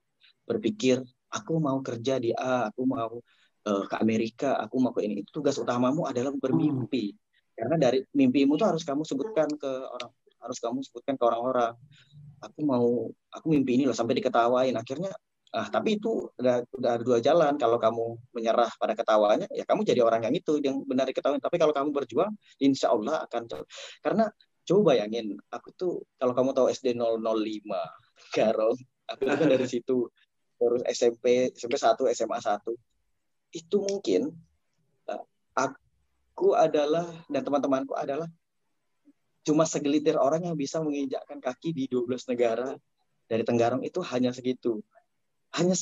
Berpikir 0.45 1.01
aku 1.31 1.57
mau 1.57 1.79
kerja 1.81 2.19
di 2.19 2.35
A, 2.35 2.69
aku 2.69 2.81
mau 2.83 3.11
uh, 3.67 3.83
ke 3.87 3.95
Amerika, 3.99 4.59
aku 4.59 4.75
mau 4.77 4.91
ke 4.91 5.07
ini. 5.07 5.23
Itu 5.23 5.41
tugas 5.41 5.55
utamamu 5.59 6.07
adalah 6.07 6.31
bermimpi. 6.35 7.15
Karena 7.61 7.77
dari 7.77 8.01
mimpimu 8.01 8.57
tuh 8.57 8.73
harus 8.73 8.81
kamu 8.81 9.05
sebutkan 9.05 9.45
ke 9.53 9.69
orang 9.69 10.09
harus 10.41 10.57
kamu 10.57 10.81
sebutkan 10.81 11.13
ke 11.13 11.23
orang-orang. 11.29 11.77
Aku 12.41 12.65
mau 12.65 13.05
aku 13.29 13.45
mimpi 13.53 13.77
ini 13.77 13.85
loh 13.85 13.93
sampai 13.93 14.17
diketawain. 14.17 14.73
Akhirnya 14.73 15.13
ah 15.53 15.67
tapi 15.69 16.01
itu 16.01 16.25
udah 16.41 16.65
udah 16.73 16.91
ada 16.97 17.03
dua 17.05 17.21
jalan. 17.21 17.53
Kalau 17.61 17.77
kamu 17.77 18.17
menyerah 18.33 18.73
pada 18.81 18.97
ketawanya 18.97 19.45
ya 19.53 19.61
kamu 19.69 19.85
jadi 19.85 20.01
orang 20.01 20.25
yang 20.25 20.33
itu 20.33 20.57
yang 20.57 20.81
benar 20.89 21.05
diketahui 21.05 21.37
tapi 21.37 21.61
kalau 21.61 21.69
kamu 21.69 21.93
berjuang 21.93 22.33
insya 22.57 22.89
Allah 22.89 23.21
akan 23.29 23.45
karena 24.01 24.25
coba 24.65 24.93
bayangin 24.93 25.37
aku 25.49 25.69
tuh 25.73 25.93
kalau 26.17 26.33
kamu 26.37 26.49
tahu 26.53 26.67
SD 26.69 26.93
005 26.97 27.17
Garong 28.33 28.77
aku 29.09 29.21
kan 29.25 29.37
dari 29.49 29.67
situ 29.73 30.07
terus 30.61 30.81
SMP 30.85 31.49
SMP 31.57 31.75
1 31.81 31.97
SMA 32.13 32.37
1 32.37 33.57
itu 33.57 33.77
mungkin 33.81 34.31
uh, 35.09 35.23
aku 36.31 36.55
adalah 36.55 37.05
dan 37.27 37.43
teman-temanku 37.43 37.91
adalah 37.93 38.25
cuma 39.43 39.67
segelitir 39.67 40.15
orang 40.15 40.47
yang 40.47 40.55
bisa 40.55 40.79
menginjakkan 40.79 41.43
kaki 41.43 41.75
di 41.75 41.85
12 41.91 42.31
negara 42.31 42.73
dari 43.27 43.43
Tenggarong 43.43 43.83
itu 43.83 43.99
hanya 44.09 44.31
segitu. 44.31 44.79
Hanya 45.53 45.75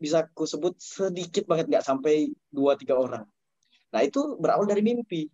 bisa 0.00 0.24
aku 0.24 0.48
sebut 0.48 0.74
sedikit 0.80 1.44
banget 1.44 1.68
nggak 1.68 1.84
sampai 1.84 2.32
dua 2.48 2.74
tiga 2.74 2.96
orang. 2.96 3.28
Nah 3.92 4.00
itu 4.00 4.40
berawal 4.40 4.64
dari 4.64 4.80
mimpi. 4.80 5.28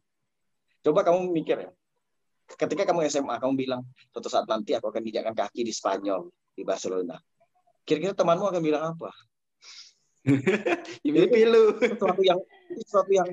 Coba 0.83 1.07
kamu 1.07 1.31
mikir 1.31 1.57
ya. 1.65 1.71
Ketika 2.47 2.87
kamu 2.87 3.07
SMA, 3.11 3.43
kamu 3.43 3.55
bilang 3.59 3.83
suatu 4.11 4.31
saat 4.31 4.47
nanti 4.47 4.75
aku 4.75 4.91
akan 4.91 5.03
menginjakkan 5.03 5.35
kaki 5.35 5.67
di 5.67 5.71
Spanyol, 5.71 6.31
di 6.55 6.63
Barcelona. 6.63 7.19
Kira-kira 7.87 8.15
temanmu 8.15 8.47
akan 8.51 8.63
bilang 8.63 8.85
apa? 8.95 9.11
mimpi 11.07 11.43
lu. 11.47 11.79
Sesuatu 11.79 12.23
yang 12.23 12.39
sesuatu 12.75 13.11
yang 13.15 13.29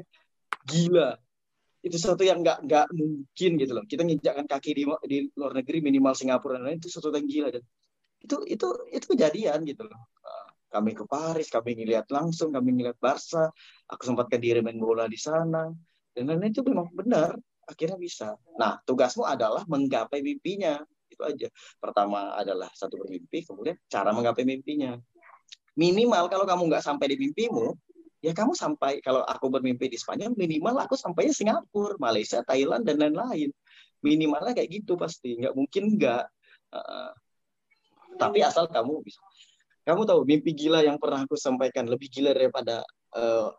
gila. 0.67 1.15
Itu 1.83 1.95
sesuatu 1.99 2.23
yang 2.23 2.39
nggak 2.39 2.63
nggak 2.63 2.85
mungkin 2.95 3.51
gitu 3.59 3.71
loh. 3.75 3.83
Kita 3.83 4.01
nginjakkan 4.07 4.47
kaki 4.47 4.71
di 4.71 4.83
di 5.07 5.17
luar 5.35 5.51
negeri 5.59 5.83
minimal 5.83 6.15
Singapura 6.15 6.59
dan 6.59 6.63
lain 6.71 6.79
itu 6.79 6.87
sesuatu 6.87 7.19
yang 7.19 7.27
gila. 7.27 7.49
Dan 7.51 7.63
itu 8.23 8.35
itu 8.47 8.67
itu 8.91 9.05
kejadian 9.11 9.67
gitu 9.67 9.83
loh. 9.83 9.99
Kami 10.73 10.97
ke 10.97 11.05
Paris, 11.05 11.53
kami 11.53 11.77
ngeliat 11.77 12.09
langsung, 12.09 12.49
kami 12.49 12.73
ngeliat 12.73 12.97
Barca, 12.97 13.45
aku 13.85 14.01
sempatkan 14.09 14.41
diri 14.41 14.57
main 14.57 14.81
bola 14.81 15.05
di 15.05 15.21
sana, 15.21 15.69
dan 16.17 16.23
lain-lain 16.25 16.49
itu 16.49 16.65
memang 16.65 16.89
benar, 16.89 17.37
akhirnya 17.69 17.93
bisa. 17.93 18.33
Nah, 18.57 18.81
tugasmu 18.81 19.21
adalah 19.21 19.61
menggapai 19.69 20.25
mimpinya, 20.25 20.81
itu 21.13 21.21
aja. 21.21 21.45
Pertama 21.77 22.33
adalah 22.33 22.73
satu 22.73 22.97
bermimpi, 22.97 23.45
kemudian 23.45 23.77
cara 23.85 24.09
menggapai 24.17 24.49
mimpinya. 24.49 24.97
Minimal 25.77 26.25
kalau 26.33 26.45
kamu 26.49 26.65
nggak 26.73 26.81
sampai 26.81 27.05
di 27.13 27.21
mimpimu, 27.21 27.77
ya 28.23 28.31
kamu 28.31 28.55
sampai 28.55 29.03
kalau 29.03 29.19
aku 29.27 29.51
bermimpi 29.51 29.91
di 29.91 29.99
Spanyol 29.99 30.31
minimal 30.39 30.79
aku 30.79 30.95
sampainya 30.95 31.35
Singapura, 31.35 31.99
Malaysia, 31.99 32.39
Thailand 32.47 32.87
dan 32.87 33.03
lain-lain. 33.03 33.51
Minimalnya 33.99 34.55
kayak 34.55 34.71
gitu 34.71 34.95
pasti, 34.95 35.35
nggak 35.43 35.51
mungkin 35.51 35.99
nggak. 35.99 36.23
Uh, 36.71 37.11
tapi 38.15 38.39
asal 38.39 38.71
kamu 38.71 39.03
bisa. 39.03 39.19
Kamu 39.83 40.07
tahu 40.07 40.23
mimpi 40.23 40.55
gila 40.55 40.79
yang 40.79 40.95
pernah 40.95 41.27
aku 41.27 41.35
sampaikan 41.35 41.83
lebih 41.91 42.07
gila 42.07 42.31
daripada 42.31 42.87
uh, 43.19 43.51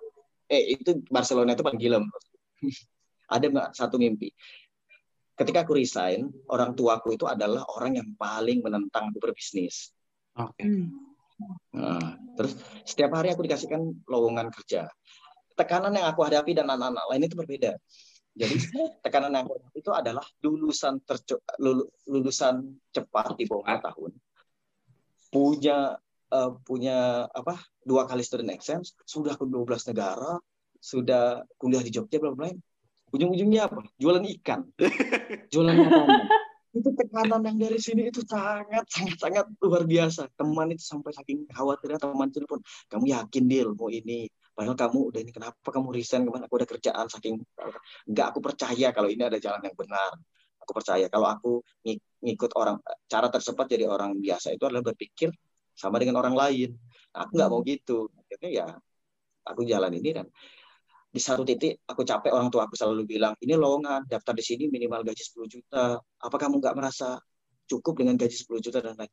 eh 0.49 0.81
itu 0.81 1.05
Barcelona 1.13 1.53
itu 1.53 1.61
paling 1.61 1.81
gila. 1.81 2.01
Ada 3.37 3.45
nggak 3.53 3.69
satu 3.77 4.01
mimpi? 4.01 4.33
Ketika 5.37 5.69
aku 5.69 5.77
resign, 5.77 6.33
orang 6.49 6.73
tuaku 6.73 7.21
itu 7.21 7.29
adalah 7.29 7.69
orang 7.77 8.01
yang 8.01 8.09
paling 8.17 8.65
menentang 8.65 9.13
aku 9.13 9.21
berbisnis. 9.21 9.93
Oke. 10.41 10.57
Okay. 10.57 10.65
Hmm. 10.65 11.14
Nah, 11.75 12.15
terus 12.39 12.55
setiap 12.87 13.19
hari 13.19 13.35
aku 13.35 13.43
dikasihkan 13.45 13.83
lowongan 14.07 14.51
kerja. 14.55 14.87
Tekanan 15.55 15.95
yang 15.95 16.11
aku 16.11 16.27
hadapi 16.27 16.55
dan 16.55 16.67
anak-anak 16.71 17.05
lain 17.11 17.23
itu 17.27 17.37
berbeda. 17.39 17.73
Jadi 18.35 18.55
tekanan 19.05 19.31
yang 19.35 19.47
aku 19.47 19.59
hadapi 19.59 19.79
itu 19.79 19.93
adalah 19.95 20.25
lulusan 20.43 21.03
terce 21.07 21.39
lulusan 22.11 22.79
cepat 22.91 23.39
di 23.39 23.45
bawah 23.47 23.79
tahun, 23.79 24.13
punya 25.31 25.99
uh, 26.35 26.51
punya 26.63 27.31
apa 27.31 27.63
dua 27.83 28.07
kali 28.07 28.23
student 28.27 28.51
exchange, 28.55 28.95
sudah 29.07 29.39
ke 29.39 29.47
12 29.47 29.91
negara, 29.95 30.39
sudah 30.79 31.47
kuliah 31.59 31.83
di 31.83 31.91
Jogja, 31.95 32.19
bla 32.19 32.35
bla 32.35 32.51
ujung-ujungnya 33.15 33.71
apa? 33.71 33.87
Jualan 33.95 34.27
ikan, 34.39 34.67
jualan 35.55 35.75
makanan. 35.79 36.27
Itu 36.75 36.91
tekanan 36.91 37.41
yang 37.47 37.57
dari 37.57 37.79
sini 37.79 38.11
itu 38.11 38.27
sangat 38.27 38.83
sangat 38.91 39.17
sangat 39.23 39.47
luar 39.63 39.87
biasa. 39.87 40.27
Teman 40.35 40.75
itu 40.75 40.83
sampai 40.83 41.15
saking 41.15 41.47
khawatirnya 41.47 42.03
teman 42.03 42.29
itu 42.35 42.43
pun 42.51 42.61
kamu 42.91 43.15
yakin 43.15 43.45
deal 43.47 43.69
mau 43.79 43.87
ini? 43.89 44.27
Padahal 44.55 44.79
kamu 44.79 44.99
udah 45.15 45.21
ini 45.23 45.31
kenapa 45.31 45.69
kamu 45.71 45.89
resign? 45.95 46.27
Ke 46.27 46.31
mana 46.35 46.45
aku 46.51 46.55
udah 46.59 46.69
kerjaan 46.69 47.07
saking 47.07 47.39
nggak 48.11 48.27
aku 48.35 48.39
percaya 48.43 48.91
kalau 48.91 49.07
ini 49.07 49.23
ada 49.23 49.39
jalan 49.39 49.63
yang 49.63 49.77
benar. 49.79 50.19
Aku 50.67 50.73
percaya 50.75 51.07
kalau 51.07 51.29
aku 51.31 51.51
ngikut 52.25 52.51
orang 52.59 52.83
cara 53.07 53.29
tersebut 53.31 53.67
jadi 53.71 53.87
orang 53.87 54.19
biasa 54.19 54.57
itu 54.57 54.65
adalah 54.67 54.83
berpikir 54.83 55.31
sama 55.79 56.03
dengan 56.03 56.19
orang 56.19 56.35
lain. 56.35 56.75
Nah, 57.15 57.27
aku 57.27 57.39
nggak 57.39 57.51
mau 57.55 57.61
gitu. 57.63 58.11
Akhirnya 58.19 58.51
ya 58.51 58.67
aku 59.47 59.63
jalan 59.63 59.93
ini 59.95 60.11
dan 60.11 60.27
di 61.15 61.23
satu 61.23 61.47
titik 61.47 61.87
aku 61.87 62.03
capek 62.03 62.35
orang 62.35 62.51
tua 62.51 62.67
aku 62.67 62.75
selalu 62.75 63.07
bilang 63.07 63.39
ini 63.39 63.55
lowongan 63.55 64.11
daftar 64.11 64.35
di 64.35 64.43
sini 64.43 64.67
minimal 64.67 65.07
gaji 65.07 65.23
10 65.23 65.47
juta. 65.47 65.95
Apa 66.03 66.37
kamu 66.43 66.59
nggak 66.59 66.75
merasa 66.75 67.23
cukup 67.71 68.03
dengan 68.03 68.19
gaji 68.19 68.35
10 68.35 68.59
juta 68.59 68.83
dan 68.83 68.99
lain 68.99 69.13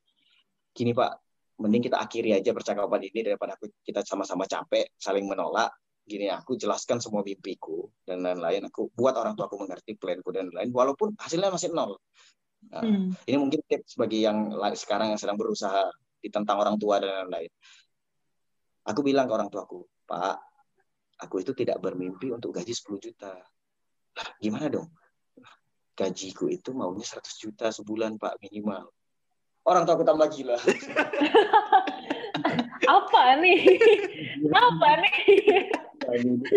gini 0.74 0.98
pak. 0.98 1.22
Mending 1.62 1.94
kita 1.94 2.02
akhiri 2.02 2.34
aja 2.34 2.58
percakapan 2.58 3.06
ini 3.06 3.22
daripada 3.22 3.54
aku 3.54 3.70
kita 3.86 4.02
sama-sama 4.02 4.50
capek 4.50 4.98
saling 4.98 5.30
menolak. 5.30 5.70
Gini 6.02 6.26
aku 6.26 6.58
jelaskan 6.58 6.98
semua 6.98 7.22
mimpiku 7.22 7.86
dan 8.02 8.26
lain-lain. 8.26 8.66
Aku 8.66 8.90
buat 8.98 9.14
orang 9.14 9.38
tua 9.38 9.46
aku 9.46 9.62
mengerti 9.62 9.94
planku 9.94 10.34
dan 10.34 10.50
lain 10.50 10.74
walaupun 10.74 11.14
hasilnya 11.22 11.54
masih 11.54 11.70
nol. 11.70 12.02
Nah, 12.74 12.82
hmm. 12.82 13.30
ini 13.30 13.38
mungkin 13.38 13.62
tips 13.70 13.94
bagi 13.94 14.26
yang 14.26 14.58
sekarang 14.74 15.14
yang 15.14 15.22
sedang 15.22 15.38
berusaha 15.38 15.94
ditentang 16.18 16.58
orang 16.58 16.82
tua 16.82 16.98
dan 16.98 17.30
lain-lain. 17.30 17.54
Aku 18.90 19.06
bilang 19.06 19.30
ke 19.30 19.34
orang 19.38 19.54
tuaku 19.54 19.86
pak 20.10 20.51
aku 21.22 21.46
itu 21.46 21.54
tidak 21.54 21.78
bermimpi 21.78 22.34
untuk 22.34 22.58
gaji 22.58 22.74
10 22.74 22.98
juta. 22.98 23.38
Lah, 24.12 24.28
gimana 24.42 24.68
dong? 24.68 24.90
gajiku 26.02 26.50
itu 26.50 26.74
maunya 26.74 27.06
100 27.06 27.22
juta 27.38 27.70
sebulan, 27.70 28.18
Pak, 28.18 28.42
minimal. 28.42 28.90
Orang 29.62 29.86
tua 29.86 29.94
aku 30.00 30.06
tambah 30.08 30.26
gila. 30.34 30.58
Apa 32.98 33.38
nih? 33.38 33.62
Apa 34.50 34.90
nih? 35.06 35.14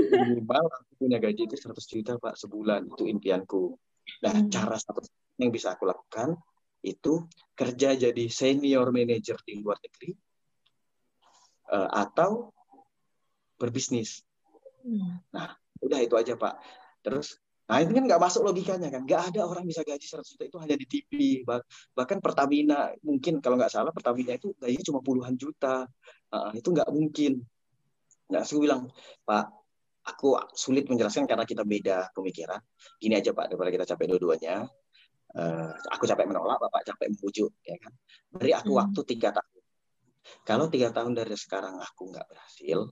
minimal 0.08 0.64
aku 0.72 0.92
punya 0.96 1.20
gaji 1.20 1.44
itu 1.44 1.56
100 1.60 1.76
juta, 1.84 2.12
Pak, 2.16 2.40
sebulan. 2.40 2.88
Itu 2.88 3.04
impianku. 3.04 3.76
Nah, 4.24 4.32
hmm. 4.32 4.48
cara 4.48 4.80
satu 4.80 5.04
yang 5.36 5.52
bisa 5.52 5.76
aku 5.76 5.84
lakukan 5.84 6.40
itu 6.84 7.24
kerja 7.56 7.96
jadi 7.96 8.24
senior 8.28 8.92
manager 8.92 9.40
di 9.40 9.56
luar 9.56 9.80
negeri 9.80 10.12
uh, 11.72 11.88
atau 11.88 12.52
berbisnis 13.56 14.20
Nah, 15.32 15.48
udah 15.80 15.98
itu 16.00 16.14
aja 16.16 16.36
Pak. 16.36 16.54
Terus, 17.04 17.40
nah 17.64 17.80
ini 17.80 17.92
kan 17.96 18.04
nggak 18.04 18.20
masuk 18.20 18.44
logikanya 18.44 18.88
kan. 18.92 19.04
Nggak 19.04 19.22
ada 19.32 19.40
orang 19.48 19.64
bisa 19.64 19.80
gaji 19.80 20.04
100 20.04 20.24
juta 20.36 20.44
itu 20.44 20.56
hanya 20.60 20.76
di 20.76 20.86
TV. 20.88 21.10
Bahkan 21.96 22.18
Pertamina, 22.20 22.92
mungkin 23.04 23.40
kalau 23.40 23.56
nggak 23.56 23.72
salah 23.72 23.92
Pertamina 23.92 24.36
itu 24.36 24.52
gajinya 24.56 24.84
cuma 24.84 25.00
puluhan 25.00 25.34
juta. 25.36 25.88
Nah, 26.32 26.52
itu 26.52 26.68
nggak 26.68 26.88
mungkin. 26.92 27.40
Nah, 28.32 28.42
saya 28.44 28.58
bilang, 28.60 28.88
Pak, 29.24 29.44
aku 30.04 30.36
sulit 30.52 30.84
menjelaskan 30.88 31.24
karena 31.24 31.44
kita 31.48 31.64
beda 31.64 32.12
pemikiran. 32.12 32.60
Gini 33.00 33.16
aja 33.16 33.32
Pak, 33.32 33.52
daripada 33.52 33.70
kita 33.72 33.84
capek 33.96 34.06
dua-duanya. 34.16 34.64
Uh, 35.34 35.74
aku 35.90 36.06
capek 36.06 36.30
menolak, 36.30 36.62
Bapak 36.62 36.86
capek 36.86 37.10
membujuk, 37.10 37.50
ya 37.66 37.74
kan? 37.80 37.92
Beri 38.30 38.54
aku 38.54 38.70
hmm. 38.70 38.80
waktu 38.80 39.00
tiga 39.08 39.34
tahun. 39.34 39.62
Kalau 40.46 40.66
tiga 40.72 40.88
tahun 40.94 41.12
dari 41.12 41.36
sekarang 41.36 41.76
aku 41.82 42.14
nggak 42.14 42.26
berhasil, 42.30 42.88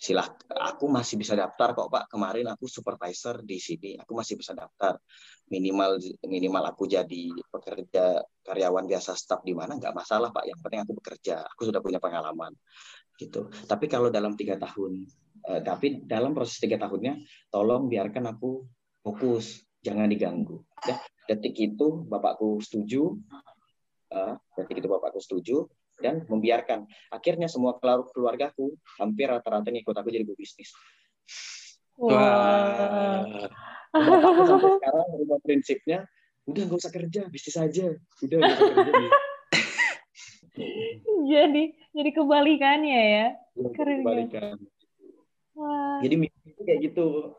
silah 0.00 0.24
aku 0.48 0.88
masih 0.88 1.20
bisa 1.20 1.36
daftar 1.36 1.76
kok 1.76 1.92
Pak. 1.92 2.08
Kemarin 2.08 2.48
aku 2.48 2.64
supervisor 2.64 3.44
di 3.44 3.60
sini 3.60 4.00
aku 4.00 4.16
masih 4.16 4.40
bisa 4.40 4.56
daftar. 4.56 4.96
Minimal 5.52 6.00
minimal 6.24 6.72
aku 6.72 6.88
jadi 6.88 7.28
pekerja 7.52 8.24
karyawan 8.40 8.88
biasa 8.88 9.12
staff 9.12 9.44
di 9.44 9.52
mana 9.52 9.76
nggak 9.76 9.92
masalah 9.92 10.32
Pak. 10.32 10.48
Yang 10.48 10.58
penting 10.64 10.80
aku 10.88 10.92
bekerja 10.96 11.44
aku 11.44 11.68
sudah 11.68 11.84
punya 11.84 12.00
pengalaman 12.00 12.56
gitu. 13.20 13.52
Tapi 13.68 13.86
kalau 13.92 14.08
dalam 14.08 14.32
tiga 14.40 14.56
tahun 14.56 15.04
eh, 15.52 15.60
tapi 15.60 16.08
dalam 16.08 16.32
proses 16.32 16.56
tiga 16.56 16.80
tahunnya 16.80 17.20
tolong 17.52 17.92
biarkan 17.92 18.32
aku 18.32 18.64
fokus 19.04 19.60
jangan 19.84 20.08
diganggu 20.08 20.64
ya. 20.88 20.96
Detik 21.28 21.60
itu 21.60 22.08
bapakku 22.08 22.58
setuju 22.58 23.14
uh, 24.10 24.34
detik 24.58 24.82
itu 24.82 24.88
bapakku 24.90 25.22
setuju 25.22 25.66
dan 26.00 26.24
membiarkan. 26.26 26.88
Akhirnya 27.12 27.46
semua 27.46 27.76
keluargaku 27.80 28.74
hampir 28.98 29.28
rata-rata 29.28 29.68
ngikut 29.70 29.94
aku 29.94 30.08
jadi 30.08 30.24
bisnis. 30.24 30.72
Wah. 32.00 33.22
Wow. 33.90 34.46
sampai 34.46 34.70
sekarang 34.78 35.06
berubah 35.18 35.38
prinsipnya, 35.42 35.98
udah 36.46 36.62
nggak 36.62 36.80
usah 36.80 36.92
kerja, 36.94 37.20
bisnis 37.28 37.56
aja. 37.58 37.86
Udah 38.22 38.36
nggak 38.38 38.56
usah 38.56 38.70
kerja. 38.70 39.08
jadi 41.30 41.64
jadi 41.94 42.10
kebalikannya 42.14 43.00
ya. 43.02 43.26
Iya, 43.58 43.68
Keren 43.76 44.00
ya. 44.00 44.02
kebalikan. 44.02 44.56
Wah. 45.58 46.00
Jadi 46.00 46.14
mimpi 46.16 46.50
kayak 46.64 46.80
gitu. 46.90 47.36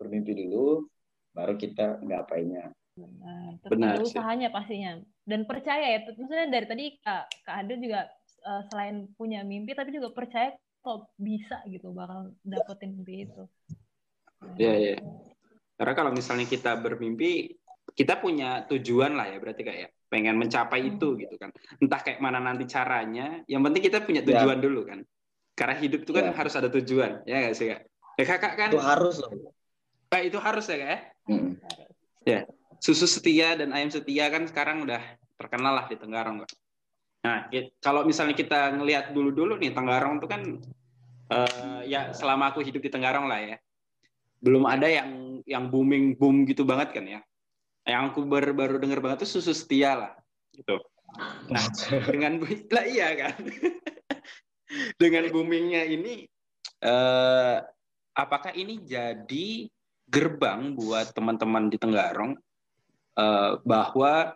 Bermimpi 0.00 0.32
dulu, 0.32 0.88
baru 1.36 1.60
kita 1.60 2.00
Nah, 3.08 3.56
Benar. 3.70 4.02
usahanya 4.02 4.48
pastinya 4.50 5.00
dan 5.24 5.46
percaya 5.46 5.96
ya. 5.96 5.98
Maksudnya 6.04 6.48
dari 6.50 6.66
tadi 6.66 6.84
Kak, 7.00 7.24
Kak 7.46 7.54
Adel 7.64 7.78
juga 7.80 8.10
uh, 8.44 8.62
selain 8.68 9.08
punya 9.14 9.44
mimpi 9.44 9.72
tapi 9.76 9.94
juga 9.94 10.12
percaya 10.12 10.56
kalau 10.80 11.06
bisa 11.20 11.60
gitu 11.68 11.92
bakal 11.92 12.32
dapetin 12.44 12.96
mimpi 12.96 13.28
itu. 13.28 13.44
Iya, 14.56 14.72
iya. 14.76 14.96
Karena 15.76 15.92
kalau 15.96 16.12
misalnya 16.12 16.48
kita 16.48 16.76
bermimpi, 16.80 17.56
kita 17.92 18.20
punya 18.20 18.64
tujuan 18.68 19.16
lah 19.16 19.28
ya 19.28 19.36
berarti 19.40 19.62
kayak 19.64 19.80
ya. 19.80 19.90
pengen 20.10 20.42
mencapai 20.42 20.82
hmm. 20.82 20.90
itu 20.96 21.08
gitu 21.22 21.34
kan. 21.38 21.54
Entah 21.78 22.02
kayak 22.02 22.18
mana 22.18 22.42
nanti 22.42 22.66
caranya, 22.66 23.46
yang 23.46 23.62
penting 23.62 23.78
kita 23.78 24.02
punya 24.02 24.26
ya. 24.26 24.42
tujuan 24.42 24.58
ya. 24.58 24.64
dulu 24.66 24.80
kan. 24.82 24.98
Karena 25.54 25.74
hidup 25.78 26.02
itu 26.02 26.10
kan 26.10 26.24
ya. 26.28 26.34
harus 26.34 26.54
ada 26.58 26.66
tujuan, 26.66 27.22
ya 27.30 27.36
nggak 27.46 27.54
sih 27.54 27.66
kak? 27.70 27.80
Ya 28.18 28.24
kakak 28.26 28.54
kan? 28.58 28.70
Itu 28.74 28.82
harus 28.82 29.22
loh. 29.22 29.30
Eh, 30.10 30.22
itu 30.26 30.38
harus 30.42 30.66
ya 30.66 30.76
kak 30.82 30.88
ya? 30.90 30.98
Hmm. 31.30 31.50
Ya 32.26 32.40
susu 32.80 33.04
setia 33.04 33.54
dan 33.60 33.76
ayam 33.76 33.92
setia 33.92 34.32
kan 34.32 34.48
sekarang 34.48 34.88
udah 34.88 34.98
terkenal 35.36 35.76
lah 35.76 35.86
di 35.86 36.00
Tenggarong. 36.00 36.48
Nah, 37.20 37.52
kalau 37.84 38.08
misalnya 38.08 38.32
kita 38.32 38.72
ngelihat 38.72 39.12
dulu-dulu 39.12 39.60
nih 39.60 39.76
Tenggarong 39.76 40.16
itu 40.16 40.26
kan 40.28 40.42
uh, 41.28 41.80
ya 41.84 42.16
selama 42.16 42.50
aku 42.50 42.64
hidup 42.64 42.80
di 42.80 42.88
Tenggarong 42.88 43.28
lah 43.28 43.40
ya, 43.44 43.56
belum 44.40 44.64
ada 44.64 44.88
yang 44.88 45.40
yang 45.44 45.68
booming 45.68 46.16
boom 46.16 46.48
gitu 46.48 46.64
banget 46.64 46.96
kan 46.96 47.04
ya. 47.04 47.20
Yang 47.84 48.16
aku 48.16 48.18
baru 48.24 48.56
baru 48.56 48.76
dengar 48.80 49.04
banget 49.04 49.28
tuh 49.28 49.40
susu 49.40 49.52
setia 49.52 49.96
lah, 49.96 50.12
gitu. 50.56 50.80
Nah, 51.52 51.64
dengan 52.08 52.40
lah 52.72 52.84
iya 52.88 53.12
kan. 53.12 53.36
dengan 55.00 55.28
boomingnya 55.28 55.84
ini, 55.84 56.24
uh, 56.84 57.60
apakah 58.16 58.56
ini 58.56 58.80
jadi 58.84 59.68
gerbang 60.08 60.72
buat 60.72 61.12
teman-teman 61.12 61.68
di 61.68 61.76
Tenggarong 61.76 62.36
bahwa 63.64 64.34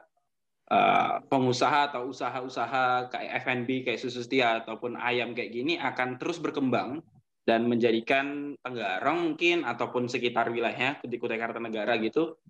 uh, 0.71 1.15
pengusaha 1.29 1.93
atau 1.93 2.11
usaha-usaha 2.11 3.13
kayak 3.13 3.33
F&B 3.45 3.69
kayak 3.85 4.01
susu 4.01 4.25
setia 4.25 4.65
ataupun 4.65 4.97
ayam 4.97 5.37
kayak 5.37 5.53
gini 5.53 5.77
akan 5.77 6.17
terus 6.17 6.41
berkembang 6.41 7.05
dan 7.45 7.69
menjadikan 7.69 8.57
Tenggarong 8.65 9.33
mungkin 9.33 9.69
ataupun 9.69 10.09
sekitar 10.09 10.49
wilayahnya 10.49 11.05
di 11.05 11.17
Kutai 11.21 11.37
Kartanegara 11.37 12.01
gitu 12.01 12.41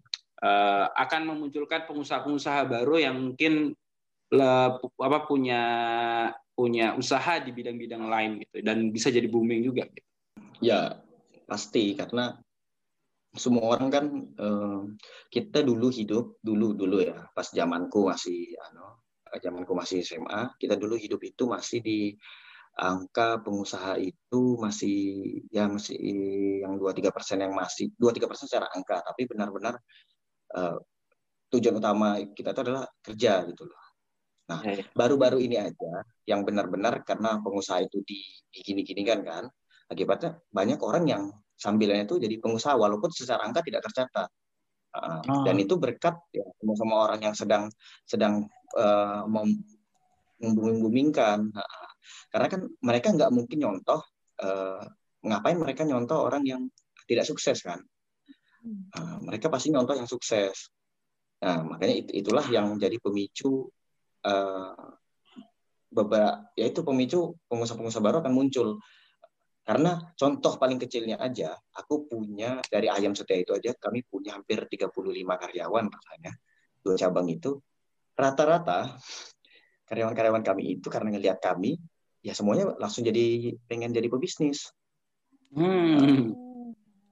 uh, 0.44 0.86
akan 0.94 1.34
memunculkan 1.34 1.88
pengusaha-pengusaha 1.90 2.70
baru 2.70 3.02
yang 3.02 3.16
mungkin 3.18 3.74
le, 4.30 4.50
apa 4.78 5.18
punya 5.26 5.62
punya 6.54 6.94
usaha 6.94 7.42
di 7.42 7.50
bidang-bidang 7.50 8.06
lain 8.06 8.38
gitu 8.46 8.62
dan 8.62 8.94
bisa 8.94 9.10
jadi 9.10 9.26
booming 9.26 9.66
juga 9.66 9.90
gitu. 9.90 10.10
Ya, 10.62 11.02
pasti 11.50 11.98
karena 11.98 12.38
semua 13.34 13.74
orang 13.74 13.90
kan 13.90 14.04
uh, 14.38 14.82
kita 15.30 15.66
dulu 15.66 15.90
hidup 15.90 16.38
dulu 16.38 16.74
dulu 16.74 17.02
ya 17.02 17.26
pas 17.34 17.50
zamanku 17.50 18.06
masih 18.06 18.54
ano 18.70 19.02
zamanku 19.42 19.74
masih 19.74 20.06
SMA 20.06 20.54
kita 20.58 20.78
dulu 20.78 20.94
hidup 20.94 21.18
itu 21.26 21.50
masih 21.50 21.82
di 21.82 22.14
angka 22.74 23.42
pengusaha 23.42 23.98
itu 23.98 24.58
masih 24.58 24.98
ya 25.50 25.70
masih 25.70 25.98
yang 26.62 26.74
dua 26.78 26.90
tiga 26.94 27.10
persen 27.14 27.42
yang 27.42 27.54
masih 27.54 27.90
dua 27.98 28.10
tiga 28.14 28.26
persen 28.26 28.50
secara 28.50 28.70
angka 28.74 29.02
tapi 29.02 29.26
benar-benar 29.30 29.78
uh, 30.54 30.78
tujuan 31.54 31.78
utama 31.78 32.18
kita 32.34 32.50
itu 32.50 32.60
adalah 32.66 32.84
kerja 32.98 33.46
gitu 33.46 33.62
loh. 33.66 33.82
Nah 34.50 34.60
ya, 34.66 34.82
ya. 34.82 34.84
baru-baru 34.92 35.38
ini 35.38 35.56
aja 35.56 36.02
yang 36.26 36.42
benar-benar 36.42 37.06
karena 37.06 37.38
pengusaha 37.40 37.78
itu 37.86 38.02
di, 38.02 38.18
gini-gini 38.50 39.06
kan 39.06 39.22
kan 39.22 39.44
akibatnya 39.88 40.42
banyak 40.50 40.80
orang 40.82 41.04
yang 41.06 41.22
sambilannya 41.54 42.04
itu 42.06 42.18
jadi 42.18 42.36
pengusaha 42.42 42.74
walaupun 42.74 43.10
secara 43.10 43.42
angka 43.46 43.62
tidak 43.62 43.82
tercatat. 43.86 44.28
Uh, 44.94 45.18
oh. 45.26 45.42
Dan 45.42 45.58
itu 45.58 45.74
berkat 45.74 46.14
ya, 46.30 46.46
semua 46.62 47.10
orang 47.10 47.18
yang 47.18 47.34
sedang 47.34 47.66
sedang 48.06 48.46
uh, 48.78 49.26
membuming-bumingkan. 50.38 51.50
Uh, 51.50 51.88
karena 52.30 52.46
kan 52.46 52.60
mereka 52.78 53.10
nggak 53.10 53.30
mungkin 53.34 53.58
nyontoh, 53.58 53.98
uh, 54.42 54.82
ngapain 55.26 55.58
mereka 55.58 55.82
nyontoh 55.82 56.30
orang 56.30 56.46
yang 56.46 56.62
tidak 57.10 57.26
sukses 57.26 57.58
kan? 57.64 57.82
Uh, 58.94 59.18
mereka 59.26 59.50
pasti 59.50 59.74
nyontoh 59.74 59.98
yang 59.98 60.06
sukses. 60.06 60.70
Nah, 61.42 61.60
makanya 61.60 61.94
it, 62.00 62.08
itulah 62.24 62.46
yang 62.48 62.78
jadi 62.80 62.96
pemicu 63.02 63.68
uh, 64.24 64.88
beberapa, 65.92 66.48
yaitu 66.56 66.80
pemicu 66.80 67.36
pengusaha-pengusaha 67.50 68.00
baru 68.00 68.24
akan 68.24 68.32
muncul. 68.32 68.80
Karena 69.64 69.96
contoh 70.12 70.60
paling 70.60 70.76
kecilnya 70.76 71.16
aja, 71.16 71.56
aku 71.72 72.04
punya 72.04 72.60
dari 72.68 72.92
ayam 72.92 73.16
setia 73.16 73.40
itu 73.40 73.56
aja, 73.56 73.72
kami 73.80 74.04
punya 74.04 74.36
hampir 74.36 74.68
35 74.68 74.92
karyawan 75.40 75.88
rasanya, 75.88 76.32
dua 76.84 76.94
cabang 77.00 77.32
itu. 77.32 77.56
Rata-rata 78.12 79.00
karyawan-karyawan 79.88 80.44
kami 80.44 80.76
itu 80.76 80.92
karena 80.92 81.16
ngelihat 81.16 81.40
kami 81.40 81.80
ya 82.24 82.36
semuanya 82.36 82.76
langsung 82.76 83.08
jadi 83.08 83.56
pengen 83.64 83.92
jadi 83.92 84.08
pebisnis. 84.12 84.68
Hmm. 85.56 86.32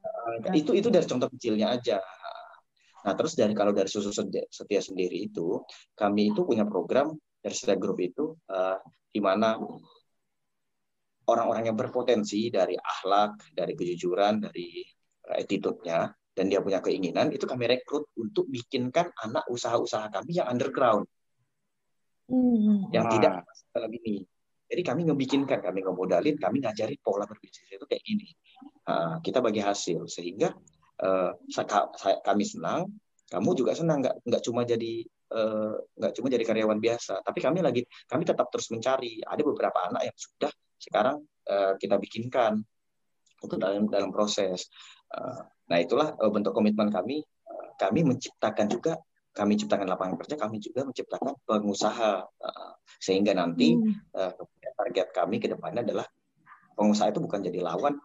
Uh, 0.05 0.57
itu 0.57 0.77
itu 0.77 0.89
dari 0.93 1.09
contoh 1.09 1.33
kecilnya 1.33 1.73
aja. 1.73 2.05
Nah 3.03 3.13
terus 3.17 3.33
dari 3.37 3.53
kalau 3.53 3.77
dari 3.77 3.89
susu 3.89 4.13
setia 4.13 4.81
sendiri 4.81 5.29
itu 5.29 5.61
kami 5.97 6.33
itu 6.33 6.45
punya 6.49 6.69
program 6.69 7.13
dari 7.41 7.55
setia 7.57 7.77
grup 7.77 7.99
itu 7.99 8.33
uh, 8.49 8.79
di 9.13 9.21
mana 9.21 9.59
orang-orang 11.33 11.73
yang 11.73 11.77
berpotensi 11.79 12.53
dari 12.53 12.77
akhlak, 12.77 13.57
dari 13.57 13.73
kejujuran, 13.73 14.45
dari 14.45 14.85
attitude-nya 15.33 16.13
dan 16.33 16.49
dia 16.49 16.65
punya 16.65 16.81
keinginan 16.81 17.29
itu 17.29 17.45
kami 17.45 17.69
rekrut 17.69 18.09
untuk 18.17 18.49
bikinkan 18.49 19.13
anak 19.21 19.45
usaha-usaha 19.53 20.09
kami 20.09 20.41
yang 20.41 20.49
underground 20.49 21.05
hmm. 22.25 22.89
yang 22.89 23.05
ah. 23.05 23.13
tidak 23.13 23.33
dalam 23.69 23.93
ini 23.93 24.25
jadi 24.73 24.89
kami 24.89 25.05
ngebikinkan, 25.05 25.61
kami 25.61 25.85
ngemodalin, 25.85 26.41
kami 26.41 26.65
ngajarin 26.65 26.97
pola 27.05 27.29
berbisnis 27.29 27.69
itu 27.69 27.85
kayak 27.85 28.01
gini. 28.09 28.33
Uh, 28.89 29.21
kita 29.21 29.45
bagi 29.45 29.61
hasil 29.61 30.09
sehingga 30.09 30.49
saya, 31.53 32.25
kami 32.25 32.41
senang, 32.49 32.89
kamu 33.29 33.53
juga 33.53 33.77
senang 33.77 34.01
nggak 34.01 34.25
nggak 34.25 34.41
cuma 34.41 34.65
jadi 34.65 35.05
uh, 35.29 35.77
nggak 35.77 36.13
cuma 36.17 36.33
jadi 36.33 36.45
karyawan 36.49 36.81
biasa, 36.81 37.21
tapi 37.21 37.45
kami 37.45 37.61
lagi 37.61 37.85
kami 38.09 38.25
tetap 38.25 38.49
terus 38.49 38.73
mencari. 38.73 39.21
Ada 39.21 39.45
beberapa 39.45 39.93
anak 39.93 40.09
yang 40.09 40.17
sudah 40.17 40.53
sekarang 40.83 41.23
uh, 41.47 41.79
kita 41.79 41.97
bikinkan 42.03 42.59
untuk 43.43 43.59
dalam 43.63 43.87
dalam 43.87 44.11
proses. 44.11 44.67
Uh, 45.15 45.47
nah 45.71 45.79
itulah 45.79 46.19
uh, 46.19 46.31
bentuk 46.35 46.51
komitmen 46.51 46.91
kami. 46.91 47.23
Uh, 47.47 47.71
kami 47.79 48.03
menciptakan 48.03 48.67
juga 48.67 48.99
kami 49.33 49.57
ciptakan 49.57 49.89
lapangan 49.89 50.21
kerja, 50.21 50.37
kami 50.37 50.61
juga 50.61 50.85
menciptakan 50.85 51.33
pengusaha 51.49 52.21
sehingga 53.01 53.33
nanti 53.33 53.73
hmm. 53.73 54.13
target 54.77 55.09
kami 55.09 55.41
ke 55.41 55.49
depannya 55.49 55.81
adalah 55.81 56.05
pengusaha 56.77 57.09
itu 57.09 57.25
bukan 57.25 57.41
jadi 57.41 57.65
lawan, 57.65 57.97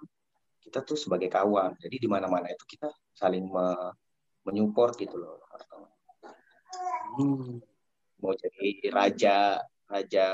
kita 0.67 0.83
tuh 0.83 0.99
sebagai 0.99 1.31
kawan. 1.31 1.79
Jadi 1.79 1.95
di 2.03 2.07
mana-mana 2.11 2.51
itu 2.51 2.63
kita 2.67 2.91
saling 3.15 3.47
me 3.47 3.95
menyupport 4.43 4.95
gitu 4.99 5.15
loh. 5.19 5.43
Hmm. 7.19 7.59
Mau 8.23 8.33
jadi 8.35 8.91
raja, 8.91 9.59
raja. 9.87 10.27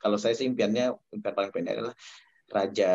Kalau 0.00 0.16
saya 0.16 0.32
sih 0.32 0.48
impiannya 0.48 0.96
impian 1.12 1.34
paling 1.36 1.52
pendek 1.52 1.76
adalah 1.76 1.94
raja 2.50 2.92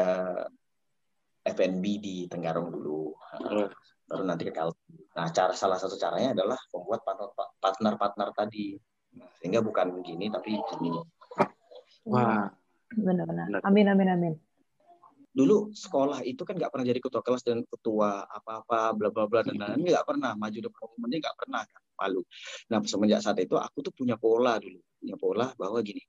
FNB 1.45 1.85
di 2.01 2.15
Tenggarong 2.25 2.73
dulu. 2.73 3.13
Hmm 3.37 3.69
baru 4.05 4.23
nanti 4.23 4.43
ke 4.45 4.53
Kalti. 4.53 4.95
Nah, 5.17 5.27
cara 5.33 5.53
salah 5.57 5.77
satu 5.81 5.97
caranya 5.97 6.37
adalah 6.37 6.57
membuat 6.69 7.01
partner-partner 7.57 8.27
tadi. 8.37 8.77
Nah, 9.17 9.29
sehingga 9.41 9.65
bukan 9.65 9.97
begini 9.97 10.29
tapi 10.29 10.61
begini. 10.61 11.01
Wah, 12.05 12.45
benar-benar. 12.93 13.65
Amin, 13.65 13.89
amin, 13.89 14.09
amin. 14.13 14.33
Dulu 15.35 15.75
sekolah 15.75 16.23
itu 16.23 16.47
kan 16.47 16.55
nggak 16.55 16.71
pernah 16.71 16.87
jadi 16.87 17.01
ketua 17.01 17.19
kelas 17.19 17.43
dan 17.43 17.59
ketua 17.67 18.23
apa-apa, 18.23 18.95
bla 18.95 19.09
bla 19.11 19.27
bla 19.27 19.43
dan 19.43 19.59
lain-lain 19.59 19.91
nggak 19.91 20.07
pernah 20.07 20.31
maju 20.31 20.59
depan 20.63 20.81
umumnya 20.95 21.27
nggak 21.27 21.37
pernah 21.43 21.61
kan 21.67 21.81
malu. 21.99 22.21
Nah 22.71 22.79
semenjak 22.87 23.19
saat 23.19 23.43
itu 23.43 23.59
aku 23.59 23.83
tuh 23.83 23.91
punya 23.91 24.15
pola 24.15 24.55
dulu, 24.63 24.79
punya 24.79 25.15
pola 25.19 25.51
bahwa 25.59 25.83
gini. 25.83 25.99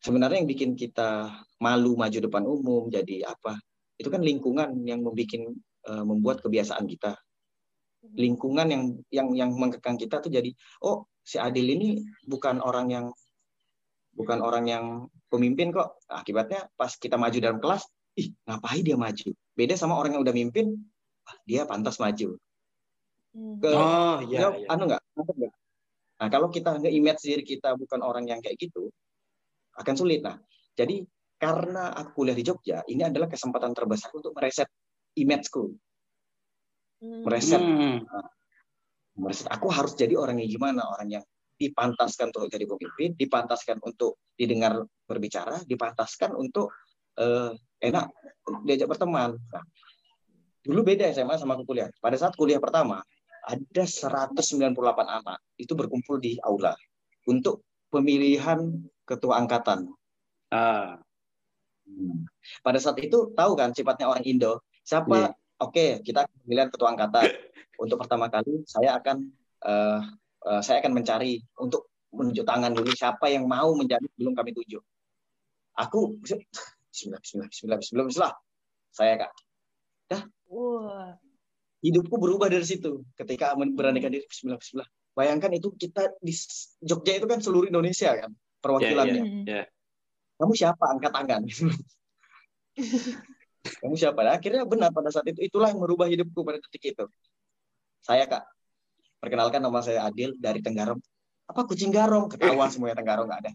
Sebenarnya 0.00 0.40
yang 0.40 0.48
bikin 0.48 0.70
kita 0.80 1.28
malu 1.60 1.92
maju 1.92 2.18
depan 2.24 2.44
umum 2.48 2.88
jadi 2.88 3.28
apa? 3.28 3.60
Itu 4.00 4.08
kan 4.08 4.24
lingkungan 4.24 4.80
yang 4.88 5.04
membuat 5.04 5.28
uh, 5.92 6.04
membuat 6.08 6.36
kebiasaan 6.40 6.88
kita. 6.88 7.20
Lingkungan 8.16 8.64
yang 8.72 8.82
yang 9.12 9.28
yang 9.36 9.50
mengekang 9.52 10.00
kita 10.00 10.24
tuh 10.24 10.32
jadi 10.32 10.48
oh 10.80 11.04
si 11.20 11.36
Adil 11.36 11.68
ini 11.68 12.00
bukan 12.24 12.64
orang 12.64 12.88
yang 12.88 13.06
bukan 14.16 14.40
orang 14.40 14.64
yang 14.72 14.84
pemimpin 15.28 15.68
kok. 15.68 16.00
Akibatnya 16.08 16.64
pas 16.80 16.96
kita 16.96 17.20
maju 17.20 17.36
dalam 17.36 17.60
kelas 17.60 17.84
ih 18.16 18.32
ngapain 18.48 18.80
dia 18.80 18.96
maju? 18.96 19.36
Beda 19.52 19.76
sama 19.76 20.00
orang 20.00 20.16
yang 20.16 20.24
udah 20.24 20.32
mimpin 20.32 20.80
ah, 21.28 21.36
dia 21.44 21.68
pantas 21.68 22.00
maju. 22.00 22.40
Hmm. 23.30 23.62
ke 23.62 23.70
oh 23.70 24.18
iya, 24.26 24.50
ya, 24.50 24.66
anu 24.74 24.90
nggak? 24.90 25.02
Nah 26.18 26.28
kalau 26.32 26.50
kita 26.50 26.82
nggak 26.82 26.90
image 26.90 27.22
diri 27.22 27.44
kita 27.46 27.78
bukan 27.78 28.02
orang 28.02 28.26
yang 28.26 28.42
kayak 28.42 28.58
gitu 28.58 28.90
akan 29.80 29.94
sulit. 29.96 30.20
Nah 30.20 30.36
jadi 30.76 31.02
karena 31.40 31.96
aku 31.96 32.22
kuliah 32.22 32.36
di 32.36 32.44
Jogja 32.44 32.84
ini 32.84 33.00
adalah 33.00 33.26
kesempatan 33.26 33.72
terbesar 33.72 34.12
untuk 34.12 34.36
mereset 34.36 34.68
imageku 35.16 35.72
hmm. 37.00 37.24
mereset. 37.24 37.60
Hmm. 37.60 38.04
mereset. 39.16 39.48
Aku 39.48 39.72
harus 39.72 39.96
jadi 39.96 40.14
orang 40.20 40.38
yang 40.38 40.52
gimana? 40.52 40.84
Orang 40.84 41.08
yang 41.08 41.24
dipantaskan 41.60 42.32
untuk 42.32 42.48
jadi 42.48 42.64
pemimpin 42.64 43.12
dipantaskan 43.20 43.84
untuk 43.84 44.16
didengar 44.32 44.80
berbicara 45.04 45.60
dipantaskan 45.68 46.32
untuk 46.32 46.72
uh, 47.20 47.52
enak 47.80 48.08
diajak 48.64 48.88
berteman. 48.88 49.36
Nah, 49.36 49.64
dulu 50.64 50.80
beda 50.80 51.12
SMA 51.12 51.36
sama 51.36 51.60
aku 51.60 51.68
kuliah. 51.68 51.92
Pada 52.00 52.16
saat 52.16 52.32
kuliah 52.32 52.56
pertama 52.56 53.04
ada 53.44 53.84
198 53.84 54.40
anak 55.04 55.38
itu 55.60 55.72
berkumpul 55.76 56.16
di 56.16 56.40
aula 56.40 56.72
untuk 57.28 57.64
pemilihan 57.92 58.60
ketua 59.10 59.42
angkatan. 59.42 59.90
Ah. 60.54 61.02
Hmm. 61.90 62.22
Pada 62.62 62.78
saat 62.78 63.02
itu 63.02 63.34
tahu 63.34 63.58
kan 63.58 63.74
sifatnya 63.74 64.06
orang 64.06 64.22
Indo, 64.22 64.62
Siapa? 64.86 65.14
Yeah. 65.14 65.32
Oke, 65.60 65.76
okay, 65.76 65.90
kita 66.00 66.24
pemilihan 66.42 66.72
ketua 66.72 66.96
angkatan. 66.96 67.30
Untuk 67.82 68.00
pertama 68.00 68.32
kali 68.32 68.64
saya 68.64 68.96
akan 68.96 69.28
uh, 69.64 70.00
uh, 70.48 70.60
saya 70.60 70.84
akan 70.84 71.00
mencari 71.00 71.40
untuk 71.56 71.88
menunjuk 72.12 72.44
tangan 72.44 72.76
dulu 72.76 72.92
siapa 72.92 73.32
yang 73.32 73.48
mau 73.48 73.72
menjadi 73.72 74.04
belum 74.20 74.36
kami 74.36 74.52
tunjuk. 74.52 74.84
Aku 75.80 76.20
bismillah 76.20 77.20
bismillah 77.24 77.48
bismillah 77.48 77.78
bismillah, 77.80 78.06
bismillah. 78.12 78.34
Saya 78.92 79.16
Kak. 79.16 79.32
Dah. 80.12 80.22
Wow. 80.52 81.16
Hidupku 81.80 82.20
berubah 82.20 82.52
dari 82.52 82.68
situ 82.68 83.00
ketika 83.16 83.56
beranikan 83.56 84.12
diri 84.12 84.28
bismillah 84.28 84.60
bismillah. 84.60 84.88
Bayangkan 85.16 85.56
itu 85.56 85.72
kita 85.72 86.12
di 86.20 86.36
Jogja 86.84 87.16
itu 87.16 87.24
kan 87.24 87.40
seluruh 87.40 87.72
Indonesia 87.72 88.12
kan 88.12 88.28
perwakilannya. 88.60 89.24
Yeah, 89.24 89.26
yeah, 89.26 89.64
yeah. 89.64 89.66
Kamu 90.40 90.52
siapa 90.56 90.84
angkat 90.88 91.12
tangan? 91.12 91.42
kamu 93.84 93.94
siapa? 93.96 94.24
Nah, 94.24 94.32
akhirnya 94.40 94.64
benar 94.64 94.88
pada 94.88 95.12
saat 95.12 95.28
itu 95.28 95.44
itulah 95.44 95.68
yang 95.68 95.84
merubah 95.84 96.08
hidupku 96.08 96.40
pada 96.40 96.56
detik 96.56 96.96
itu. 96.96 97.04
Saya 98.00 98.24
kak, 98.24 98.48
perkenalkan 99.20 99.60
nama 99.60 99.84
saya 99.84 100.08
Adil 100.08 100.32
dari 100.40 100.64
Tenggarong. 100.64 101.00
apa 101.50 101.66
kucing 101.66 101.90
garong 101.90 102.30
ketahuan 102.30 102.70
semuanya 102.74 103.02
tenggarong 103.02 103.26
nggak 103.26 103.42
ada 103.42 103.52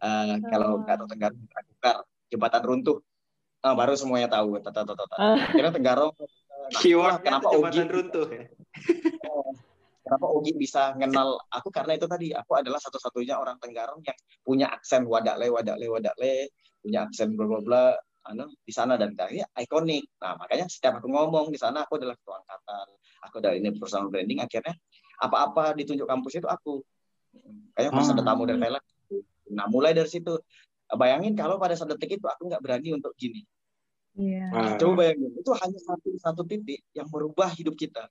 uh, 0.00 0.40
kalau 0.48 0.80
nggak 0.80 0.96
tahu 0.96 1.08
tenggarong 1.12 1.40
tukar 1.44 1.96
jembatan 2.32 2.62
runtuh 2.64 2.98
uh, 3.60 3.76
baru 3.76 3.92
semuanya 3.92 4.32
tahu 4.32 4.56
tata 4.64 4.88
tata 4.88 5.04
tata 5.04 5.16
kira 5.52 5.68
tenggarong 5.68 6.16
nah, 6.16 6.80
keyword 6.80 7.20
kenapa 7.20 7.52
jembatan 7.52 7.92
runtuh 7.92 8.24
ya? 8.32 8.48
kenapa 10.06 10.26
Ogi 10.30 10.54
bisa 10.54 10.94
kenal 10.94 11.34
aku? 11.50 11.74
Karena 11.74 11.98
itu 11.98 12.06
tadi 12.06 12.30
aku 12.30 12.54
adalah 12.54 12.78
satu-satunya 12.78 13.34
orang 13.34 13.58
Tenggarong 13.58 14.06
yang 14.06 14.18
punya 14.46 14.70
aksen 14.70 15.02
wadakle 15.10 15.50
wadakle 15.50 15.86
wadakle 15.90 16.46
punya 16.78 17.10
aksen 17.10 17.34
bla 17.34 17.50
bla 17.50 17.60
bla 17.66 17.84
anu 18.30 18.46
di 18.62 18.70
sana 18.70 18.94
dan 18.94 19.18
dari 19.18 19.42
ikonik. 19.42 20.06
Nah 20.22 20.38
makanya 20.38 20.70
setiap 20.70 21.02
aku 21.02 21.10
ngomong 21.10 21.50
di 21.50 21.58
sana 21.58 21.82
aku 21.82 21.98
adalah 21.98 22.14
ketua 22.14 22.38
angkatan 22.38 22.86
aku 23.26 23.36
dari 23.42 23.58
ini 23.58 23.74
personal 23.74 24.06
branding 24.06 24.38
akhirnya 24.38 24.78
apa-apa 25.18 25.74
ditunjuk 25.74 26.06
kampus 26.06 26.38
itu 26.38 26.46
aku. 26.46 26.78
Kayak 27.74 27.90
pas 27.92 28.06
ada 28.06 28.22
tamu 28.22 28.46
dari 28.46 28.62
Thailand 28.62 28.86
nah 29.50 29.66
mulai 29.66 29.90
dari 29.90 30.06
situ. 30.06 30.38
Bayangin 30.86 31.34
kalau 31.34 31.58
pada 31.58 31.74
saat 31.74 31.90
detik 31.90 32.22
itu 32.22 32.26
aku 32.30 32.46
nggak 32.46 32.62
berani 32.62 32.94
untuk 32.94 33.10
gini. 33.18 33.42
Yeah. 34.16 34.78
Coba 34.80 35.04
bayangin, 35.12 35.34
itu 35.34 35.50
hanya 35.52 35.78
satu 35.82 36.08
satu 36.16 36.42
titik 36.46 36.80
yang 36.94 37.10
merubah 37.10 37.50
hidup 37.52 37.74
kita. 37.74 38.06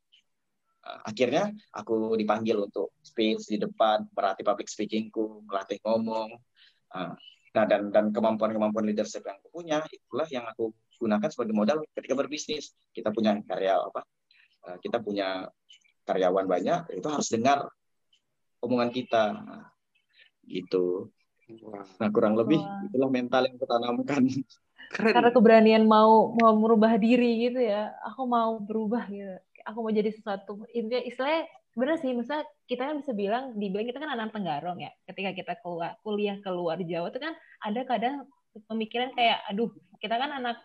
Akhirnya 0.85 1.49
aku 1.73 2.13
dipanggil 2.13 2.61
untuk 2.61 2.93
speech 3.01 3.49
di 3.49 3.57
depan, 3.57 4.05
melatih 4.13 4.45
public 4.45 4.69
speakingku, 4.69 5.41
melatih 5.49 5.81
ngomong. 5.81 6.37
Uh, 6.93 7.17
nah 7.57 7.65
dan 7.65 7.89
dan 7.89 8.13
kemampuan-kemampuan 8.13 8.85
leadership 8.85 9.25
yang 9.25 9.41
aku 9.41 9.49
punya 9.49 9.81
itulah 9.89 10.27
yang 10.29 10.45
aku 10.45 10.69
gunakan 11.01 11.25
sebagai 11.33 11.57
modal 11.57 11.81
ketika 11.97 12.13
berbisnis. 12.13 12.77
Kita 12.93 13.09
punya 13.09 13.33
karya 13.49 13.81
apa? 13.81 14.05
Uh, 14.61 14.77
kita 14.77 15.01
punya 15.01 15.49
karyawan 16.05 16.45
banyak, 16.45 17.01
itu 17.01 17.07
harus 17.09 17.27
dengar 17.33 17.65
omongan 18.61 18.93
kita. 18.93 19.23
Gitu. 20.45 21.09
Nah 21.97 22.09
kurang 22.13 22.37
lebih 22.37 22.61
Wah. 22.61 22.85
itulah 22.85 23.09
mental 23.09 23.41
yang 23.49 23.57
kutanamkan. 23.57 24.21
Keren. 24.93 25.13
Karena 25.17 25.33
keberanian 25.33 25.83
mau 25.89 26.29
mau 26.37 26.53
merubah 26.53 26.93
diri 27.01 27.49
gitu 27.49 27.57
ya. 27.57 27.89
Aku 28.05 28.29
mau 28.29 28.61
berubah 28.61 29.09
gitu 29.09 29.33
aku 29.65 29.77
mau 29.81 29.93
jadi 29.93 30.13
sesuatu. 30.13 30.63
Intinya 30.71 31.01
istilahnya 31.03 31.49
benar 31.75 31.99
sih 31.99 32.15
misalnya 32.15 32.47
kita 32.71 32.87
kan 32.87 32.95
bisa 33.03 33.11
bilang 33.11 33.51
dibilang 33.59 33.83
kita 33.89 33.99
kan 33.99 34.13
anak 34.15 34.31
Tenggarong 34.31 34.79
ya. 34.79 34.91
Ketika 35.09 35.35
kita 35.35 35.53
keluar 35.59 35.97
kuliah 36.05 36.37
keluar 36.39 36.77
Jawa 36.79 37.11
itu 37.11 37.19
kan 37.19 37.33
ada 37.65 37.81
kadang 37.83 38.15
pemikiran 38.71 39.11
kayak 39.11 39.43
aduh 39.51 39.67
kita 39.99 40.15
kan 40.15 40.31
anak 40.31 40.57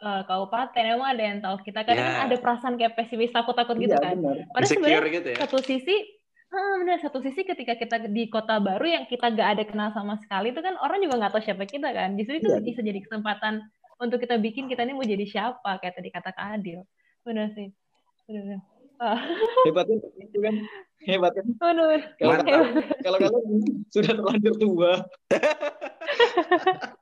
uh, 0.00 0.24
kabupaten 0.24 0.80
emang 0.80 1.12
ada 1.12 1.22
yang 1.22 1.38
tahu 1.44 1.60
kita 1.60 1.84
kan, 1.84 1.92
yeah. 1.92 2.08
kan 2.08 2.16
ada 2.32 2.36
perasaan 2.40 2.74
kayak 2.80 2.96
pesimis 2.96 3.34
takut 3.36 3.52
takut 3.52 3.76
gitu 3.76 3.92
yeah, 3.92 4.16
kan. 4.16 4.16
padahal 4.48 4.70
sebenarnya 4.72 5.12
gitu 5.20 5.28
ya? 5.34 5.38
satu 5.44 5.60
sisi 5.60 6.24
Hmm, 6.54 6.86
benar 6.86 7.02
satu 7.02 7.18
sisi 7.18 7.42
ketika 7.42 7.74
kita 7.74 8.06
di 8.14 8.30
kota 8.30 8.62
baru 8.62 8.86
yang 8.86 9.10
kita 9.10 9.26
gak 9.34 9.58
ada 9.58 9.64
kenal 9.66 9.90
sama 9.90 10.14
sekali 10.22 10.54
itu 10.54 10.62
kan 10.62 10.78
orang 10.78 11.02
juga 11.02 11.18
nggak 11.18 11.34
tahu 11.34 11.42
siapa 11.42 11.66
kita 11.66 11.90
kan. 11.90 12.14
Justru 12.14 12.38
itu 12.38 12.46
yeah. 12.46 12.62
bisa 12.62 12.78
jadi 12.78 13.02
kesempatan 13.02 13.58
untuk 13.98 14.22
kita 14.22 14.38
bikin 14.38 14.70
kita 14.70 14.86
ini 14.86 14.94
mau 14.94 15.02
jadi 15.02 15.26
siapa 15.26 15.82
kayak 15.82 15.98
tadi 15.98 16.14
kata 16.14 16.30
Kak 16.30 16.62
Adil. 16.62 16.86
Benar 17.26 17.50
sih 17.58 17.74
Hebatnya 19.68 19.96
itu 20.00 20.38
kan 20.40 20.54
hebatnya. 21.04 21.42
Kalau 22.16 22.40
kalau 23.02 23.18
kalau 23.20 23.38
sudah 23.92 24.12
terlanjur 24.16 24.54
tua. 24.56 24.92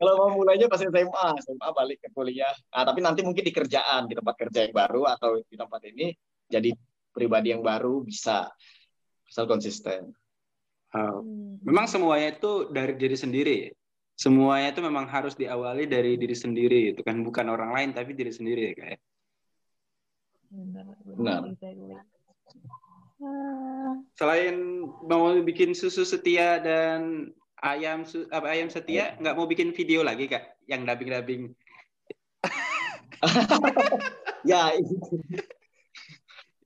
kalau 0.00 0.12
mau 0.16 0.30
mulainya 0.40 0.70
pas 0.70 0.80
SMA, 0.80 1.26
SMA 1.44 1.68
balik 1.76 2.00
ke 2.00 2.08
kuliah. 2.14 2.54
Nah, 2.72 2.88
tapi 2.88 3.04
nanti 3.04 3.20
mungkin 3.20 3.44
di 3.44 3.52
kerjaan, 3.52 4.08
di 4.08 4.16
tempat 4.16 4.34
kerja 4.38 4.64
yang 4.64 4.72
baru 4.72 5.04
atau 5.10 5.42
di 5.44 5.56
tempat 5.58 5.80
ini 5.90 6.14
jadi 6.48 6.72
pribadi 7.12 7.52
yang 7.52 7.60
baru 7.60 8.00
bisa 8.00 8.48
asal 9.28 9.44
konsisten. 9.44 10.14
Uh, 10.90 11.22
memang 11.62 11.86
semuanya 11.86 12.34
itu 12.34 12.70
dari 12.70 12.94
diri 12.98 13.16
sendiri. 13.18 13.58
Semuanya 14.18 14.76
itu 14.76 14.84
memang 14.84 15.08
harus 15.08 15.32
diawali 15.32 15.88
dari 15.88 16.20
diri 16.20 16.36
sendiri, 16.36 16.92
itu 16.92 17.00
kan 17.00 17.24
bukan 17.24 17.48
orang 17.48 17.72
lain 17.72 17.90
tapi 17.96 18.12
diri 18.12 18.32
sendiri 18.32 18.76
kayak. 18.76 19.00
Benar. 20.50 21.46
Selain 24.18 24.56
mau 25.06 25.30
bikin 25.46 25.76
susu 25.78 26.02
setia 26.02 26.58
dan 26.58 27.30
ayam 27.62 28.02
apa 28.34 28.46
ayam 28.50 28.66
setia, 28.66 29.14
nggak 29.22 29.36
mau 29.38 29.46
bikin 29.46 29.70
video 29.70 30.02
lagi 30.02 30.26
kak, 30.26 30.58
yang 30.66 30.82
dubbing-dubbing. 30.82 31.54
ya 34.50 34.74
itu. 34.74 34.96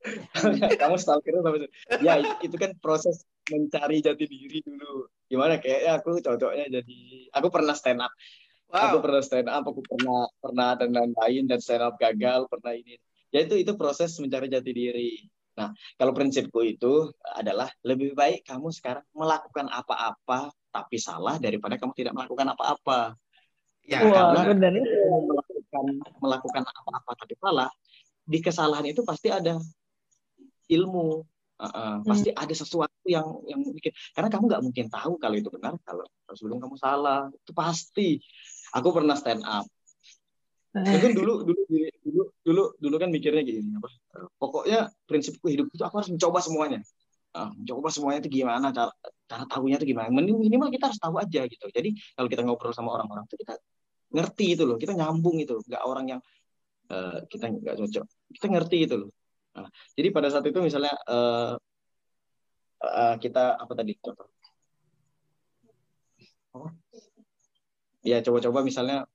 kamu 0.85 1.01
stalker 1.01 1.33
sama 1.41 1.65
ya 2.05 2.21
itu 2.45 2.61
kan 2.61 2.77
proses 2.77 3.25
mencari 3.53 4.01
jati 4.01 4.25
diri 4.25 4.65
dulu. 4.65 5.09
Gimana? 5.29 5.61
Kayaknya 5.61 5.91
aku 6.01 6.11
cocoknya 6.21 6.67
jadi 6.81 7.01
aku 7.37 7.49
pernah 7.53 7.75
stand 7.77 8.01
up. 8.01 8.13
Wow. 8.75 8.91
aku 8.91 8.99
pernah 9.07 9.23
stand 9.23 9.49
up 9.53 9.63
aku 9.71 9.87
pernah 9.87 10.27
pernah 10.41 10.75
dan 10.75 10.91
lain-lain 10.91 11.47
dan 11.47 11.61
stand 11.63 11.85
up 11.85 11.95
gagal 12.01 12.49
pernah 12.51 12.75
ini 12.75 12.99
ya 13.35 13.43
itu 13.43 13.55
itu 13.59 13.73
proses 13.75 14.15
mencari 14.23 14.47
jati 14.47 14.71
diri. 14.71 15.13
Nah 15.59 15.75
kalau 15.99 16.15
prinsipku 16.15 16.63
itu 16.63 17.11
adalah 17.35 17.67
lebih 17.83 18.15
baik 18.15 18.47
kamu 18.47 18.71
sekarang 18.71 19.03
melakukan 19.11 19.67
apa-apa 19.67 20.55
tapi 20.71 21.03
salah 21.03 21.43
daripada 21.43 21.75
kamu 21.75 21.91
tidak 21.99 22.15
melakukan 22.15 22.55
apa-apa. 22.55 23.19
Ya 23.85 24.07
Wah, 24.07 24.33
karena 24.33 24.55
benar. 24.55 24.73
melakukan 25.27 25.85
melakukan 26.23 26.63
apa-apa 26.63 27.11
tapi 27.19 27.35
salah 27.43 27.69
di 28.25 28.39
kesalahan 28.39 28.87
itu 28.87 29.03
pasti 29.03 29.35
ada 29.35 29.59
ilmu. 30.71 31.27
Uh, 31.55 31.71
uh, 31.71 31.95
pasti 32.03 32.35
hmm. 32.35 32.43
ada 32.43 32.55
sesuatu 32.55 33.07
yang 33.07 33.27
yang 33.47 33.63
bikin. 33.63 33.95
Karena 34.11 34.27
kamu 34.27 34.45
nggak 34.51 34.63
mungkin 34.63 34.87
tahu 34.91 35.23
kalau 35.23 35.37
itu 35.39 35.51
benar 35.55 35.79
kalau 35.87 36.03
sebelum 36.35 36.59
kamu 36.59 36.75
salah 36.79 37.31
itu 37.31 37.53
pasti. 37.55 38.19
Aku 38.75 38.91
pernah 38.91 39.15
stand 39.15 39.47
up 39.47 39.63
itu 40.75 41.09
dulu 41.23 41.47
dulu 41.47 41.61
dulu 42.03 42.23
dulu 42.43 42.65
dulu 42.83 42.97
kan 42.99 43.09
mikirnya 43.15 43.47
gini 43.47 43.79
apa 43.79 43.89
pokoknya 44.43 44.91
prinsipku 45.07 45.47
hidup 45.47 45.71
itu 45.71 45.83
aku 45.87 46.03
harus 46.03 46.11
mencoba 46.11 46.39
semuanya. 46.43 46.81
Nah, 47.35 47.51
mencoba 47.51 47.89
semuanya 47.91 48.19
itu 48.23 48.31
gimana 48.43 48.71
cara 48.71 48.91
cara 49.27 49.45
tahunya 49.51 49.83
itu 49.83 49.87
gimana. 49.95 50.11
Minimal 50.11 50.69
kita 50.75 50.91
harus 50.91 51.01
tahu 51.03 51.15
aja 51.19 51.41
gitu. 51.47 51.67
Jadi 51.71 51.95
kalau 52.15 52.29
kita 52.31 52.43
ngobrol 52.47 52.75
sama 52.75 52.95
orang-orang 52.95 53.27
itu 53.27 53.37
kita 53.43 53.55
ngerti 54.15 54.47
itu 54.55 54.63
loh 54.63 54.79
kita 54.79 54.95
nyambung 54.95 55.43
itu 55.43 55.59
nggak 55.67 55.83
orang 55.83 56.07
yang 56.19 56.21
uh, 56.91 57.23
kita 57.31 57.51
nggak 57.55 57.75
cocok. 57.79 58.07
Kita 58.35 58.47
ngerti 58.51 58.77
itu 58.87 58.95
loh. 59.07 59.11
Nah, 59.55 59.71
jadi 59.95 60.09
pada 60.11 60.29
saat 60.31 60.47
itu 60.47 60.59
misalnya 60.59 60.95
uh, 61.07 61.55
uh, 62.83 63.15
kita 63.23 63.59
apa 63.63 63.73
tadi? 63.79 63.95
Contoh 64.03 64.27
oh. 66.55 66.71
ya 68.07 68.23
coba-coba 68.23 68.63
misalnya 68.63 69.07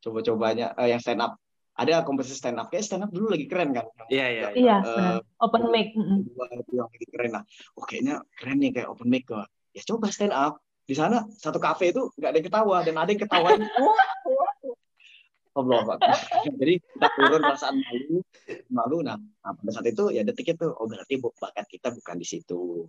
coba-cobanya 0.00 0.72
uh, 0.76 0.88
yang 0.88 1.00
stand 1.00 1.20
up. 1.20 1.36
Ada 1.76 2.04
kompetisi 2.04 2.36
stand 2.36 2.60
up. 2.60 2.68
Kayak 2.68 2.84
stand 2.88 3.04
up 3.06 3.10
dulu 3.12 3.32
lagi 3.32 3.46
keren 3.48 3.72
kan? 3.72 3.86
Iya 4.12 4.26
iya. 4.28 4.46
iya 4.52 4.76
uh, 4.84 5.18
open 5.40 5.72
mic 5.72 5.96
yang 5.96 6.88
lagi 6.90 7.06
keren. 7.08 7.30
Lah 7.40 7.44
oh 7.78 7.84
kayaknya 7.86 8.20
keren 8.36 8.58
nih 8.60 8.70
kayak 8.74 8.88
open 8.90 9.08
mic 9.08 9.24
ya 9.72 9.82
coba 9.86 10.12
stand 10.12 10.34
up. 10.34 10.60
Di 10.84 10.98
sana 10.98 11.22
satu 11.38 11.62
kafe 11.62 11.94
itu 11.94 12.10
nggak 12.18 12.30
ada 12.34 12.38
yang 12.42 12.48
ketawa 12.50 12.76
dan 12.82 12.94
ada 12.98 13.10
yang 13.14 13.22
ketawa 13.22 13.48
Allah 15.64 15.96
Jadi 16.60 16.74
kita 16.80 17.08
turun 17.16 17.40
perasaan 17.44 17.76
malu, 17.76 18.16
malu. 18.72 18.96
Nah, 19.04 19.16
nah, 19.16 19.52
pada 19.52 19.70
saat 19.72 19.86
itu 19.88 20.12
ya 20.12 20.22
detik 20.24 20.56
itu, 20.56 20.66
oh 20.68 20.86
berarti 20.88 21.20
bakat 21.20 21.66
kita 21.68 21.88
bukan 21.92 22.16
di 22.16 22.26
situ, 22.26 22.84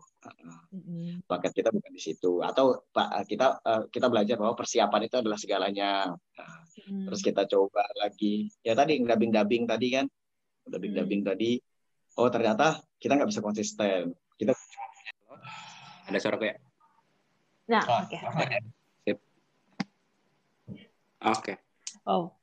bakat 1.27 1.51
kita 1.51 1.69
bukan 1.69 1.91
di 1.91 2.01
situ. 2.01 2.41
Atau 2.41 2.87
pak 2.91 3.27
kita 3.27 3.59
eh, 3.61 3.83
kita 3.91 4.07
belajar 4.07 4.35
bahwa 4.39 4.55
persiapan 4.55 5.01
itu 5.07 5.15
adalah 5.19 5.37
segalanya. 5.37 5.91
Nah, 6.15 6.55
mm. 6.87 7.05
Terus 7.11 7.21
kita 7.21 7.43
coba 7.47 7.83
lagi, 7.99 8.49
ya 8.63 8.73
tadi 8.73 8.99
dubbing 9.01 9.67
tadi 9.67 9.87
kan, 9.93 10.05
mm. 10.67 11.23
tadi. 11.27 11.51
Oh 12.19 12.27
ternyata 12.27 12.79
kita 12.99 13.15
nggak 13.15 13.29
bisa 13.31 13.41
konsisten. 13.43 14.11
Kita 14.35 14.51
ada 16.07 16.19
suara 16.19 16.35
kayak. 16.35 16.57
Nah, 17.71 17.83
oke. 17.87 18.11
Okay. 18.11 18.19
Oke. 21.21 21.53
Okay. 21.53 21.55
Oh. 22.09 22.40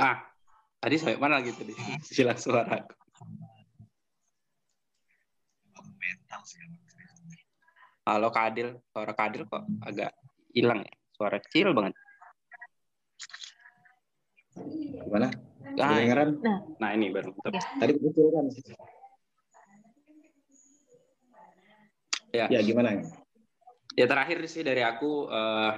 Ah, 0.00 0.24
tadi 0.80 0.96
sampai 0.96 1.20
mana 1.20 1.40
lagi 1.40 1.52
tadi? 1.52 1.76
Silang 2.00 2.40
suara. 2.40 2.80
Halo 8.08 8.32
Kadil, 8.32 8.80
suara 8.90 9.12
Kadil 9.12 9.44
kok 9.44 9.62
agak 9.84 10.10
hilang 10.56 10.82
ya? 10.82 10.92
Suara 11.14 11.36
kecil 11.36 11.76
banget. 11.76 11.94
Gimana? 15.04 15.28
Nah, 15.76 16.00
Nah. 16.40 16.58
nah 16.80 16.90
ini 16.96 17.12
baru. 17.12 17.30
Ya. 17.46 17.60
Tadi 17.60 17.92
kecil 18.00 18.26
kan. 18.32 18.44
Ya. 22.30 22.46
ya 22.46 22.60
gimana? 22.62 23.04
Ya 23.98 24.06
terakhir 24.06 24.38
sih 24.46 24.62
dari 24.62 24.80
aku 24.86 25.26
uh, 25.28 25.74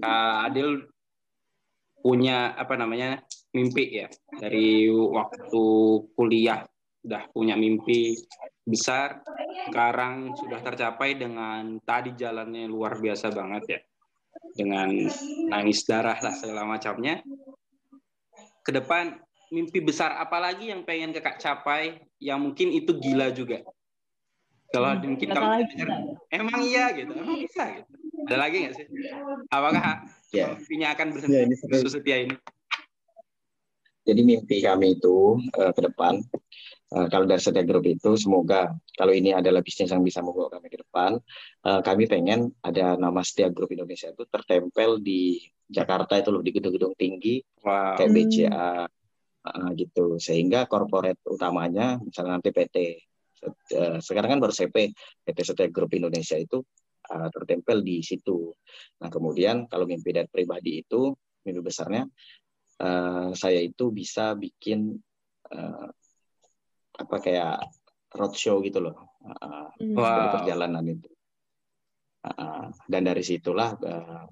Kak 0.00 0.50
Adil 0.50 0.88
punya 2.00 2.56
apa 2.56 2.80
namanya 2.80 3.20
mimpi 3.52 4.00
ya 4.00 4.08
dari 4.40 4.88
waktu 4.88 5.64
kuliah 6.16 6.64
udah 7.00 7.32
punya 7.32 7.56
mimpi 7.56 8.12
besar, 8.60 9.24
sekarang 9.68 10.36
sudah 10.36 10.60
tercapai 10.60 11.16
dengan 11.16 11.80
tadi 11.80 12.12
jalannya 12.12 12.68
luar 12.68 13.00
biasa 13.00 13.32
banget 13.32 13.64
ya. 13.66 13.80
Dengan 14.54 14.88
nangis 15.48 15.88
darah 15.88 16.16
lah 16.20 16.34
segala 16.36 16.68
macamnya. 16.68 17.24
Ke 18.60 18.70
depan 18.70 19.16
mimpi 19.50 19.80
besar 19.80 20.14
apa 20.20 20.38
lagi 20.38 20.70
yang 20.70 20.84
pengen 20.84 21.16
kakak 21.16 21.40
capai 21.40 22.04
yang 22.20 22.44
mungkin 22.44 22.68
itu 22.70 22.92
gila 23.00 23.32
juga? 23.32 23.64
Kalau 24.70 24.94
hmm, 24.94 25.02
mungkin 25.02 25.28
kalau 25.34 25.50
emang 26.30 26.60
iya 26.62 26.94
gitu, 26.94 27.10
emang 27.10 27.42
bisa 27.42 27.64
gitu. 27.74 27.90
Ada 28.26 28.36
lagi 28.36 28.56
nggak 28.66 28.74
sih? 28.76 28.86
Apakah 29.48 30.04
ya. 30.34 30.52
mimpinya 30.56 30.88
akan 30.92 31.06
bersedia, 31.14 31.40
ya, 31.46 31.88
setia 31.88 32.16
ini? 32.28 32.36
Jadi 34.04 34.20
mimpi 34.24 34.64
kami 34.64 34.96
itu 34.98 35.38
uh, 35.54 35.72
ke 35.76 35.80
depan, 35.84 36.18
uh, 36.96 37.06
kalau 37.12 37.28
dari 37.28 37.38
Setia 37.38 37.62
Group 37.62 37.84
itu 37.84 38.16
semoga 38.16 38.72
kalau 38.96 39.12
ini 39.12 39.36
adalah 39.36 39.60
bisnis 39.60 39.92
yang 39.92 40.02
bisa 40.02 40.24
membawa 40.24 40.48
kami 40.50 40.72
ke 40.72 40.80
depan, 40.80 41.20
uh, 41.68 41.80
kami 41.84 42.08
pengen 42.08 42.50
ada 42.64 42.96
nama 42.96 43.20
Setia 43.20 43.52
Group 43.52 43.70
Indonesia 43.76 44.08
itu 44.10 44.24
tertempel 44.26 44.98
di 45.04 45.38
Jakarta 45.70 46.18
itu 46.18 46.32
loh 46.32 46.42
di 46.42 46.50
gedung-gedung 46.50 46.96
tinggi 46.98 47.38
wow. 47.62 47.94
kayak 48.00 48.10
BCA 48.10 48.70
uh, 49.46 49.70
gitu, 49.76 50.16
sehingga 50.18 50.66
korporat 50.66 51.20
utamanya 51.28 52.00
misalnya 52.00 52.40
nanti 52.40 52.50
PT 52.50 52.76
uh, 53.76 53.98
sekarang 54.00 54.36
kan 54.36 54.40
baru 54.42 54.52
CP 54.56 54.96
PT 55.28 55.38
Setia 55.44 55.68
Group 55.68 55.92
Indonesia 55.94 56.40
itu 56.40 56.64
uh, 57.10 57.28
tertempel 57.34 57.82
di 57.82 58.00
situ. 58.00 58.54
Nah 59.02 59.10
kemudian 59.10 59.66
kalau 59.66 59.84
mimpi 59.84 60.14
dari 60.14 60.30
pribadi 60.30 60.80
itu 60.86 61.10
mimpi 61.44 61.60
besarnya 61.60 62.06
uh, 62.80 63.30
saya 63.36 63.60
itu 63.60 63.92
bisa 63.92 64.36
bikin 64.36 64.96
uh, 65.52 65.88
apa 67.00 67.16
kayak 67.22 67.64
roadshow 68.12 68.60
gitu 68.60 68.82
loh 68.82 69.16
uh, 69.24 69.70
wow. 69.96 70.40
perjalanan 70.40 70.84
itu 70.84 71.08
uh, 72.26 72.68
dan 72.90 73.02
dari 73.06 73.22
situlah 73.24 73.72
uh, 73.80 74.24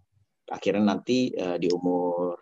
akhirnya 0.53 0.97
nanti 0.97 1.33
uh, 1.33 1.57
di 1.57 1.69
umur 1.73 2.37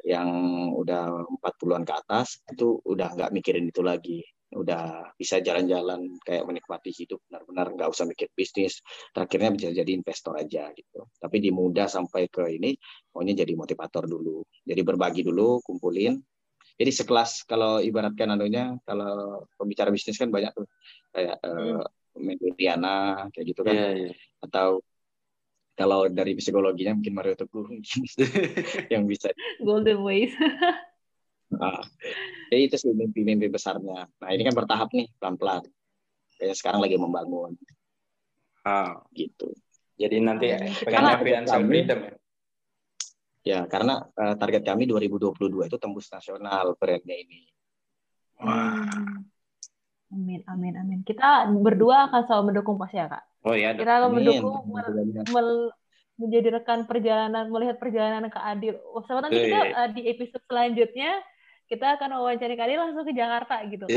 yang 0.00 0.30
udah 0.72 1.28
40-an 1.44 1.84
ke 1.84 1.92
atas 1.92 2.40
itu 2.48 2.80
udah 2.88 3.12
nggak 3.14 3.32
mikirin 3.36 3.68
itu 3.68 3.84
lagi 3.84 4.24
udah 4.50 5.14
bisa 5.14 5.38
jalan-jalan 5.38 6.18
kayak 6.26 6.42
menikmati 6.42 6.90
hidup 6.90 7.22
benar-benar 7.30 7.70
nggak 7.70 7.90
usah 7.90 8.02
mikir 8.06 8.26
bisnis. 8.34 8.82
Terakhirnya 9.14 9.50
bisa 9.54 9.68
jadi 9.70 9.90
investor 9.94 10.34
aja 10.34 10.74
gitu. 10.74 11.06
Tapi 11.06 11.36
di 11.38 11.54
muda 11.54 11.86
sampai 11.86 12.26
ke 12.26 12.50
ini 12.50 12.74
maunya 13.14 13.38
jadi 13.38 13.54
motivator 13.54 14.10
dulu. 14.10 14.42
Jadi 14.66 14.80
berbagi 14.82 15.22
dulu 15.22 15.62
kumpulin. 15.62 16.18
Jadi 16.80 16.90
sekelas 16.90 17.44
kalau 17.46 17.78
ibaratkan 17.78 18.34
anunya 18.34 18.74
kalau 18.82 19.46
pembicara 19.54 19.94
bisnis 19.94 20.18
kan 20.18 20.34
banyak 20.34 20.50
tuh. 20.50 20.66
Kayak 21.14 21.38
hmm. 21.46 21.78
uh, 22.18 23.30
kayak 23.30 23.46
gitu 23.46 23.60
kan. 23.62 23.74
Yeah, 23.74 23.92
yeah. 24.10 24.14
atau 24.42 24.82
kalau 25.78 26.10
dari 26.12 26.36
psikologinya 26.36 26.98
mungkin 26.98 27.14
Mario 27.14 27.38
Teguh. 27.38 27.70
Yang 28.92 29.04
bisa 29.06 29.28
golden 29.62 30.02
ways 30.02 30.34
Nah, 31.50 31.82
jadi 32.50 32.62
itu 32.70 32.76
sih 32.78 32.94
mimpi-mimpi 32.94 33.50
besarnya. 33.50 34.06
Nah 34.06 34.28
ini 34.30 34.46
kan 34.46 34.54
bertahap 34.54 34.94
nih 34.94 35.10
pelan-pelan. 35.18 35.66
Kayak 36.38 36.56
sekarang 36.56 36.80
lagi 36.82 36.94
membangun. 36.94 37.58
Ah. 38.62 39.02
Gitu. 39.10 39.50
Jadi 40.00 40.16
nanti 40.22 40.46
pengen 40.86 41.20
financial 41.20 41.62
freedom 41.66 41.98
ya? 42.06 42.12
Ya, 43.40 43.60
karena 43.64 44.04
uh, 44.20 44.36
target 44.36 44.68
kami 44.68 44.84
2022 44.84 45.32
itu 45.64 45.76
tembus 45.80 46.12
nasional 46.12 46.76
brandnya 46.76 47.16
ini. 47.16 47.48
Wah. 48.36 48.84
Amin, 50.10 50.42
amin, 50.44 50.74
amin. 50.76 51.00
Kita 51.06 51.48
berdua 51.48 52.10
akan 52.10 52.20
selalu 52.28 52.44
mendukung 52.52 52.76
pasti 52.76 53.00
ya, 53.00 53.08
Kak? 53.08 53.24
Oh 53.48 53.56
iya. 53.56 53.72
Kita 53.72 53.92
akan 54.04 54.10
mendukung 54.12 54.60
menjadi 56.20 56.60
rekan 56.60 56.84
perjalanan, 56.84 57.48
melihat 57.48 57.80
perjalanan 57.80 58.28
ke 58.28 58.36
Adil. 58.36 58.76
Oh, 58.92 59.00
sama 59.08 59.24
nanti 59.24 59.40
kita 59.40 59.60
uh, 59.72 59.88
di 59.88 60.04
episode 60.04 60.44
selanjutnya 60.44 61.16
kita 61.70 61.86
akan 61.94 62.18
wawancara 62.18 62.58
kali 62.58 62.74
langsung 62.74 63.06
ke 63.06 63.14
Jakarta 63.14 63.62
gitu 63.70 63.86
kan. 63.86 63.94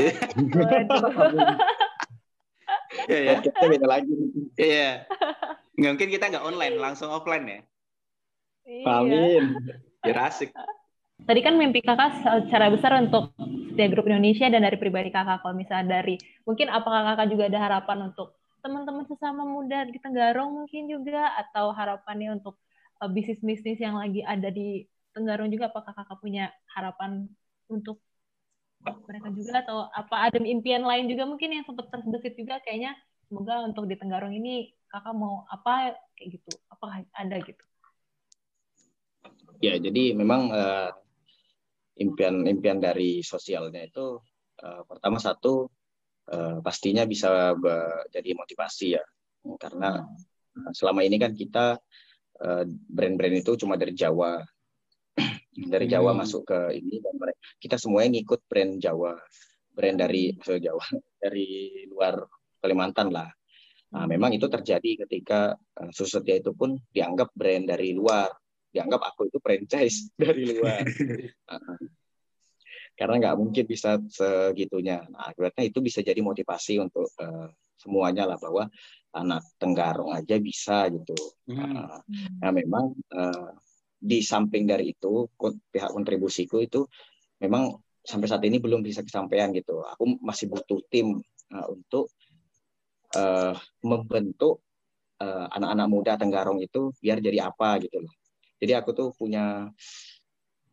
Iya, 3.10 3.18
iya. 3.26 3.34
Kita 3.42 3.66
beda 3.66 3.86
lagi. 3.90 4.14
Iya. 4.54 5.10
Nggak 5.74 5.90
mungkin 5.98 6.10
kita 6.14 6.24
nggak 6.30 6.46
online, 6.46 6.76
langsung 6.78 7.10
offline 7.10 7.44
ya. 7.50 7.60
Iya. 8.62 8.86
Amin. 8.86 9.44
Biar 10.06 10.30
asik. 10.30 10.54
Tadi 11.26 11.40
kan 11.42 11.58
mimpi 11.58 11.82
kakak 11.82 12.22
secara 12.22 12.70
besar 12.70 12.94
untuk 13.02 13.34
setiap 13.74 13.90
grup 13.90 14.06
Indonesia 14.06 14.46
dan 14.46 14.62
dari 14.62 14.78
pribadi 14.78 15.10
kakak. 15.10 15.42
Kalau 15.42 15.58
misalnya 15.58 15.98
dari, 15.98 16.14
mungkin 16.46 16.70
apakah 16.70 17.10
kakak 17.10 17.26
juga 17.34 17.50
ada 17.50 17.58
harapan 17.58 18.14
untuk 18.14 18.38
teman-teman 18.62 19.02
sesama 19.10 19.42
muda 19.42 19.82
di 19.90 19.98
Tenggarong 19.98 20.62
mungkin 20.62 20.86
juga, 20.86 21.34
atau 21.42 21.74
harapannya 21.74 22.38
untuk 22.38 22.54
uh, 23.02 23.10
bisnis-bisnis 23.10 23.82
yang 23.82 23.98
lagi 23.98 24.22
ada 24.22 24.46
di 24.46 24.86
Tenggarong 25.10 25.50
juga, 25.50 25.74
apakah 25.74 25.90
kakak 25.90 26.22
punya 26.22 26.54
harapan 26.70 27.26
untuk 27.68 28.00
mereka 29.08 29.32
juga 29.32 29.64
atau 29.64 29.88
apa 29.88 30.28
ada 30.28 30.38
impian 30.44 30.84
lain 30.84 31.08
juga 31.08 31.24
mungkin 31.24 31.56
yang 31.56 31.64
sempat 31.64 31.88
terbesit 31.88 32.36
juga 32.36 32.60
kayaknya. 32.60 32.92
Semoga 33.24 33.64
untuk 33.64 33.88
di 33.88 33.96
Tenggarong 33.96 34.36
ini 34.36 34.68
kakak 34.92 35.16
mau 35.16 35.48
apa 35.48 35.96
kayak 36.14 36.36
gitu. 36.36 36.52
Apa 36.68 37.00
ada 37.16 37.36
gitu? 37.40 37.64
Ya 39.64 39.80
jadi 39.80 40.12
memang 40.12 40.52
uh, 40.52 40.92
impian-impian 41.96 42.84
dari 42.84 43.24
sosialnya 43.24 43.88
itu 43.88 44.20
uh, 44.60 44.82
pertama 44.84 45.16
satu 45.16 45.72
uh, 46.28 46.60
pastinya 46.60 47.08
bisa 47.08 47.56
jadi 48.12 48.36
motivasi 48.36 49.00
ya. 49.00 49.04
Karena 49.56 50.04
hmm. 50.04 50.76
selama 50.76 51.00
ini 51.00 51.16
kan 51.16 51.32
kita 51.32 51.80
brand-brand 52.90 53.46
itu 53.46 53.54
cuma 53.54 53.78
dari 53.78 53.94
Jawa 53.94 54.42
dari 55.54 55.86
Jawa 55.86 56.10
hmm. 56.12 56.18
masuk 56.18 56.42
ke 56.46 56.58
ini 56.74 56.98
dan 56.98 57.14
mereka 57.14 57.40
kita 57.62 57.76
semuanya 57.78 58.18
ngikut 58.18 58.40
brand 58.50 58.74
Jawa 58.82 59.14
brand 59.74 59.98
dari 59.98 60.34
maksud 60.34 60.62
Jawa 60.62 60.84
dari 61.22 61.82
luar 61.90 62.22
Kalimantan 62.64 63.12
lah. 63.12 63.28
Nah 63.92 64.08
memang 64.08 64.32
itu 64.32 64.48
terjadi 64.48 65.04
ketika 65.04 65.52
uh, 65.52 65.90
Susetia 65.92 66.40
itu 66.40 66.56
pun 66.56 66.80
dianggap 66.90 67.28
brand 67.36 67.68
dari 67.68 67.92
luar 67.92 68.32
dianggap 68.72 69.14
aku 69.14 69.28
itu 69.28 69.38
franchise 69.38 70.08
dari 70.22 70.48
luar. 70.56 70.80
Uh, 71.50 71.78
karena 72.98 73.14
nggak 73.20 73.36
mungkin 73.36 73.64
bisa 73.66 74.00
segitunya. 74.08 75.04
Nah 75.12 75.30
akhirnya 75.30 75.62
itu 75.66 75.78
bisa 75.84 76.00
jadi 76.00 76.18
motivasi 76.24 76.80
untuk 76.80 77.10
uh, 77.20 77.50
semuanya 77.76 78.24
lah 78.24 78.38
bahwa 78.40 78.70
anak 79.14 79.44
Tenggarong 79.60 80.10
aja 80.14 80.40
bisa 80.40 80.88
gitu. 80.88 81.14
Uh, 81.50 82.00
nah 82.40 82.50
memang 82.50 82.96
uh, 83.12 83.52
di 84.04 84.20
samping 84.20 84.68
dari 84.68 84.92
itu 84.92 85.32
pihak 85.72 85.88
kontribusiku 85.96 86.60
itu 86.60 86.84
memang 87.40 87.72
sampai 88.04 88.28
saat 88.28 88.44
ini 88.44 88.60
belum 88.60 88.84
bisa 88.84 89.00
kesampaian 89.00 89.48
gitu. 89.56 89.80
Aku 89.80 90.20
masih 90.20 90.52
butuh 90.52 90.76
tim 90.92 91.24
uh, 91.56 91.66
untuk 91.72 92.12
uh, 93.16 93.56
membentuk 93.80 94.60
uh, 95.24 95.48
anak-anak 95.48 95.88
muda 95.88 96.12
Tenggarong 96.20 96.60
itu 96.60 96.92
biar 97.00 97.24
jadi 97.24 97.48
apa 97.48 97.80
gitu 97.80 98.04
loh. 98.04 98.12
Jadi 98.60 98.72
aku 98.76 98.92
tuh 98.92 99.08
punya 99.16 99.72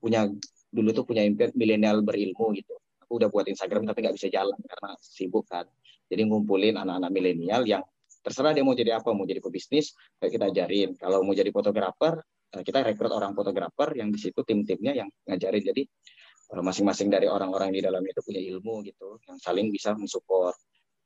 punya 0.04 0.28
dulu 0.68 0.92
tuh 0.92 1.08
punya 1.08 1.24
impian 1.24 1.56
milenial 1.56 2.04
berilmu 2.04 2.52
gitu. 2.60 2.76
Aku 3.08 3.16
udah 3.16 3.32
buat 3.32 3.48
Instagram 3.48 3.88
tapi 3.88 4.04
nggak 4.04 4.16
bisa 4.20 4.28
jalan 4.28 4.60
karena 4.60 4.92
sibuk 5.00 5.48
kan. 5.48 5.64
Jadi 6.12 6.28
ngumpulin 6.28 6.76
anak-anak 6.76 7.12
milenial 7.16 7.64
yang 7.64 7.84
terserah 8.20 8.52
dia 8.52 8.68
mau 8.68 8.76
jadi 8.76 9.00
apa, 9.00 9.16
mau 9.16 9.24
jadi 9.24 9.40
pebisnis, 9.40 9.96
kita 10.20 10.52
ajarin. 10.52 11.00
Kalau 11.00 11.24
mau 11.24 11.32
jadi 11.32 11.50
fotografer, 11.50 12.20
Eh, 12.20 12.41
kita 12.60 12.84
rekrut 12.84 13.16
orang 13.16 13.32
fotografer 13.32 13.96
yang 13.96 14.12
di 14.12 14.20
situ 14.20 14.44
tim-timnya 14.44 14.92
yang 14.92 15.10
ngajarin 15.24 15.64
jadi 15.64 15.84
eh, 16.52 16.64
masing-masing 16.64 17.08
dari 17.08 17.32
orang-orang 17.32 17.72
di 17.72 17.80
dalam 17.80 18.04
itu 18.04 18.20
punya 18.20 18.44
ilmu 18.44 18.84
gitu 18.84 19.24
yang 19.32 19.40
saling 19.40 19.72
bisa 19.72 19.96
mensupport. 19.96 20.52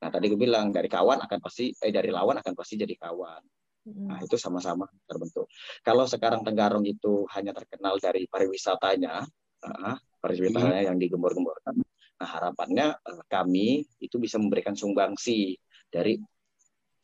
Nah 0.01 0.09
tadi 0.09 0.25
gue 0.33 0.39
bilang 0.41 0.73
dari 0.73 0.89
kawan 0.89 1.21
akan 1.21 1.39
pasti 1.39 1.69
eh 1.69 1.93
dari 1.93 2.09
lawan 2.09 2.41
akan 2.41 2.53
pasti 2.57 2.81
jadi 2.81 2.97
kawan. 2.97 3.41
Nah 3.85 4.17
itu 4.17 4.33
sama-sama 4.33 4.89
terbentuk. 5.05 5.45
Kalau 5.85 6.09
sekarang 6.09 6.41
Tenggarong 6.41 6.81
itu 6.89 7.29
hanya 7.37 7.53
terkenal 7.53 8.01
dari 8.01 8.25
pariwisatanya, 8.25 9.21
uh, 9.61 9.95
pariwisatanya 10.17 10.81
hmm. 10.81 10.89
yang 10.89 10.97
digembor-gemborkan. 10.97 11.77
Nah 12.17 12.27
harapannya 12.27 12.97
uh, 12.97 13.23
kami 13.29 13.85
itu 14.01 14.17
bisa 14.17 14.41
memberikan 14.41 14.73
sumbangsi 14.73 15.53
dari 15.85 16.17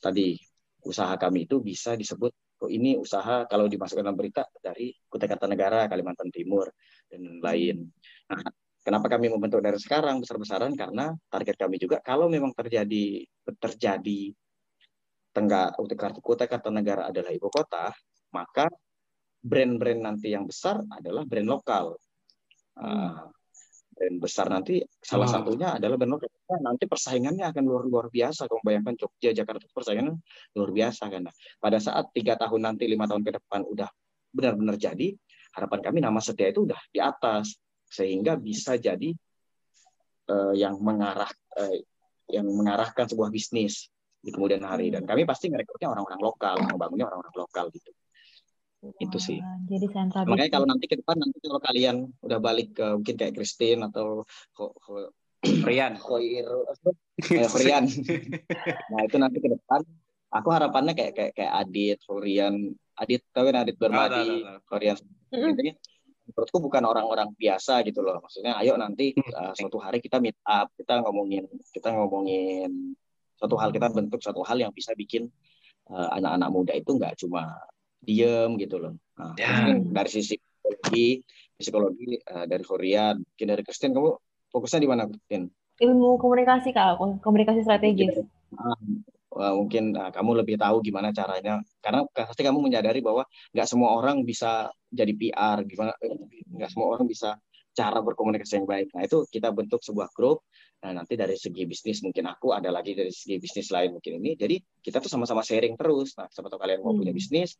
tadi 0.01 0.33
usaha 0.81 1.13
kami 1.21 1.45
itu 1.45 1.61
bisa 1.61 1.93
disebut 1.93 2.33
ini 2.70 2.99
usaha 2.99 3.47
kalau 3.49 3.66
dimasukkan 3.66 4.03
dalam 4.05 4.18
berita 4.18 4.45
dari 4.62 4.93
Kutai 5.09 5.30
Kartanegara, 5.32 5.88
Kalimantan 5.89 6.30
Timur 6.30 6.70
dan 7.09 7.41
lain. 7.41 7.89
Nah, 8.30 8.43
kenapa 8.86 9.07
kami 9.09 9.34
membentuk 9.34 9.64
dari 9.64 9.80
sekarang 9.82 10.22
besar-besaran 10.22 10.78
karena 10.78 11.16
target 11.32 11.55
kami 11.57 11.82
juga 11.82 11.97
kalau 12.03 12.30
memang 12.30 12.53
terjadi 12.53 13.26
terjadi 13.57 14.36
Tenggara 15.32 15.72
Kutai 16.20 16.51
Kartanegara 16.51 17.07
adalah 17.07 17.32
ibu 17.32 17.47
kota, 17.47 17.88
maka 18.36 18.68
brand-brand 19.39 20.03
nanti 20.03 20.36
yang 20.36 20.43
besar 20.43 20.84
adalah 20.91 21.24
brand 21.24 21.47
lokal. 21.47 21.95
Uh, 22.76 23.32
brand 24.01 24.17
besar. 24.17 24.49
Nanti 24.49 24.81
salah 24.97 25.29
oh. 25.29 25.33
satunya 25.37 25.77
adalah 25.77 26.01
benar 26.01 26.17
nanti 26.57 26.89
persaingannya 26.89 27.45
akan 27.53 27.63
luar 27.69 27.83
luar 27.85 28.05
biasa. 28.09 28.49
Kamu 28.49 28.65
bayangkan 28.65 28.97
Jogja 28.97 29.29
Jakarta 29.29 29.69
persaingannya 29.69 30.17
luar 30.57 30.71
biasa 30.73 31.03
kan. 31.05 31.21
Nah, 31.29 31.35
pada 31.61 31.77
saat 31.77 32.09
tiga 32.09 32.33
tahun 32.41 32.73
nanti 32.73 32.89
lima 32.89 33.05
tahun 33.05 33.21
ke 33.21 33.37
depan 33.37 33.61
udah 33.69 33.89
benar-benar 34.33 34.81
jadi 34.81 35.13
harapan 35.53 35.79
kami 35.85 35.99
nama 36.01 36.17
setia 36.17 36.49
itu 36.49 36.65
udah 36.65 36.81
di 36.89 36.97
atas. 36.97 37.53
Sehingga 37.85 38.41
bisa 38.41 38.81
jadi 38.81 39.13
uh, 40.33 40.55
yang 40.57 40.81
mengarah 40.81 41.29
uh, 41.61 41.75
yang 42.25 42.49
mengarahkan 42.49 43.05
sebuah 43.05 43.29
bisnis 43.29 43.93
di 44.17 44.33
kemudian 44.33 44.65
hari. 44.65 44.89
Dan 44.89 45.05
kami 45.05 45.29
pasti 45.29 45.53
ngerekrutnya 45.53 45.93
orang-orang 45.93 46.21
lokal 46.25 46.57
membangunnya 46.65 47.05
orang-orang 47.05 47.37
lokal 47.37 47.69
gitu 47.69 47.93
itu 48.82 49.17
sih. 49.21 49.39
Jadi 49.69 49.86
sentra 49.93 50.25
Makanya 50.25 50.51
kalau 50.51 50.67
nanti 50.69 50.86
ke 50.89 50.97
depan 50.97 51.21
nanti 51.21 51.38
kalau 51.45 51.61
kalian 51.61 52.09
udah 52.25 52.39
balik 52.41 52.73
ke 52.73 52.86
mungkin 52.97 53.15
kayak 53.17 53.34
Christine 53.38 53.86
atau 53.86 54.25
Rian, 55.41 55.97
Hoir, 55.97 56.45
eh, 57.17 57.49
Rian. 57.61 57.86
nah 58.93 59.01
itu 59.01 59.17
nanti 59.17 59.38
ke 59.41 59.49
depan 59.49 59.82
aku 60.29 60.49
harapannya 60.53 60.93
kayak 60.93 61.13
kayak 61.17 61.32
kayak 61.34 61.53
Adit, 61.65 61.99
Rian, 62.09 62.55
Adit 62.97 63.21
tahu 63.34 63.49
kan 63.49 63.65
Adit 63.65 63.77
Bermadi, 63.77 64.45
oh, 64.45 64.77
Rian. 64.77 64.97
Intinya 65.34 65.73
menurutku 66.32 66.57
bukan 66.61 66.84
orang-orang 66.86 67.29
biasa 67.36 67.82
gitu 67.86 68.05
loh. 68.05 68.21
Maksudnya 68.21 68.57
ayo 68.61 68.77
nanti 68.77 69.13
uh, 69.17 69.53
suatu 69.57 69.82
hari 69.82 69.99
kita 69.99 70.21
meet 70.21 70.38
up, 70.45 70.69
kita 70.77 71.01
ngomongin 71.01 71.49
kita 71.73 71.89
ngomongin 71.93 72.95
suatu 73.41 73.57
hal 73.57 73.73
kita 73.73 73.89
bentuk 73.89 74.21
suatu 74.21 74.45
hal 74.45 74.61
yang 74.61 74.69
bisa 74.69 74.93
bikin 74.93 75.25
eh, 75.89 76.09
anak-anak 76.21 76.45
uh, 76.45 76.53
muda 76.53 76.73
itu 76.77 76.93
nggak 76.93 77.17
cuma 77.17 77.49
diem 78.01 78.57
gitu 78.57 78.81
loh. 78.81 78.93
Nah, 79.15 79.37
ya. 79.37 79.77
dari 79.77 80.09
sisi 80.09 80.35
psikologi, 80.37 81.21
psikologi 81.55 82.17
uh, 82.17 82.45
dari 82.49 82.63
Korea, 82.65 83.13
mungkin 83.13 83.47
dari 83.47 83.61
Kristen 83.61 83.93
kamu 83.93 84.09
fokusnya 84.49 84.79
di 84.81 84.89
mana, 84.89 85.05
Kristen? 85.07 85.47
Ilmu 85.81 86.17
komunikasi 86.17 86.73
kak, 86.73 86.97
komunikasi 87.21 87.61
strategis. 87.65 88.21
uh, 88.57 89.53
mungkin 89.55 89.95
uh, 89.95 90.09
kamu 90.09 90.43
lebih 90.43 90.57
tahu 90.57 90.81
gimana 90.81 91.13
caranya, 91.13 91.61
karena 91.79 92.05
pasti 92.11 92.41
kamu 92.41 92.59
menyadari 92.59 92.99
bahwa 92.99 93.25
nggak 93.53 93.67
semua 93.69 93.93
orang 93.97 94.25
bisa 94.25 94.73
jadi 94.89 95.13
PR, 95.13 95.63
gimana 95.65 95.93
nggak 96.51 96.69
semua 96.69 96.97
orang 96.97 97.05
bisa 97.05 97.37
cara 97.71 98.03
berkomunikasi 98.03 98.61
yang 98.61 98.67
baik. 98.67 98.91
Nah 98.91 99.07
itu 99.07 99.23
kita 99.31 99.49
bentuk 99.55 99.79
sebuah 99.79 100.11
grup. 100.11 100.43
Nah 100.83 100.91
nanti 101.01 101.15
dari 101.15 101.39
segi 101.39 101.63
bisnis 101.63 102.03
mungkin 102.03 102.27
aku 102.27 102.51
ada 102.51 102.67
lagi 102.67 102.91
dari 102.91 103.09
segi 103.13 103.39
bisnis 103.39 103.71
lain 103.71 103.95
mungkin 103.95 104.19
ini. 104.19 104.35
Jadi 104.35 104.59
kita 104.83 104.99
tuh 104.99 105.07
sama-sama 105.07 105.39
sharing 105.39 105.79
terus. 105.79 106.13
Nah 106.19 106.27
siapa 106.27 106.51
tahu 106.51 106.59
kalian 106.59 106.83
mau 106.83 106.91
hmm. 106.91 106.99
punya 106.99 107.13
bisnis, 107.15 107.55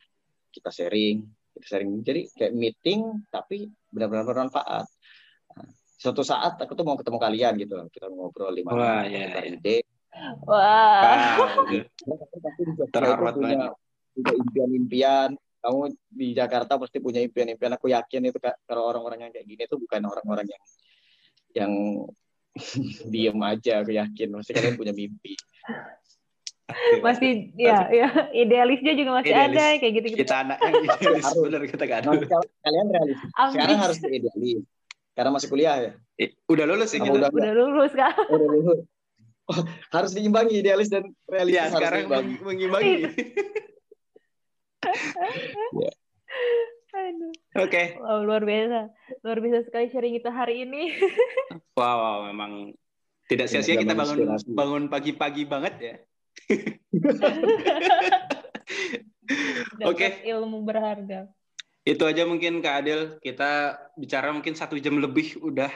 kita 0.52 0.70
sharing 0.70 1.24
kita 1.56 1.66
sharing. 1.68 2.02
Jadi 2.02 2.32
kayak 2.32 2.54
meeting 2.56 3.28
tapi 3.28 3.68
benar-benar 3.92 4.24
bermanfaat. 4.24 4.86
Nah, 5.56 5.68
suatu 6.00 6.24
saat 6.24 6.58
aku 6.58 6.74
tuh 6.74 6.86
mau 6.88 6.96
ketemu 6.96 7.20
kalian 7.20 7.54
gitu 7.60 7.76
kita 7.92 8.08
ngobrol 8.10 8.56
di 8.56 8.64
mana 8.64 9.06
iya, 9.06 9.28
iya. 9.36 9.42
ide. 9.52 9.78
Wah. 10.48 11.40
Terhormat 12.92 13.34
punya, 13.36 13.72
punya 14.16 14.34
impian-impian. 14.36 15.30
Kamu 15.62 15.94
di 16.10 16.34
Jakarta 16.34 16.82
pasti 16.82 16.98
punya 16.98 17.22
impian-impian. 17.22 17.78
Aku 17.78 17.92
yakin 17.92 18.32
itu 18.32 18.40
kalau 18.66 18.90
orang-orang 18.90 19.30
yang 19.30 19.32
kayak 19.32 19.46
gini 19.46 19.64
tuh 19.70 19.78
bukan 19.78 20.02
orang-orang 20.10 20.48
yang 20.50 20.64
yang 21.52 21.72
diem 23.14 23.40
aja 23.40 23.86
aku 23.86 23.94
yakin. 23.94 24.28
Pasti 24.42 24.52
kalian 24.58 24.76
punya 24.80 24.94
mimpi 24.96 25.38
masih 27.06 27.54
ya 27.58 27.88
ya 27.92 28.08
idealisnya 28.36 28.94
juga 28.98 29.22
masih 29.22 29.32
Idealis. 29.32 29.58
ada 29.58 29.66
kayak 29.80 29.94
gitu 30.00 30.08
gitu 30.14 30.20
kita 30.26 30.36
anak 30.44 30.58
yang 30.62 30.74
idealis 30.84 31.26
benar 31.36 31.62
kita 31.68 31.86
kan 31.88 32.02
kalian 32.62 32.88
realis. 32.92 33.18
Sekarang 33.52 33.80
harus 33.80 33.98
idealis. 34.06 34.62
Karena 35.12 35.30
masih 35.36 35.48
kuliah 35.52 35.76
ya. 35.76 35.92
Udah 36.48 36.66
lulus 36.66 36.90
sih 36.96 37.00
kita. 37.04 37.12
Udah, 37.12 37.30
udah 37.30 37.54
lulus 37.54 37.92
kan 37.92 38.16
udah 38.32 38.48
lulus. 38.48 38.80
Oh, 39.52 39.60
harus 39.92 40.12
diimbangi 40.16 40.64
idealis 40.64 40.88
dan 40.88 41.12
realis. 41.28 41.58
Ya, 41.58 41.68
sekarang 41.68 42.08
mengimbangi. 42.40 43.12
Ya. 45.76 45.92
Oke. 47.60 47.68
Okay. 47.68 47.86
Wow, 48.00 48.24
luar 48.24 48.44
biasa. 48.48 48.92
Luar 49.24 49.38
biasa 49.44 49.68
sekali 49.68 49.92
sharing 49.92 50.16
kita 50.22 50.32
hari 50.32 50.64
ini. 50.64 50.96
wow, 51.80 51.96
wow, 52.00 52.18
memang 52.32 52.76
tidak 53.28 53.48
sia-sia 53.48 53.80
kita 53.80 53.96
bangun 53.96 54.28
bangun 54.52 54.84
pagi-pagi 54.92 55.44
banget 55.48 55.74
ya. 55.80 55.96
Oke. 59.82 59.98
Okay. 59.98 60.12
Ilmu 60.32 60.64
berharga. 60.66 61.28
Itu 61.82 62.06
aja 62.06 62.26
mungkin 62.30 62.62
Kak 62.62 62.86
Adil. 62.86 63.18
Kita 63.22 63.78
bicara 63.98 64.30
mungkin 64.34 64.54
satu 64.54 64.78
jam 64.78 65.02
lebih 65.02 65.42
udah. 65.42 65.72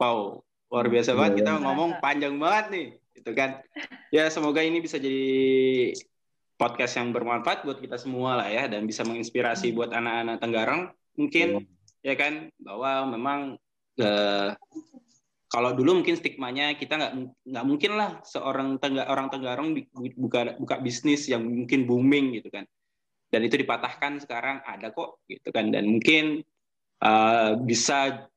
Wow, 0.00 0.42
luar 0.72 0.88
biasa 0.90 1.14
banget. 1.14 1.44
Kita 1.44 1.60
ngomong 1.62 2.00
panjang 2.02 2.38
banget 2.38 2.66
nih. 2.74 2.86
Itu 3.14 3.34
kan. 3.36 3.62
Ya 4.10 4.30
semoga 4.32 4.62
ini 4.64 4.80
bisa 4.82 4.98
jadi 4.98 5.92
podcast 6.62 6.94
yang 6.94 7.10
bermanfaat 7.10 7.66
buat 7.66 7.82
kita 7.82 7.98
semua 7.98 8.38
lah 8.38 8.46
ya 8.46 8.70
dan 8.70 8.86
bisa 8.86 9.02
menginspirasi 9.02 9.72
hmm. 9.72 9.74
buat 9.74 9.90
anak-anak 9.90 10.36
Tenggarong 10.38 10.82
mungkin 11.18 11.66
ya 12.06 12.14
kan 12.14 12.54
bahwa 12.62 13.10
memang 13.10 13.40
uh, 13.98 14.54
kalau 15.52 15.76
dulu 15.76 16.00
mungkin 16.00 16.16
stigmanya 16.16 16.72
kita 16.80 16.96
nggak 16.96 17.12
nggak 17.44 17.64
mungkin 17.68 17.92
lah 18.00 18.24
seorang 18.24 18.80
tengga, 18.80 19.04
orang 19.04 19.28
Tenggarong 19.28 19.76
buka 20.16 20.56
buka 20.56 20.80
bisnis 20.80 21.28
yang 21.28 21.44
mungkin 21.44 21.84
booming 21.84 22.40
gitu 22.40 22.48
kan. 22.48 22.64
Dan 23.28 23.44
itu 23.44 23.60
dipatahkan 23.60 24.24
sekarang 24.24 24.64
ada 24.64 24.88
kok 24.96 25.20
gitu 25.28 25.52
kan. 25.52 25.68
Dan 25.68 25.92
mungkin 25.92 26.40
uh, 27.04 27.60
bisa 27.60 28.28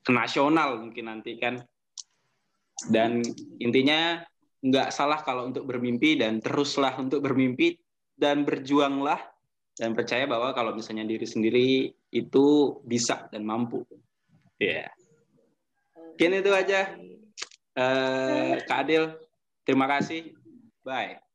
ke 0.00 0.10
nasional 0.16 0.80
mungkin 0.80 1.12
nanti 1.12 1.36
kan. 1.36 1.60
Dan 2.88 3.20
intinya 3.60 4.24
nggak 4.64 4.96
salah 4.96 5.20
kalau 5.20 5.52
untuk 5.52 5.68
bermimpi 5.68 6.16
dan 6.16 6.40
teruslah 6.40 6.96
untuk 6.96 7.20
bermimpi 7.20 7.76
dan 8.16 8.48
berjuanglah 8.48 9.20
dan 9.76 9.92
percaya 9.92 10.24
bahwa 10.24 10.56
kalau 10.56 10.72
misalnya 10.72 11.04
diri 11.04 11.28
sendiri 11.28 11.68
itu 12.08 12.46
bisa 12.88 13.28
dan 13.28 13.44
mampu. 13.44 13.84
Ya 14.56 14.88
yeah. 14.88 15.01
Mungkin 16.12 16.44
itu 16.44 16.52
aja. 16.52 16.92
Uh, 17.72 18.60
Kak 18.68 18.84
Adil, 18.84 19.16
terima 19.64 19.88
kasih. 19.88 20.36
Bye. 20.84 21.31